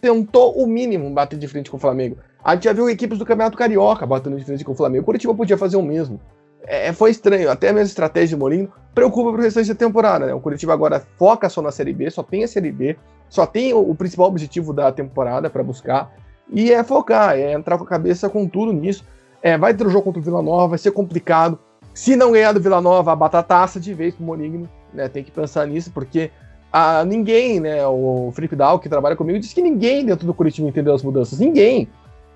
tentou 0.00 0.56
o 0.56 0.66
mínimo 0.66 1.08
bater 1.10 1.38
de 1.38 1.46
frente 1.46 1.70
com 1.70 1.76
o 1.76 1.80
Flamengo. 1.80 2.16
A 2.44 2.54
gente 2.54 2.64
já 2.64 2.72
viu 2.72 2.88
equipes 2.90 3.18
do 3.18 3.24
Campeonato 3.24 3.56
Carioca 3.56 4.04
batendo 4.04 4.36
de 4.36 4.44
frente 4.44 4.64
com 4.64 4.72
o 4.72 4.74
Flamengo. 4.74 5.02
O 5.02 5.06
Curitiba 5.06 5.34
podia 5.34 5.56
fazer 5.56 5.76
o 5.76 5.82
mesmo. 5.82 6.20
É, 6.64 6.92
foi 6.92 7.10
estranho, 7.10 7.50
até 7.50 7.70
a 7.70 7.72
mesma 7.72 7.88
estratégia 7.88 8.28
de 8.28 8.36
Mourinho 8.36 8.72
preocupa 8.94 9.32
pro 9.32 9.42
restante 9.42 9.68
da 9.68 9.74
temporada, 9.74 10.26
né? 10.26 10.34
O 10.34 10.40
Curitiba 10.40 10.72
agora 10.72 11.02
foca 11.18 11.48
só 11.48 11.60
na 11.60 11.72
Série 11.72 11.92
B, 11.92 12.08
só 12.10 12.22
tem 12.22 12.44
a 12.44 12.48
Série 12.48 12.70
B, 12.70 12.96
só 13.28 13.46
tem 13.46 13.72
o, 13.72 13.80
o 13.80 13.94
principal 13.94 14.28
objetivo 14.28 14.72
da 14.72 14.92
temporada 14.92 15.50
para 15.50 15.62
buscar, 15.62 16.12
e 16.48 16.70
é 16.70 16.84
focar, 16.84 17.36
é 17.36 17.52
entrar 17.52 17.78
com 17.78 17.84
a 17.84 17.86
cabeça 17.86 18.28
com 18.28 18.46
tudo 18.46 18.72
nisso. 18.72 19.04
É, 19.42 19.58
vai 19.58 19.74
ter 19.74 19.84
o 19.84 19.88
um 19.88 19.90
jogo 19.90 20.04
contra 20.04 20.20
o 20.20 20.24
Vila 20.24 20.42
Nova, 20.42 20.68
vai 20.68 20.78
ser 20.78 20.92
complicado. 20.92 21.58
Se 21.92 22.14
não 22.14 22.30
ganhar 22.30 22.52
do 22.52 22.60
Vila 22.60 22.80
Nova, 22.80 23.12
a 23.12 23.16
batataça 23.16 23.80
de 23.80 23.92
vez 23.92 24.14
pro 24.14 24.24
Monigno, 24.24 24.68
né? 24.94 25.08
Tem 25.08 25.24
que 25.24 25.32
pensar 25.32 25.66
nisso, 25.66 25.90
porque 25.92 26.30
a, 26.72 27.04
ninguém, 27.04 27.58
né? 27.58 27.84
O 27.86 28.30
Felipe 28.34 28.54
Dal, 28.54 28.78
que 28.78 28.88
trabalha 28.88 29.16
comigo, 29.16 29.40
disse 29.40 29.54
que 29.54 29.62
ninguém 29.62 30.04
dentro 30.06 30.26
do 30.26 30.34
Curitiba 30.34 30.68
entendeu 30.68 30.94
as 30.94 31.02
mudanças. 31.02 31.40
Ninguém. 31.40 31.88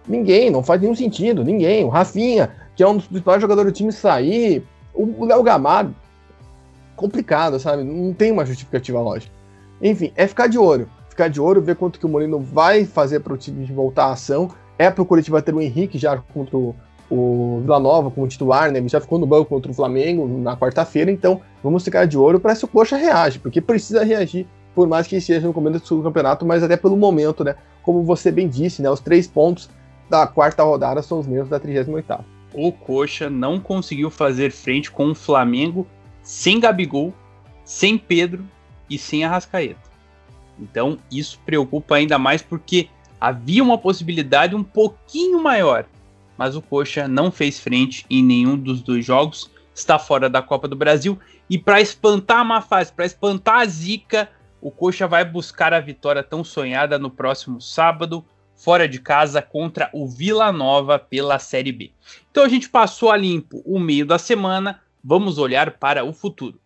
Ninguém, 0.08 0.50
não 0.50 0.62
faz 0.62 0.80
nenhum 0.80 0.94
sentido. 0.94 1.44
Ninguém. 1.44 1.84
O 1.84 1.88
Rafinha, 1.88 2.50
que 2.74 2.82
é 2.82 2.88
um 2.88 2.96
dos 2.96 3.06
principais 3.06 3.40
jogadores 3.40 3.72
do 3.72 3.76
time, 3.76 3.92
sair. 3.92 4.64
O 4.94 5.24
Léo 5.24 5.42
Gamalho. 5.42 5.94
Complicado, 6.94 7.58
sabe? 7.58 7.84
Não 7.84 8.12
tem 8.12 8.32
uma 8.32 8.46
justificativa 8.46 9.00
lógica. 9.00 9.32
Enfim, 9.82 10.12
é 10.16 10.26
ficar 10.26 10.46
de 10.46 10.58
olho. 10.58 10.88
Ficar 11.08 11.28
de 11.28 11.40
olho, 11.40 11.60
ver 11.60 11.76
quanto 11.76 11.98
que 11.98 12.06
o 12.06 12.08
Molino 12.08 12.38
vai 12.38 12.84
fazer 12.84 13.20
para 13.20 13.32
o 13.32 13.36
time 13.36 13.64
voltar 13.66 14.06
à 14.06 14.12
ação. 14.12 14.50
É 14.78 14.90
para 14.90 15.02
o 15.02 15.06
Curitiba 15.06 15.42
ter 15.42 15.54
o 15.54 15.60
Henrique 15.60 15.98
já 15.98 16.16
contra 16.16 16.56
o 16.56 16.74
o 17.10 17.60
Vila 17.62 17.78
Nova 17.78 18.10
como 18.10 18.26
titular, 18.26 18.70
né? 18.70 18.78
Ele 18.78 18.88
já 18.88 19.00
ficou 19.00 19.18
no 19.18 19.26
banco 19.26 19.46
contra 19.46 19.70
o 19.70 19.74
Flamengo 19.74 20.26
na 20.26 20.56
quarta-feira, 20.56 21.10
então 21.10 21.40
vamos 21.62 21.84
ficar 21.84 22.06
de 22.06 22.18
olho 22.18 22.40
para 22.40 22.54
se 22.54 22.64
o 22.64 22.68
Coxa 22.68 22.96
reage, 22.96 23.38
porque 23.38 23.60
precisa 23.60 24.04
reagir, 24.04 24.46
por 24.74 24.88
mais 24.88 25.06
que 25.06 25.16
esteja 25.16 25.46
no 25.46 25.52
começo 25.52 25.96
do 25.96 26.02
campeonato, 26.02 26.44
mas 26.44 26.62
até 26.62 26.76
pelo 26.76 26.96
momento, 26.96 27.44
né? 27.44 27.54
Como 27.82 28.02
você 28.02 28.30
bem 28.30 28.48
disse, 28.48 28.82
né? 28.82 28.90
Os 28.90 29.00
três 29.00 29.26
pontos 29.26 29.70
da 30.08 30.26
quarta 30.26 30.62
rodada 30.62 31.02
são 31.02 31.18
os 31.18 31.26
mesmos 31.26 31.48
da 31.48 31.58
38 31.58 32.24
O 32.54 32.72
Coxa 32.72 33.28
não 33.28 33.58
conseguiu 33.58 34.10
fazer 34.10 34.50
frente 34.50 34.90
com 34.90 35.10
o 35.10 35.14
Flamengo 35.14 35.86
sem 36.22 36.60
Gabigol, 36.60 37.12
sem 37.64 37.98
Pedro 37.98 38.44
e 38.88 38.98
sem 38.98 39.24
Arrascaeta. 39.24 39.80
Então 40.58 40.98
isso 41.10 41.40
preocupa 41.44 41.96
ainda 41.96 42.18
mais 42.18 42.42
porque 42.42 42.88
havia 43.20 43.62
uma 43.62 43.78
possibilidade 43.78 44.54
um 44.54 44.62
pouquinho 44.62 45.42
maior 45.42 45.86
mas 46.36 46.54
o 46.54 46.62
Coxa 46.62 47.08
não 47.08 47.30
fez 47.30 47.58
frente 47.58 48.04
em 48.10 48.22
nenhum 48.22 48.56
dos 48.56 48.82
dois 48.82 49.04
jogos, 49.04 49.50
está 49.74 49.98
fora 49.98 50.28
da 50.28 50.42
Copa 50.42 50.68
do 50.68 50.76
Brasil. 50.76 51.18
E 51.48 51.58
para 51.58 51.80
espantar 51.80 52.40
a 52.40 52.44
má 52.44 52.60
fase, 52.60 52.92
para 52.92 53.06
espantar 53.06 53.60
a 53.60 53.66
zica, 53.66 54.28
o 54.60 54.70
Coxa 54.70 55.06
vai 55.06 55.24
buscar 55.24 55.72
a 55.72 55.80
vitória 55.80 56.22
tão 56.22 56.44
sonhada 56.44 56.98
no 56.98 57.10
próximo 57.10 57.60
sábado, 57.60 58.24
fora 58.56 58.88
de 58.88 58.98
casa, 58.98 59.40
contra 59.42 59.90
o 59.92 60.06
Vila 60.08 60.50
Nova 60.50 60.98
pela 60.98 61.38
Série 61.38 61.72
B. 61.72 61.92
Então 62.30 62.44
a 62.44 62.48
gente 62.48 62.68
passou 62.68 63.10
a 63.10 63.16
limpo 63.16 63.62
o 63.64 63.78
meio 63.78 64.06
da 64.06 64.18
semana, 64.18 64.80
vamos 65.04 65.38
olhar 65.38 65.72
para 65.72 66.04
o 66.04 66.12
futuro. 66.12 66.58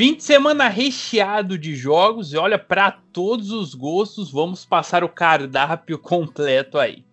Fim 0.00 0.14
de 0.14 0.24
semana 0.24 0.66
recheado 0.66 1.58
de 1.58 1.76
jogos 1.76 2.32
e 2.32 2.36
olha, 2.38 2.58
para 2.58 2.90
todos 2.90 3.50
os 3.50 3.74
gostos, 3.74 4.32
vamos 4.32 4.64
passar 4.64 5.04
o 5.04 5.10
cardápio 5.10 5.98
completo 5.98 6.78
aí. 6.78 7.04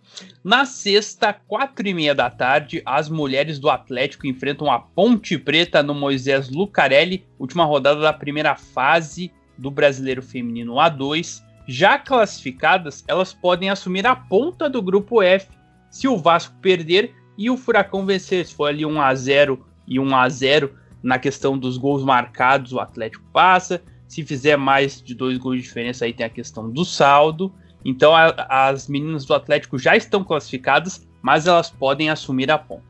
Na 0.41 0.63
sexta, 0.63 1.33
quatro 1.33 1.85
e 1.85 1.93
meia 1.93 2.15
da 2.15 2.29
tarde, 2.29 2.81
as 2.85 3.09
mulheres 3.09 3.59
do 3.59 3.69
Atlético 3.69 4.25
enfrentam 4.25 4.71
a 4.71 4.79
Ponte 4.79 5.38
Preta 5.38 5.83
no 5.83 5.93
Moisés 5.93 6.49
Lucarelli, 6.49 7.25
última 7.38 7.65
rodada 7.65 7.99
da 7.99 8.13
primeira 8.13 8.55
fase 8.55 9.33
do 9.57 9.69
Brasileiro 9.69 10.21
Feminino 10.21 10.75
A2. 10.75 11.43
Já 11.67 11.99
classificadas, 11.99 13.03
elas 13.05 13.33
podem 13.33 13.69
assumir 13.69 14.07
a 14.07 14.15
ponta 14.15 14.69
do 14.69 14.81
grupo 14.81 15.21
F 15.21 15.49
se 15.91 16.07
o 16.07 16.15
Vasco 16.15 16.55
perder 16.61 17.13
e 17.38 17.49
o 17.49 17.57
Furacão 17.57 18.05
vencer. 18.05 18.45
Se 18.45 18.55
for 18.55 18.67
ali 18.67 18.85
1 18.85 19.01
a 19.01 19.13
0 19.13 19.67
e 19.85 19.99
1 19.99 20.15
a 20.15 20.29
0 20.29 20.86
na 21.08 21.18
questão 21.18 21.58
dos 21.58 21.78
gols 21.78 22.03
marcados, 22.03 22.74
o 22.74 22.82
Atlético 22.82 23.24
passa. 23.32 23.82
Se 24.10 24.26
fizer 24.26 24.58
mais 24.58 25.01
de 25.01 25.16
dois 25.16 25.38
gols 25.38 25.55
de 25.55 25.62
diferença, 25.62 26.03
aí 26.03 26.12
tem 26.12 26.26
a 26.26 26.30
questão 26.30 26.70
do 26.70 26.84
saldo. 26.84 27.49
Então 27.86 28.14
a, 28.14 28.28
as 28.68 28.89
meninas 28.89 29.24
do 29.24 29.34
Atlético 29.34 29.80
já 29.80 29.95
estão 29.95 30.22
classificadas, 30.22 31.08
mas 31.22 31.47
elas 31.47 31.70
podem 31.70 32.10
assumir 32.10 32.51
a 32.51 32.58
ponta. 32.58 32.84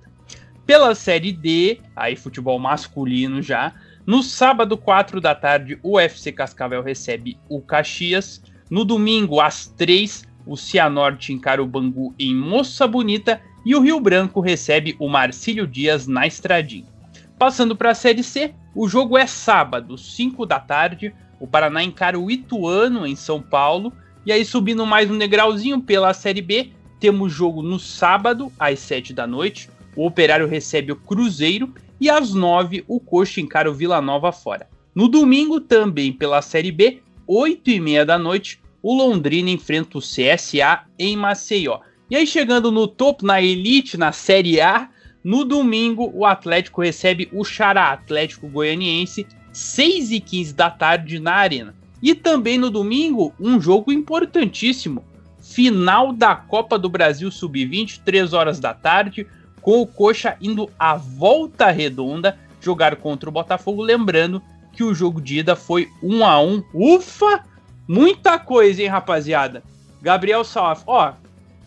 Pela 0.65 0.95
Série 0.95 1.31
D, 1.31 1.79
aí 1.95 2.15
futebol 2.15 2.57
masculino 2.57 3.39
já, 3.39 3.71
no 4.03 4.23
sábado, 4.23 4.75
4 4.75 5.21
da 5.21 5.35
tarde, 5.35 5.77
o 5.83 5.99
FC 5.99 6.31
Cascavel 6.31 6.81
recebe 6.81 7.37
o 7.47 7.61
Caxias. 7.61 8.41
No 8.67 8.83
domingo, 8.83 9.39
às 9.39 9.67
3, 9.67 10.25
o 10.43 10.57
Cianorte 10.57 11.31
encara 11.31 11.61
o 11.61 11.67
Bangu 11.67 12.15
em 12.17 12.35
Moça 12.35 12.87
Bonita 12.87 13.39
e 13.63 13.75
o 13.75 13.79
Rio 13.79 13.99
Branco 13.99 14.39
recebe 14.39 14.95
o 14.97 15.07
Marcílio 15.07 15.67
Dias 15.67 16.07
na 16.07 16.25
Estradinha. 16.25 16.96
Passando 17.37 17.75
para 17.75 17.91
a 17.91 17.95
Série 17.95 18.23
C, 18.23 18.55
o 18.73 18.89
jogo 18.89 19.15
é 19.15 19.27
sábado, 19.27 19.95
5 19.95 20.43
da 20.43 20.59
tarde. 20.59 21.13
O 21.39 21.45
Paraná 21.45 21.83
encara 21.83 22.17
o 22.19 22.31
Ituano 22.31 23.05
em 23.05 23.15
São 23.15 23.39
Paulo. 23.39 23.93
E 24.25 24.31
aí, 24.31 24.43
subindo 24.43 24.83
mais 24.87 25.09
um 25.11 25.17
degrauzinho 25.17 25.79
pela 25.79 26.15
Série 26.15 26.41
B, 26.41 26.71
temos 26.99 27.31
jogo 27.31 27.61
no 27.61 27.77
sábado, 27.77 28.51
às 28.57 28.79
7 28.79 29.13
da 29.13 29.27
noite. 29.27 29.69
O 29.95 30.07
Operário 30.07 30.47
recebe 30.47 30.91
o 30.91 30.95
Cruzeiro 30.95 31.71
e 32.01 32.09
às 32.09 32.33
9 32.33 32.83
o 32.87 32.99
Coxa 32.99 33.39
encara 33.39 33.69
o 33.69 33.73
Vila 33.73 34.01
Nova 34.01 34.31
fora. 34.31 34.67
No 34.95 35.07
domingo, 35.07 35.61
também 35.61 36.11
pela 36.11 36.41
Série 36.41 36.71
B, 36.71 37.03
8 37.27 37.69
e 37.69 37.79
meia 37.79 38.03
da 38.03 38.17
noite, 38.17 38.59
o 38.81 38.95
Londrina 38.95 39.51
enfrenta 39.51 39.99
o 39.99 40.01
CSA 40.01 40.85
em 40.97 41.15
Maceió. 41.15 41.81
E 42.09 42.15
aí, 42.15 42.25
chegando 42.25 42.71
no 42.71 42.87
topo, 42.87 43.23
na 43.23 43.39
elite, 43.39 43.95
na 43.95 44.11
Série 44.11 44.59
A, 44.59 44.89
no 45.23 45.43
domingo, 45.43 46.11
o 46.13 46.25
Atlético 46.25 46.81
recebe 46.81 47.29
o 47.33 47.43
Xará 47.43 47.91
Atlético 47.91 48.47
Goianiense, 48.47 49.27
6 49.51 50.11
e 50.11 50.19
15 50.19 50.53
da 50.53 50.69
tarde 50.69 51.19
na 51.19 51.33
Arena. 51.33 51.75
E 52.01 52.13
também 52.13 52.57
no 52.57 52.69
domingo, 52.69 53.33
um 53.39 53.59
jogo 53.59 53.91
importantíssimo. 53.91 55.03
Final 55.41 56.13
da 56.13 56.35
Copa 56.35 56.77
do 56.77 56.89
Brasil 56.89 57.31
Sub-20, 57.31 58.01
3 58.05 58.33
horas 58.33 58.59
da 58.59 58.73
tarde 58.73 59.25
com 59.61 59.81
o 59.81 59.87
Coxa 59.87 60.37
indo 60.39 60.69
à 60.77 60.95
volta 60.95 61.71
redonda 61.71 62.37
jogar 62.61 62.95
contra 62.97 63.29
o 63.29 63.33
Botafogo. 63.33 63.81
Lembrando 63.81 64.41
que 64.73 64.83
o 64.83 64.93
jogo 64.93 65.19
de 65.19 65.39
ida 65.39 65.55
foi 65.55 65.89
1 66.03 66.25
a 66.25 66.39
1 66.39 66.63
Ufa! 66.73 67.43
Muita 67.87 68.37
coisa, 68.37 68.81
hein, 68.81 68.87
rapaziada? 68.87 69.63
Gabriel 70.01 70.43
Salaf, 70.43 70.83
ó, 70.85 71.13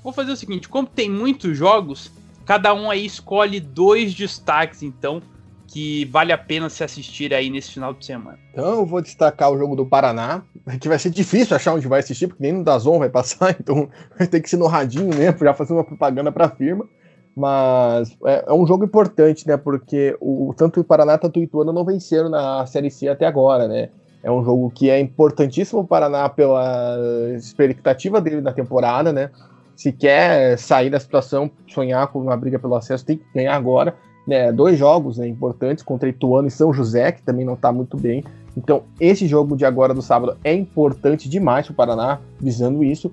vou 0.02 0.12
fazer 0.12 0.32
o 0.32 0.36
seguinte: 0.36 0.68
como 0.68 0.86
tem 0.86 1.10
muitos 1.10 1.56
jogos, 1.56 2.10
cada 2.44 2.74
um 2.74 2.90
aí 2.90 3.04
escolhe 3.04 3.60
dois 3.60 4.14
destaques, 4.14 4.82
então, 4.82 5.22
que 5.66 6.04
vale 6.06 6.32
a 6.32 6.38
pena 6.38 6.68
se 6.68 6.82
assistir 6.82 7.32
aí 7.32 7.48
nesse 7.48 7.72
final 7.72 7.94
de 7.94 8.04
semana. 8.04 8.38
Então 8.52 8.80
eu 8.80 8.86
vou 8.86 9.00
destacar 9.00 9.50
o 9.50 9.56
jogo 9.56 9.76
do 9.76 9.86
Paraná, 9.86 10.42
que 10.80 10.88
vai 10.88 10.98
ser 10.98 11.10
difícil 11.10 11.54
achar 11.54 11.74
onde 11.74 11.86
vai 11.86 12.00
assistir, 12.00 12.26
porque 12.26 12.42
nem 12.42 12.52
no 12.52 12.64
Dazon 12.64 12.98
vai 12.98 13.08
passar, 13.08 13.54
então 13.58 13.88
vai 14.18 14.26
ter 14.26 14.40
que 14.40 14.50
ser 14.50 14.56
no 14.56 14.66
radinho 14.66 15.14
mesmo, 15.14 15.38
já 15.38 15.54
fazer 15.54 15.72
uma 15.72 15.84
propaganda 15.84 16.32
para 16.32 16.46
a 16.46 16.50
firma. 16.50 16.88
Mas 17.36 18.16
é, 18.26 18.44
é, 18.48 18.52
um 18.52 18.66
jogo 18.66 18.84
importante, 18.84 19.46
né? 19.46 19.56
Porque 19.56 20.16
o, 20.20 20.52
tanto 20.56 20.80
o 20.80 20.84
Paraná 20.84 21.16
quanto 21.16 21.38
o 21.38 21.42
Ituano 21.42 21.72
não 21.72 21.84
venceram 21.84 22.28
na 22.28 22.66
Série 22.66 22.90
C 22.90 23.08
até 23.08 23.24
agora, 23.24 23.68
né? 23.68 23.90
É 24.22 24.30
um 24.30 24.44
jogo 24.44 24.70
que 24.70 24.90
é 24.90 24.98
importantíssimo 25.00 25.86
para 25.86 26.06
o 26.06 26.10
Paraná 26.10 26.28
pela 26.28 26.98
expectativa 27.36 28.20
dele 28.20 28.40
na 28.40 28.52
temporada, 28.52 29.12
né? 29.12 29.30
Se 29.80 29.92
quer 29.92 30.58
sair 30.58 30.90
da 30.90 31.00
situação, 31.00 31.50
sonhar 31.66 32.06
com 32.08 32.20
uma 32.20 32.36
briga 32.36 32.58
pelo 32.58 32.74
acesso, 32.74 33.02
tem 33.02 33.16
que 33.16 33.24
ganhar 33.34 33.56
agora. 33.56 33.94
Né? 34.28 34.52
Dois 34.52 34.78
jogos 34.78 35.16
né, 35.16 35.26
importantes 35.26 35.82
contra 35.82 36.06
Ituano 36.06 36.48
e 36.48 36.50
São 36.50 36.70
José, 36.70 37.10
que 37.12 37.22
também 37.22 37.46
não 37.46 37.54
está 37.54 37.72
muito 37.72 37.96
bem. 37.96 38.22
Então, 38.54 38.82
esse 39.00 39.26
jogo 39.26 39.56
de 39.56 39.64
agora 39.64 39.94
do 39.94 40.02
sábado 40.02 40.36
é 40.44 40.52
importante 40.52 41.30
demais 41.30 41.64
para 41.64 41.72
o 41.72 41.76
Paraná, 41.76 42.18
visando 42.38 42.84
isso. 42.84 43.10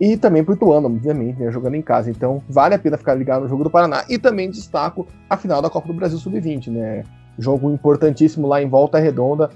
E 0.00 0.16
também 0.16 0.42
para 0.42 0.52
o 0.52 0.54
Ituano, 0.54 0.86
obviamente, 0.86 1.38
né, 1.40 1.52
jogando 1.52 1.74
em 1.74 1.82
casa. 1.82 2.10
Então, 2.10 2.42
vale 2.48 2.74
a 2.74 2.78
pena 2.78 2.96
ficar 2.96 3.14
ligado 3.14 3.42
no 3.42 3.48
jogo 3.48 3.64
do 3.64 3.70
Paraná. 3.70 4.06
E 4.08 4.16
também 4.16 4.50
destaco 4.50 5.06
a 5.28 5.36
final 5.36 5.60
da 5.60 5.68
Copa 5.68 5.88
do 5.88 5.92
Brasil 5.92 6.16
Sub-20, 6.16 6.68
né? 6.68 7.04
Jogo 7.38 7.70
importantíssimo 7.70 8.46
lá 8.46 8.62
em 8.62 8.66
Volta 8.66 8.98
Redonda. 8.98 9.50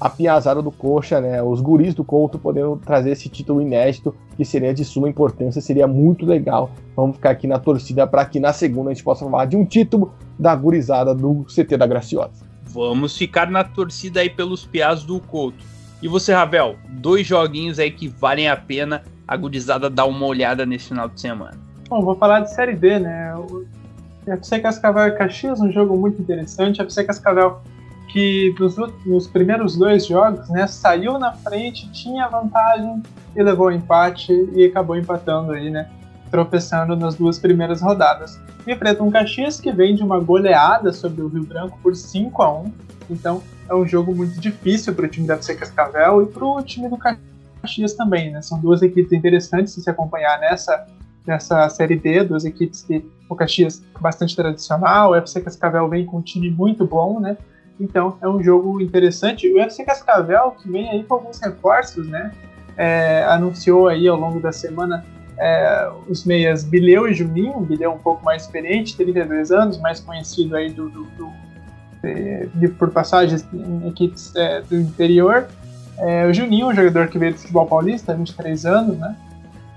A 0.00 0.08
piazada 0.08 0.62
do 0.62 0.70
Coxa, 0.70 1.20
né? 1.20 1.42
Os 1.42 1.60
guris 1.60 1.94
do 1.94 2.04
Couto 2.04 2.38
podendo 2.38 2.76
trazer 2.76 3.10
esse 3.10 3.28
título 3.28 3.60
inédito, 3.60 4.14
que 4.36 4.44
seria 4.44 4.72
de 4.72 4.84
suma 4.84 5.08
importância, 5.08 5.60
seria 5.60 5.86
muito 5.86 6.24
legal. 6.26 6.70
Vamos 6.94 7.16
ficar 7.16 7.30
aqui 7.30 7.46
na 7.46 7.58
torcida 7.58 8.06
para 8.06 8.24
que 8.24 8.40
na 8.40 8.52
segunda 8.52 8.90
a 8.90 8.94
gente 8.94 9.04
possa 9.04 9.24
falar 9.24 9.46
de 9.46 9.56
um 9.56 9.64
título 9.64 10.12
da 10.38 10.54
gurizada 10.54 11.14
do 11.14 11.44
CT 11.44 11.76
da 11.76 11.86
Graciosa. 11.86 12.46
Vamos 12.64 13.16
ficar 13.16 13.50
na 13.50 13.64
torcida 13.64 14.20
aí 14.20 14.30
pelos 14.30 14.66
piás 14.66 15.02
do 15.04 15.20
Couto. 15.20 15.64
E 16.02 16.08
você, 16.08 16.32
Ravel, 16.32 16.76
dois 16.88 17.26
joguinhos 17.26 17.78
aí 17.78 17.90
que 17.90 18.06
valem 18.06 18.48
a 18.48 18.56
pena 18.56 19.02
a 19.26 19.36
gudizada 19.36 19.88
dar 19.88 20.04
uma 20.06 20.26
olhada 20.26 20.66
nesse 20.66 20.88
final 20.88 21.08
de 21.08 21.20
semana. 21.20 21.58
Bom, 21.88 22.02
vou 22.02 22.14
falar 22.16 22.40
de 22.40 22.54
Série 22.54 22.74
D, 22.74 22.98
né? 22.98 23.34
O 23.34 23.64
FC 24.26 24.58
Cascavel 24.58 25.06
e 25.06 25.12
Caxias, 25.12 25.60
um 25.60 25.70
jogo 25.70 25.96
muito 25.96 26.20
interessante. 26.20 26.80
FC 26.82 27.04
Cascavel 27.04 27.60
que 28.16 28.54
nos, 28.58 28.76
nos, 29.04 29.26
primeiros 29.26 29.76
dois 29.76 30.06
jogos, 30.06 30.48
né, 30.48 30.66
saiu 30.66 31.18
na 31.18 31.32
frente, 31.32 31.86
tinha 31.92 32.26
vantagem 32.28 33.02
e 33.34 33.42
levou 33.42 33.70
empate 33.70 34.32
e 34.54 34.64
acabou 34.64 34.96
empatando 34.96 35.52
aí, 35.52 35.68
né, 35.68 35.90
tropeçando 36.30 36.96
nas 36.96 37.14
duas 37.14 37.38
primeiras 37.38 37.82
rodadas. 37.82 38.40
E 38.66 38.72
enfrenta 38.72 39.02
um 39.02 39.10
Caxias 39.10 39.60
que 39.60 39.70
vem 39.70 39.94
de 39.94 40.02
uma 40.02 40.18
goleada 40.18 40.94
sobre 40.94 41.20
o 41.20 41.28
Rio 41.28 41.44
Branco 41.44 41.78
por 41.82 41.94
5 41.94 42.42
a 42.42 42.58
1 42.58 42.72
então 43.10 43.42
é 43.68 43.74
um 43.74 43.86
jogo 43.86 44.14
muito 44.14 44.40
difícil 44.40 44.94
para 44.94 45.04
o 45.04 45.08
time 45.08 45.26
da 45.26 45.34
FC 45.34 45.54
Cascavel 45.54 46.22
e 46.22 46.26
para 46.26 46.44
o 46.46 46.62
time 46.62 46.88
do 46.88 46.96
Caxias 46.96 47.92
também, 47.92 48.30
né? 48.30 48.40
São 48.40 48.58
duas 48.58 48.80
equipes 48.80 49.12
interessantes 49.12 49.74
de 49.74 49.82
se 49.82 49.90
acompanhar 49.90 50.40
nessa, 50.40 50.86
nessa 51.26 51.68
Série 51.68 51.96
D, 51.96 52.24
duas 52.24 52.46
equipes 52.46 52.80
que 52.80 53.04
o 53.28 53.36
Caxias 53.36 53.84
é 53.94 54.00
bastante 54.00 54.34
tradicional, 54.34 55.10
o 55.10 55.14
FC 55.16 55.42
Cascavel 55.42 55.86
vem 55.86 56.06
com 56.06 56.16
um 56.16 56.22
time 56.22 56.50
muito 56.50 56.86
bom, 56.86 57.20
né? 57.20 57.36
Então 57.78 58.16
é 58.20 58.28
um 58.28 58.42
jogo 58.42 58.80
interessante. 58.80 59.52
O 59.52 59.60
FC 59.60 59.84
Cascavel 59.84 60.52
que 60.52 60.70
vem 60.70 60.88
aí 60.88 61.04
com 61.04 61.14
alguns 61.14 61.38
reforços, 61.40 62.08
né? 62.08 62.32
É, 62.76 63.24
anunciou 63.24 63.88
aí 63.88 64.06
ao 64.06 64.18
longo 64.18 64.38
da 64.38 64.52
semana 64.52 65.04
é, 65.38 65.90
os 66.08 66.24
meias 66.24 66.64
Bileu 66.64 67.08
e 67.08 67.14
Juninho, 67.14 67.60
Bileu 67.60 67.92
um 67.92 67.98
pouco 67.98 68.24
mais 68.24 68.42
experiente, 68.42 68.96
32 68.96 69.50
anos, 69.50 69.78
mais 69.78 70.00
conhecido 70.00 70.56
aí 70.56 70.70
do, 70.70 70.88
do, 70.88 71.04
do 71.04 71.30
de, 72.02 72.46
de, 72.54 72.68
por 72.68 72.90
passagens 72.90 73.46
em 73.52 73.88
equipes 73.88 74.34
é, 74.36 74.60
do 74.62 74.76
interior, 74.76 75.46
é, 75.98 76.26
o 76.26 76.32
Juninho, 76.32 76.68
um 76.68 76.74
jogador 76.74 77.08
que 77.08 77.18
veio 77.18 77.32
do 77.32 77.38
futebol 77.38 77.66
paulista, 77.66 78.14
23 78.14 78.66
anos, 78.66 78.98
né? 78.98 79.16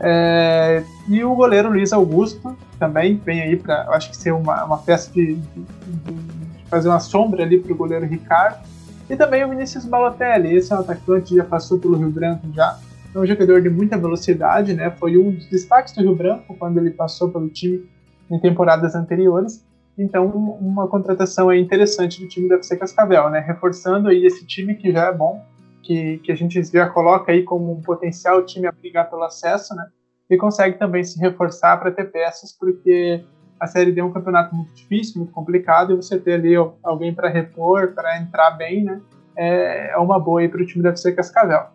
É, 0.02 0.84
e 1.10 1.24
o 1.24 1.34
goleiro 1.36 1.70
Luiz 1.70 1.92
Augusto 1.92 2.58
também 2.78 3.18
vem 3.18 3.42
aí 3.42 3.58
para, 3.58 3.90
acho 3.90 4.10
que 4.10 4.18
ser 4.18 4.32
uma, 4.32 4.64
uma 4.64 4.78
peça 4.78 5.12
de, 5.12 5.36
de, 5.36 5.62
de 5.66 6.49
fazer 6.70 6.88
uma 6.88 7.00
sombra 7.00 7.44
ali 7.44 7.60
para 7.60 7.74
o 7.74 7.76
goleiro 7.76 8.06
Ricardo. 8.06 8.68
E 9.10 9.16
também 9.16 9.44
o 9.44 9.50
Vinícius 9.50 9.86
Balotelli, 9.86 10.56
esse 10.56 10.72
é 10.72 10.76
um 10.76 10.80
atacante 10.80 11.30
que 11.30 11.36
já 11.36 11.44
passou 11.44 11.80
pelo 11.80 11.98
Rio 11.98 12.12
Branco 12.12 12.48
já. 12.54 12.78
É 13.14 13.18
um 13.18 13.26
jogador 13.26 13.62
de 13.62 13.70
muita 13.70 13.98
velocidade, 13.98 14.74
né? 14.74 14.92
Foi 14.92 15.18
um 15.18 15.32
dos 15.32 15.48
destaques 15.48 15.94
do 15.94 16.02
Rio 16.02 16.16
Branco 16.16 16.56
quando 16.58 16.78
ele 16.78 16.92
passou 16.92 17.30
pelo 17.30 17.50
time 17.50 17.90
em 18.30 18.40
temporadas 18.40 18.94
anteriores. 18.94 19.66
Então, 19.98 20.28
uma 20.28 20.88
contratação 20.88 21.50
aí 21.50 21.60
interessante 21.60 22.22
do 22.22 22.28
time 22.28 22.48
do 22.48 22.54
FC 22.54 22.78
Cascavel, 22.78 23.30
né? 23.30 23.40
Reforçando 23.40 24.10
aí 24.10 24.26
esse 24.26 24.46
time 24.46 24.76
que 24.76 24.92
já 24.92 25.08
é 25.08 25.14
bom 25.14 25.44
que, 25.90 26.20
que 26.20 26.32
a 26.32 26.36
gente 26.36 26.62
já 26.64 26.88
coloca 26.88 27.32
aí 27.32 27.44
como 27.44 27.72
um 27.72 27.82
potencial 27.82 28.46
time 28.46 28.68
a 28.68 28.72
brigar 28.72 29.10
pelo 29.10 29.24
acesso, 29.24 29.74
né? 29.76 29.88
E 30.30 30.38
consegue 30.38 30.78
também 30.78 31.04
se 31.04 31.20
reforçar 31.20 31.78
para 31.78 31.92
ter 31.92 32.12
peças, 32.12 32.52
porque 32.52 33.24
a 33.60 33.68
Série 33.68 33.92
D 33.92 34.00
é 34.00 34.04
um 34.04 34.12
campeonato 34.12 34.56
muito 34.56 34.74
difícil, 34.74 35.20
muito 35.20 35.34
complicado, 35.34 35.94
e 35.94 35.96
você 35.96 36.18
ter 36.18 36.34
ali 36.34 36.56
alguém 36.84 37.14
para 37.14 37.30
repor, 37.30 37.94
para 37.94 38.18
entrar 38.20 38.52
bem, 38.52 38.84
né? 38.84 39.02
É, 39.36 39.92
é 39.92 39.98
uma 39.98 40.20
boa 40.20 40.42
aí 40.42 40.48
para 40.48 40.62
o 40.62 40.66
time 40.66 40.84
da 40.84 40.90
FC 40.90 41.12
Cascavel. 41.12 41.68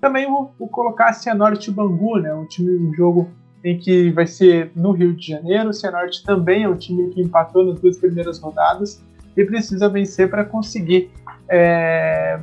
Também 0.00 0.26
vou, 0.26 0.54
colocar 0.70 1.12
Cianorte 1.12 1.70
Bangu, 1.70 2.18
né? 2.18 2.32
Um 2.32 2.46
time, 2.46 2.88
um 2.88 2.94
jogo 2.94 3.28
em 3.62 3.78
que 3.78 4.10
vai 4.10 4.26
ser 4.26 4.70
no 4.74 4.92
Rio 4.92 5.14
de 5.14 5.28
Janeiro. 5.28 5.70
O 5.70 5.72
Cianorte 5.72 6.24
também 6.24 6.64
é 6.64 6.68
um 6.68 6.76
time 6.76 7.10
que 7.10 7.20
empatou 7.20 7.64
nas 7.64 7.80
duas 7.80 7.98
primeiras 7.98 8.38
rodadas 8.38 9.02
e 9.36 9.44
precisa 9.44 9.88
vencer 9.88 10.30
para 10.30 10.44
conseguir 10.44 11.10
é, 11.48 12.40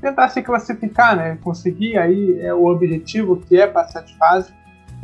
tentar 0.00 0.28
se 0.28 0.42
classificar, 0.42 1.16
né? 1.16 1.38
Conseguir 1.42 1.96
aí 1.96 2.40
é, 2.40 2.52
o 2.52 2.66
objetivo 2.66 3.36
que 3.36 3.56
é 3.56 3.66
passar 3.66 4.02
de 4.02 4.16
fase. 4.16 4.52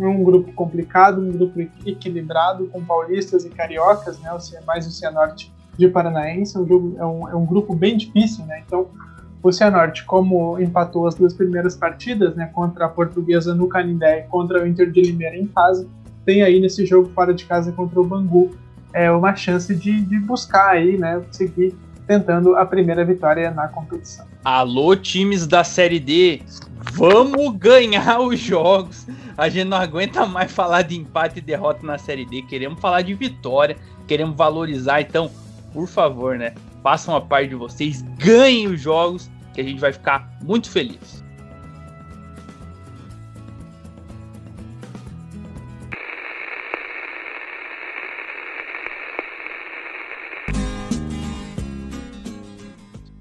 Um 0.07 0.23
grupo 0.23 0.53
complicado, 0.53 1.21
um 1.21 1.33
grupo 1.33 1.61
equilibrado, 1.85 2.67
com 2.69 2.85
paulistas 2.85 3.45
e 3.45 3.51
cariocas, 3.51 4.19
né? 4.21 4.31
mais 4.67 4.87
o 4.87 4.91
Cianorte 4.91 5.53
de 5.77 5.89
Paranaense, 5.89 6.57
é 6.57 6.61
um, 6.61 6.97
é, 6.99 7.07
um, 7.07 7.29
é 7.29 7.35
um 7.35 7.47
grupo 7.47 7.75
bem 7.75 7.97
difícil, 7.97 8.45
né? 8.47 8.63
Então, 8.67 8.89
o 9.43 9.53
Cianorte, 9.53 10.05
como 10.05 10.59
empatou 10.59 11.07
as 11.07 11.15
duas 11.15 11.33
primeiras 11.33 11.77
partidas, 11.77 12.35
né, 12.35 12.51
contra 12.53 12.87
a 12.87 12.89
Portuguesa 12.89 13.55
no 13.55 13.69
Canindé 13.69 14.21
e 14.21 14.23
contra 14.25 14.63
o 14.63 14.67
Inter 14.67 14.91
de 14.91 15.01
Limeira 15.01 15.37
em 15.37 15.47
casa, 15.47 15.87
tem 16.25 16.43
aí 16.43 16.59
nesse 16.59 16.85
jogo 16.85 17.09
fora 17.15 17.33
de 17.33 17.45
casa 17.45 17.71
contra 17.71 18.01
o 18.01 18.05
Bangu 18.05 18.51
é 18.93 19.11
uma 19.11 19.37
chance 19.37 19.75
de, 19.75 20.01
de 20.01 20.19
buscar 20.19 20.71
aí, 20.71 20.97
né, 20.97 21.23
seguir 21.31 21.75
tentando 22.07 22.57
a 22.57 22.65
primeira 22.65 23.05
vitória 23.05 23.51
na 23.51 23.69
competição. 23.69 24.27
Alô, 24.43 24.97
times 24.97 25.47
da 25.47 25.63
Série 25.63 26.01
D, 26.01 26.41
vamos 26.93 27.55
ganhar 27.57 28.19
os 28.21 28.39
jogos. 28.39 29.07
A 29.39 29.49
gente 29.49 29.69
não 29.69 29.77
aguenta 29.77 30.27
mais 30.27 30.51
falar 30.51 30.83
de 30.83 30.97
empate 30.97 31.39
e 31.39 31.41
derrota 31.41 31.87
na 31.87 31.97
Série 31.97 32.27
D. 32.27 32.43
Queremos 32.43 32.81
falar 32.81 33.03
de 33.03 33.15
vitória, 33.15 33.77
queremos 34.09 34.37
valorizar. 34.37 35.01
Então, 35.01 35.31
por 35.73 35.87
favor, 35.87 36.37
né? 36.37 36.55
Façam 36.83 37.15
a 37.15 37.21
parte 37.21 37.51
de 37.51 37.55
vocês, 37.55 38.03
ganhem 38.19 38.67
os 38.67 38.81
jogos, 38.81 39.31
que 39.55 39.61
a 39.61 39.65
gente 39.65 39.79
vai 39.79 39.93
ficar 39.93 40.29
muito 40.43 40.69
feliz. 40.69 41.25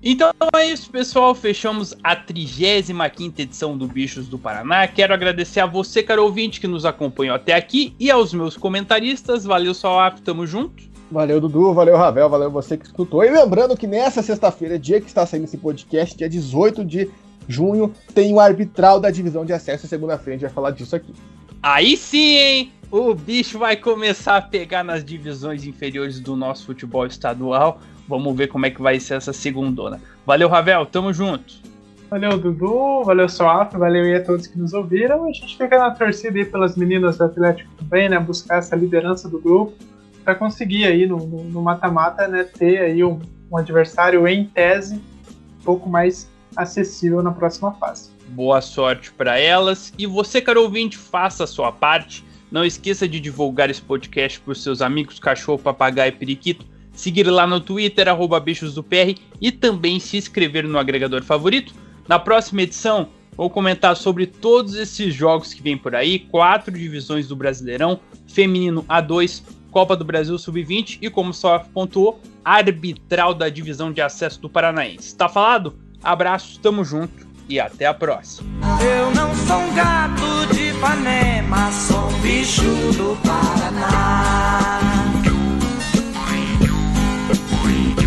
Então 0.09 0.31
é 0.55 0.65
isso, 0.65 0.89
pessoal. 0.89 1.35
Fechamos 1.35 1.93
a 2.01 2.15
35 2.15 3.41
edição 3.41 3.77
do 3.77 3.85
Bichos 3.85 4.29
do 4.29 4.39
Paraná. 4.39 4.87
Quero 4.87 5.13
agradecer 5.13 5.59
a 5.59 5.65
você, 5.65 6.01
caro 6.01 6.23
ouvinte, 6.23 6.61
que 6.61 6.67
nos 6.67 6.85
acompanhou 6.85 7.35
até 7.35 7.53
aqui 7.53 7.93
e 7.99 8.09
aos 8.09 8.33
meus 8.33 8.55
comentaristas. 8.55 9.43
Valeu, 9.43 9.73
Salaf, 9.73 10.21
tamo 10.21 10.47
junto. 10.47 10.81
Valeu, 11.11 11.41
Dudu, 11.41 11.73
valeu, 11.73 11.97
Ravel, 11.97 12.29
valeu 12.29 12.49
você 12.49 12.77
que 12.77 12.85
escutou. 12.85 13.21
E 13.21 13.29
lembrando 13.29 13.75
que 13.75 13.85
nessa 13.85 14.23
sexta-feira, 14.23 14.79
dia 14.79 15.01
que 15.01 15.07
está 15.07 15.25
saindo 15.25 15.43
esse 15.43 15.57
podcast, 15.57 16.17
dia 16.17 16.29
18 16.29 16.85
de 16.85 17.09
junho, 17.45 17.93
tem 18.15 18.33
o 18.33 18.39
arbitral 18.39 19.01
da 19.01 19.11
divisão 19.11 19.43
de 19.43 19.51
acesso. 19.51 19.89
Segunda-feira 19.89 20.31
a 20.31 20.37
gente 20.37 20.47
vai 20.47 20.53
falar 20.53 20.71
disso 20.71 20.95
aqui. 20.95 21.13
Aí 21.61 21.97
sim, 21.97 22.37
hein? 22.37 22.71
O 22.89 23.13
bicho 23.13 23.59
vai 23.59 23.75
começar 23.75 24.37
a 24.37 24.41
pegar 24.41 24.85
nas 24.85 25.03
divisões 25.03 25.65
inferiores 25.65 26.21
do 26.21 26.33
nosso 26.33 26.65
futebol 26.65 27.05
estadual. 27.05 27.81
Vamos 28.07 28.35
ver 28.35 28.47
como 28.47 28.65
é 28.65 28.69
que 28.69 28.81
vai 28.81 28.99
ser 28.99 29.15
essa 29.15 29.33
segundona. 29.33 29.99
Valeu, 30.25 30.47
Ravel, 30.47 30.85
tamo 30.85 31.11
junto. 31.11 31.55
Valeu, 32.09 32.37
Dudu, 32.37 33.03
valeu, 33.03 33.27
Soaf, 33.27 33.75
valeu 33.75 34.03
aí 34.03 34.15
a 34.15 34.23
todos 34.23 34.47
que 34.47 34.57
nos 34.57 34.73
ouviram. 34.73 35.25
A 35.25 35.31
gente 35.33 35.57
fica 35.57 35.77
na 35.77 35.91
torcida 35.91 36.39
aí 36.39 36.45
pelas 36.45 36.77
meninas 36.77 37.17
do 37.17 37.25
Atlético 37.25 37.69
também, 37.77 38.07
né? 38.07 38.17
Buscar 38.17 38.59
essa 38.59 38.77
liderança 38.77 39.27
do 39.27 39.39
grupo 39.39 39.73
para 40.23 40.33
conseguir 40.33 40.85
aí 40.85 41.05
no 41.05 41.61
mata-mata, 41.61 42.25
né? 42.27 42.45
Ter 42.45 42.79
aí 42.79 43.03
um, 43.03 43.19
um 43.51 43.57
adversário 43.57 44.25
em 44.25 44.45
tese 44.45 44.95
um 44.95 45.63
pouco 45.65 45.89
mais 45.89 46.29
acessível 46.55 47.21
na 47.21 47.31
próxima 47.31 47.73
fase. 47.73 48.09
Boa 48.29 48.61
sorte 48.61 49.11
para 49.11 49.37
elas. 49.37 49.93
E 49.97 50.07
você, 50.07 50.39
caro 50.39 50.61
ouvinte, 50.63 50.97
faça 50.97 51.43
a 51.43 51.47
sua 51.47 51.73
parte. 51.73 52.25
Não 52.49 52.63
esqueça 52.63 53.05
de 53.05 53.19
divulgar 53.19 53.69
esse 53.69 53.81
podcast 53.81 54.39
para 54.39 54.55
seus 54.55 54.81
amigos, 54.81 55.19
cachorro, 55.19 55.59
papagaio 55.59 56.09
e 56.09 56.13
periquito 56.13 56.65
seguir 56.97 57.29
lá 57.29 57.47
no 57.47 57.61
Twitter, 57.61 58.09
arroba 58.09 58.39
bichos 58.39 58.73
do 58.73 58.83
PR, 58.83 59.15
e 59.39 59.51
também 59.51 59.99
se 59.99 60.17
inscrever 60.17 60.67
no 60.67 60.77
agregador 60.77 61.23
favorito. 61.23 61.73
Na 62.07 62.19
próxima 62.19 62.63
edição, 62.63 63.09
vou 63.35 63.49
comentar 63.49 63.95
sobre 63.95 64.25
todos 64.25 64.75
esses 64.75 65.13
jogos 65.13 65.53
que 65.53 65.61
vêm 65.61 65.77
por 65.77 65.95
aí, 65.95 66.19
quatro 66.19 66.77
divisões 66.77 67.27
do 67.27 67.35
Brasileirão, 67.35 67.99
Feminino 68.27 68.83
A2, 68.89 69.43
Copa 69.71 69.95
do 69.95 70.03
Brasil 70.03 70.37
Sub-20 70.37 70.97
e, 71.01 71.09
como 71.09 71.33
só 71.33 71.59
pontuou, 71.59 72.19
arbitral 72.43 73.33
da 73.33 73.47
divisão 73.47 73.91
de 73.91 74.01
acesso 74.01 74.41
do 74.41 74.49
Paranaense. 74.49 75.15
Tá 75.15 75.29
falado? 75.29 75.77
Abraço, 76.03 76.59
tamo 76.59 76.83
junto 76.83 77.27
e 77.47 77.59
até 77.59 77.85
a 77.85 77.93
próxima. 77.93 78.49
Eu 78.81 79.11
não 79.11 79.33
sou 79.35 79.57
um 79.57 79.75
gato 79.75 80.55
de 80.55 80.67
sou 81.71 82.09
um 82.09 82.19
bicho 82.21 82.63
do 82.97 83.17
Paraná. 83.23 85.26
Freedom. 87.35 88.06